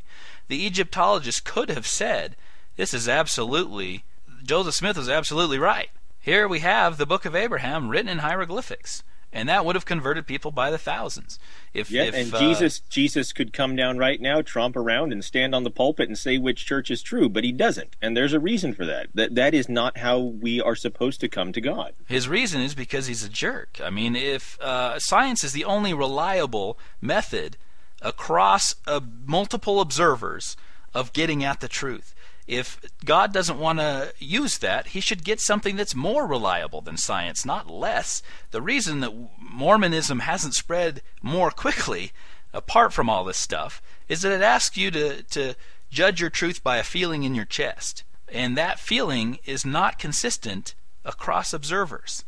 [0.49, 2.37] The Egyptologist could have said,
[2.77, 4.05] This is absolutely,
[4.45, 5.91] Joseph Smith was absolutely right.
[6.21, 9.03] Here we have the book of Abraham written in hieroglyphics.
[9.33, 11.39] And that would have converted people by the thousands.
[11.75, 15.23] If, Yeah, if, and uh, Jesus Jesus could come down right now, tromp around, and
[15.23, 18.33] stand on the pulpit and say which church is true, but he doesn't, and there's
[18.33, 19.09] a reason for that.
[19.15, 21.93] That that is not how we are supposed to come to God.
[22.07, 23.79] His reason is because he's a jerk.
[23.83, 27.59] I mean, if uh, science is the only reliable method
[28.07, 30.57] across uh, multiple observers
[30.95, 32.15] of getting at the truth,
[32.47, 36.97] if God doesn't want to use that, he should get something that's more reliable than
[36.97, 38.23] science, not less.
[38.53, 42.13] The reason that Mormonism hasn't spread more quickly,
[42.53, 45.55] apart from all this stuff, is that it asks you to, to
[45.91, 48.05] judge your truth by a feeling in your chest.
[48.29, 52.25] And that feeling is not consistent across observers.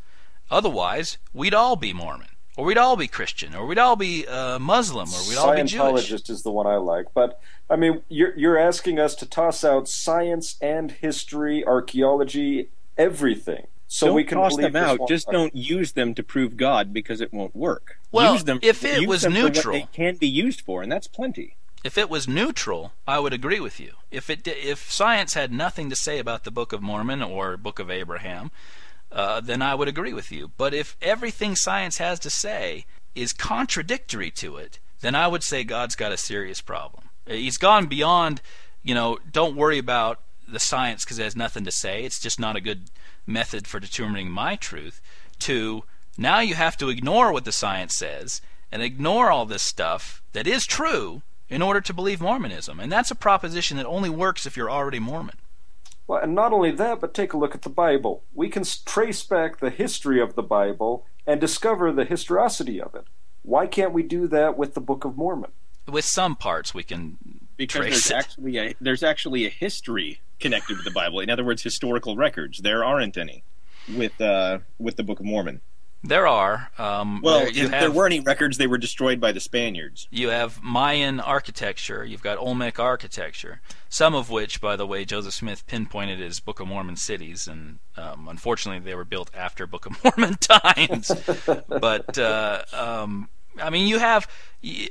[0.50, 2.28] Otherwise, we'd all be Mormon,
[2.59, 5.62] or we'd all be Christian, or we'd all be uh, Muslim, or we'd all be
[5.62, 6.10] Jewish.
[6.10, 7.40] Scientologist is the one I like, but
[7.70, 12.68] I mean, you're you're asking us to toss out science and history, archaeology,
[12.98, 14.98] everything, so don't we can toss them this out.
[15.01, 17.98] one- Just don't use them to prove God because it won't work.
[18.10, 20.60] Well, use them if it use was them for what neutral- they can be used
[20.62, 21.55] for, and that's plenty.
[21.85, 23.93] If it was neutral, I would agree with you.
[24.10, 27.78] If it if science had nothing to say about the Book of Mormon or Book
[27.78, 28.51] of Abraham,
[29.10, 30.51] uh, then I would agree with you.
[30.56, 35.64] But if everything science has to say is contradictory to it, then I would say
[35.64, 37.10] God's got a serious problem.
[37.26, 38.40] He's gone beyond,
[38.82, 42.05] you know, don't worry about the science because it has nothing to say.
[42.05, 42.90] It's just not a good
[43.26, 45.01] method for determining my truth.
[45.40, 45.85] To
[46.16, 48.40] now you have to ignore what the science says
[48.72, 52.80] and ignore all this stuff that is true in order to believe Mormonism.
[52.80, 55.36] And that's a proposition that only works if you're already Mormon.
[56.09, 58.24] Well, and not only that, but take a look at the Bible.
[58.35, 63.05] We can trace back the history of the Bible and discover the historicity of it.
[63.43, 65.51] Why can't we do that with the Book of Mormon?
[65.86, 67.18] With some parts we can
[67.56, 68.14] Because trace there's it.
[68.16, 71.20] actually a there's actually a history connected with the Bible.
[71.20, 72.60] In other words, historical records.
[72.60, 73.43] There aren't any
[73.94, 75.60] with uh, with the Book of Mormon.
[76.03, 76.70] There are.
[76.79, 80.07] Um, Well, there, if have, there were any records, they were destroyed by the Spaniards.
[80.11, 82.05] You have Mayan architecture.
[82.05, 83.61] You've got Olmec architecture.
[83.89, 87.81] Some of which, by the way, Joseph Smith pinpointed as Book of Mormon cities, and
[87.97, 91.11] um, unfortunately, they were built after Book of Mormon times.
[91.69, 93.29] but uh, um,
[93.61, 94.29] I mean, you have,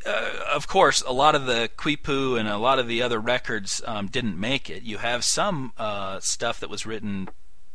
[0.06, 3.82] uh, of course, a lot of the Quipu and a lot of the other records
[3.86, 4.84] um, didn't make it.
[4.84, 7.30] You have some uh, stuff that was written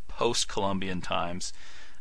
[0.09, 1.53] post-Columbian times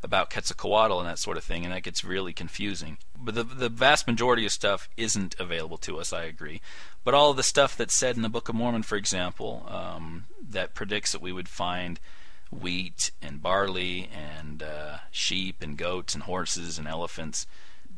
[0.04, 2.98] about Quetzalcoatl and that sort of thing, and that gets really confusing.
[3.18, 6.12] But the the vast majority of stuff isn't available to us.
[6.14, 6.60] I agree,
[7.04, 10.26] but all of the stuff that's said in the Book of Mormon, for example, um,
[10.50, 12.00] that predicts that we would find
[12.52, 17.48] wheat and barley and uh, sheep and goats and horses and elephants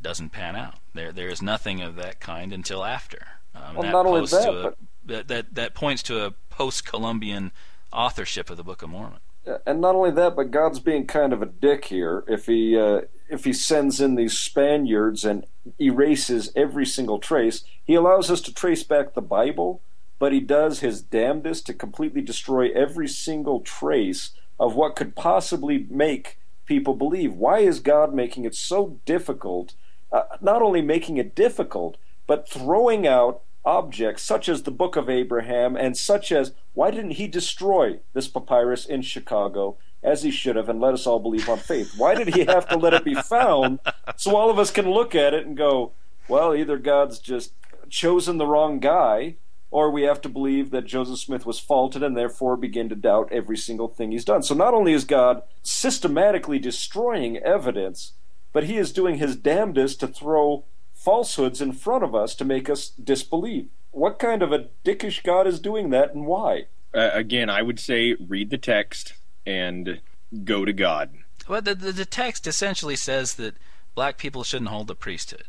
[0.02, 0.76] doesn't pan out.
[0.94, 3.26] There there is nothing of that kind until after.
[3.56, 6.26] Um, Well, that not only posts that, to a- but- that, that that points to
[6.26, 7.52] a post-Columbian
[7.92, 9.20] authorship of the Book of Mormon.
[9.66, 12.24] And not only that, but God's being kind of a dick here.
[12.28, 15.46] If he uh, if he sends in these Spaniards and
[15.80, 19.82] erases every single trace, he allows us to trace back the Bible,
[20.20, 25.88] but he does his damnedest to completely destroy every single trace of what could possibly
[25.90, 27.34] make people believe.
[27.34, 29.74] Why is God making it so difficult?
[30.12, 31.98] Uh, not only making it difficult,
[32.28, 37.12] but throwing out objects such as the Book of Abraham and such as why didn't
[37.12, 41.48] he destroy this papyrus in Chicago as he should have and let us all believe
[41.48, 41.94] on faith?
[41.98, 43.80] Why did he have to let it be found
[44.18, 45.94] so all of us can look at it and go,
[46.28, 47.54] well, either God's just
[47.90, 49.36] chosen the wrong guy
[49.72, 53.30] or we have to believe that Joseph Smith was faulted and therefore begin to doubt
[53.32, 54.44] every single thing he's done.
[54.44, 58.14] So not only is God systematically destroying evidence,
[58.52, 60.66] but he is doing his damnedest to throw
[61.04, 63.68] falsehoods in front of us to make us disbelieve.
[63.92, 66.68] What kind of a dickish God is doing that and why?
[66.94, 69.14] Uh, again, I would say read the text
[69.46, 70.00] and
[70.46, 71.10] go to God.
[71.48, 73.56] Well, the, the, the text essentially says that
[73.96, 75.44] black people shouldn't hold the priesthood,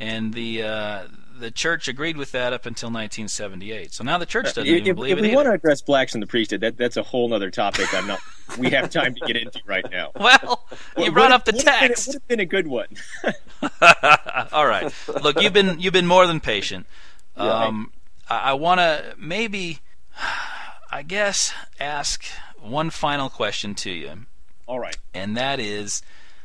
[0.00, 1.02] and the uh,
[1.38, 3.92] the church agreed with that up until 1978.
[3.94, 5.36] So now the church doesn't If, even if believe it we either.
[5.36, 7.92] want to address blacks in the priesthood, that, that's a whole other topic.
[7.94, 8.20] I'm not.
[8.58, 10.10] we have time to get into right now.
[10.20, 10.66] Well,
[10.98, 12.08] you brought up the text.
[12.08, 12.88] Would have been a good one.
[14.52, 14.92] All right.
[15.22, 16.86] Look, you've been you've been more than patient.
[17.36, 17.44] Yeah.
[17.44, 17.92] Um,
[18.28, 19.78] I, I want to maybe.
[20.92, 22.24] I guess, ask
[22.60, 24.26] one final question to you.
[24.66, 24.96] All right.
[25.14, 26.02] And that is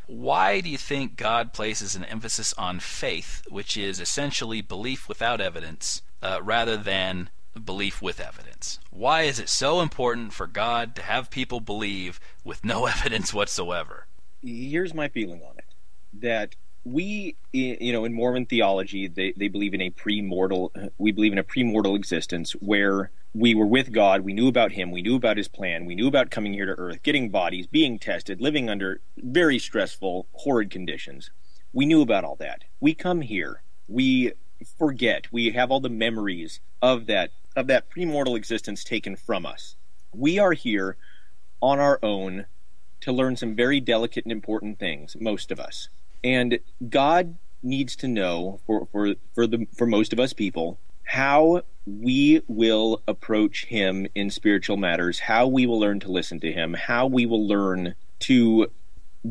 [0.07, 5.41] why do you think God places an emphasis on faith, which is essentially belief without
[5.41, 7.29] evidence, uh, rather than
[7.63, 8.79] belief with evidence?
[8.89, 14.07] Why is it so important for God to have people believe with no evidence whatsoever?
[14.41, 15.65] Here's my feeling on it
[16.13, 16.55] that
[16.85, 21.39] we, you know, in Mormon theology, they, they believe in a pre-mortal, we believe in
[21.39, 25.37] a pre-mortal existence where we were with God, we knew about Him, we knew about
[25.37, 29.01] His plan, we knew about coming here to Earth, getting bodies, being tested, living under
[29.17, 31.31] very stressful, horrid conditions.
[31.73, 32.63] We knew about all that.
[32.79, 34.33] We come here, we
[34.77, 39.75] forget, we have all the memories of that of that pre-mortal existence taken from us.
[40.13, 40.97] We are here
[41.61, 42.45] on our own
[43.01, 45.89] to learn some very delicate and important things, most of us.
[46.25, 46.57] And
[46.89, 52.41] God needs to know for for for the for most of us people how we
[52.47, 57.05] will approach him in spiritual matters, how we will learn to listen to him, how
[57.05, 58.71] we will learn to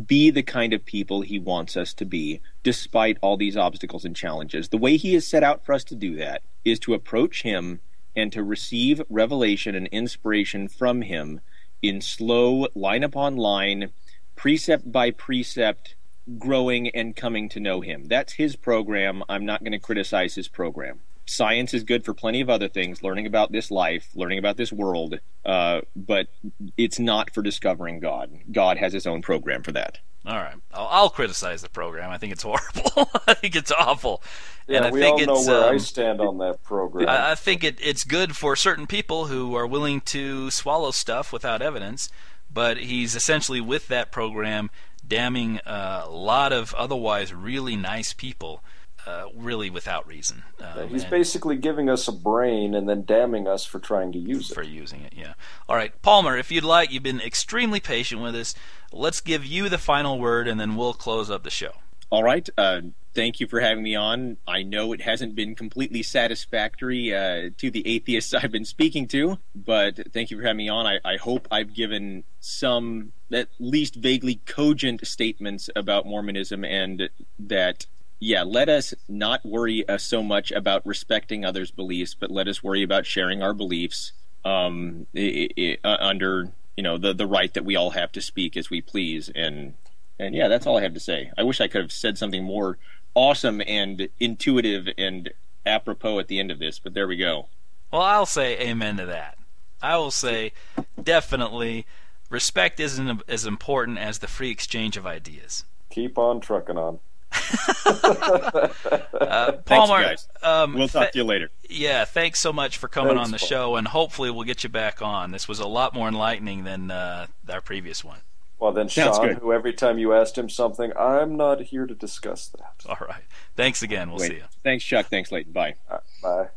[0.07, 4.15] be the kind of people he wants us to be despite all these obstacles and
[4.15, 4.69] challenges.
[4.69, 7.81] The way he has set out for us to do that is to approach him
[8.15, 11.41] and to receive revelation and inspiration from him
[11.83, 13.91] in slow line upon line,
[14.37, 15.97] precept by precept
[16.39, 18.05] growing and coming to know him.
[18.05, 19.23] That's his program.
[19.29, 21.01] I'm not going to criticize his program.
[21.27, 24.73] Science is good for plenty of other things, learning about this life, learning about this
[24.73, 26.29] world, uh, but
[26.77, 28.31] it's not for discovering God.
[28.53, 30.01] God has his own program for that.
[30.27, 32.11] All right, I'll, I'll criticize the program.
[32.11, 33.11] I think it's horrible.
[33.27, 34.23] I think it's awful.
[34.67, 37.09] Yeah, and I we think all know it's, where um, I stand on that program.
[37.09, 41.33] I, I think it, it's good for certain people who are willing to swallow stuff
[41.33, 42.09] without evidence,
[42.51, 44.71] but he's essentially with that program
[45.07, 48.63] damning a lot of otherwise really nice people,
[49.07, 50.45] uh, really without reason.
[50.61, 54.51] Um, He's basically giving us a brain and then damning us for trying to use
[54.51, 54.55] it.
[54.55, 55.35] for using it, yeah.
[55.69, 58.55] All right, Palmer, if you'd like, you've been extremely patient with us.
[58.93, 61.73] Let's give you the final word, and then we'll close up the show.
[62.11, 62.49] All right.
[62.57, 62.81] Uh,
[63.15, 64.37] thank you for having me on.
[64.47, 69.39] I know it hasn't been completely satisfactory uh, to the atheists I've been speaking to,
[69.55, 70.87] but thank you for having me on.
[70.87, 77.09] I, I hope I've given some, at least vaguely cogent statements about Mormonism and
[77.39, 77.87] that,
[78.21, 82.63] yeah, let us not worry uh, so much about respecting others' beliefs, but let us
[82.63, 84.13] worry about sharing our beliefs
[84.45, 88.21] um, i i uh, under you know the the right that we all have to
[88.21, 89.73] speak as we please and
[90.19, 91.31] and yeah, that's all I have to say.
[91.37, 92.79] I wish I could have said something more
[93.15, 95.31] awesome and intuitive and
[95.67, 97.47] apropos at the end of this, but there we go.
[97.91, 99.39] Well, I'll say amen to that.
[99.83, 100.53] I will say
[101.01, 101.87] definitely
[102.31, 105.65] respect isn't as important as the free exchange of ideas.
[105.91, 106.99] Keep on trucking on.
[109.15, 110.29] Uh, Thanks, Palmer, you guys.
[110.43, 111.51] um, We'll talk th- to you later.
[111.69, 113.49] yeah, thanks so much for coming Thanks, on the Paul.
[113.49, 115.31] show, and hopefully we'll get you back on.
[115.31, 118.19] This was a lot more enlightening than uh, our previous one.
[118.65, 119.39] Well, then, Sounds Sean, good.
[119.41, 122.77] who every time you asked him something, I'm not here to discuss that.
[122.89, 123.25] All right.
[123.57, 124.09] Thanks again.
[124.09, 124.29] We'll Wait.
[124.29, 124.45] see you.
[124.63, 125.05] Thanks, Chuck.
[125.11, 125.53] Thanks, Leighton.
[125.53, 125.75] Bye.
[125.87, 126.49] Uh, bye.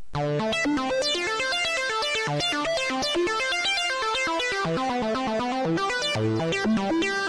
[6.15, 7.23] Thank you.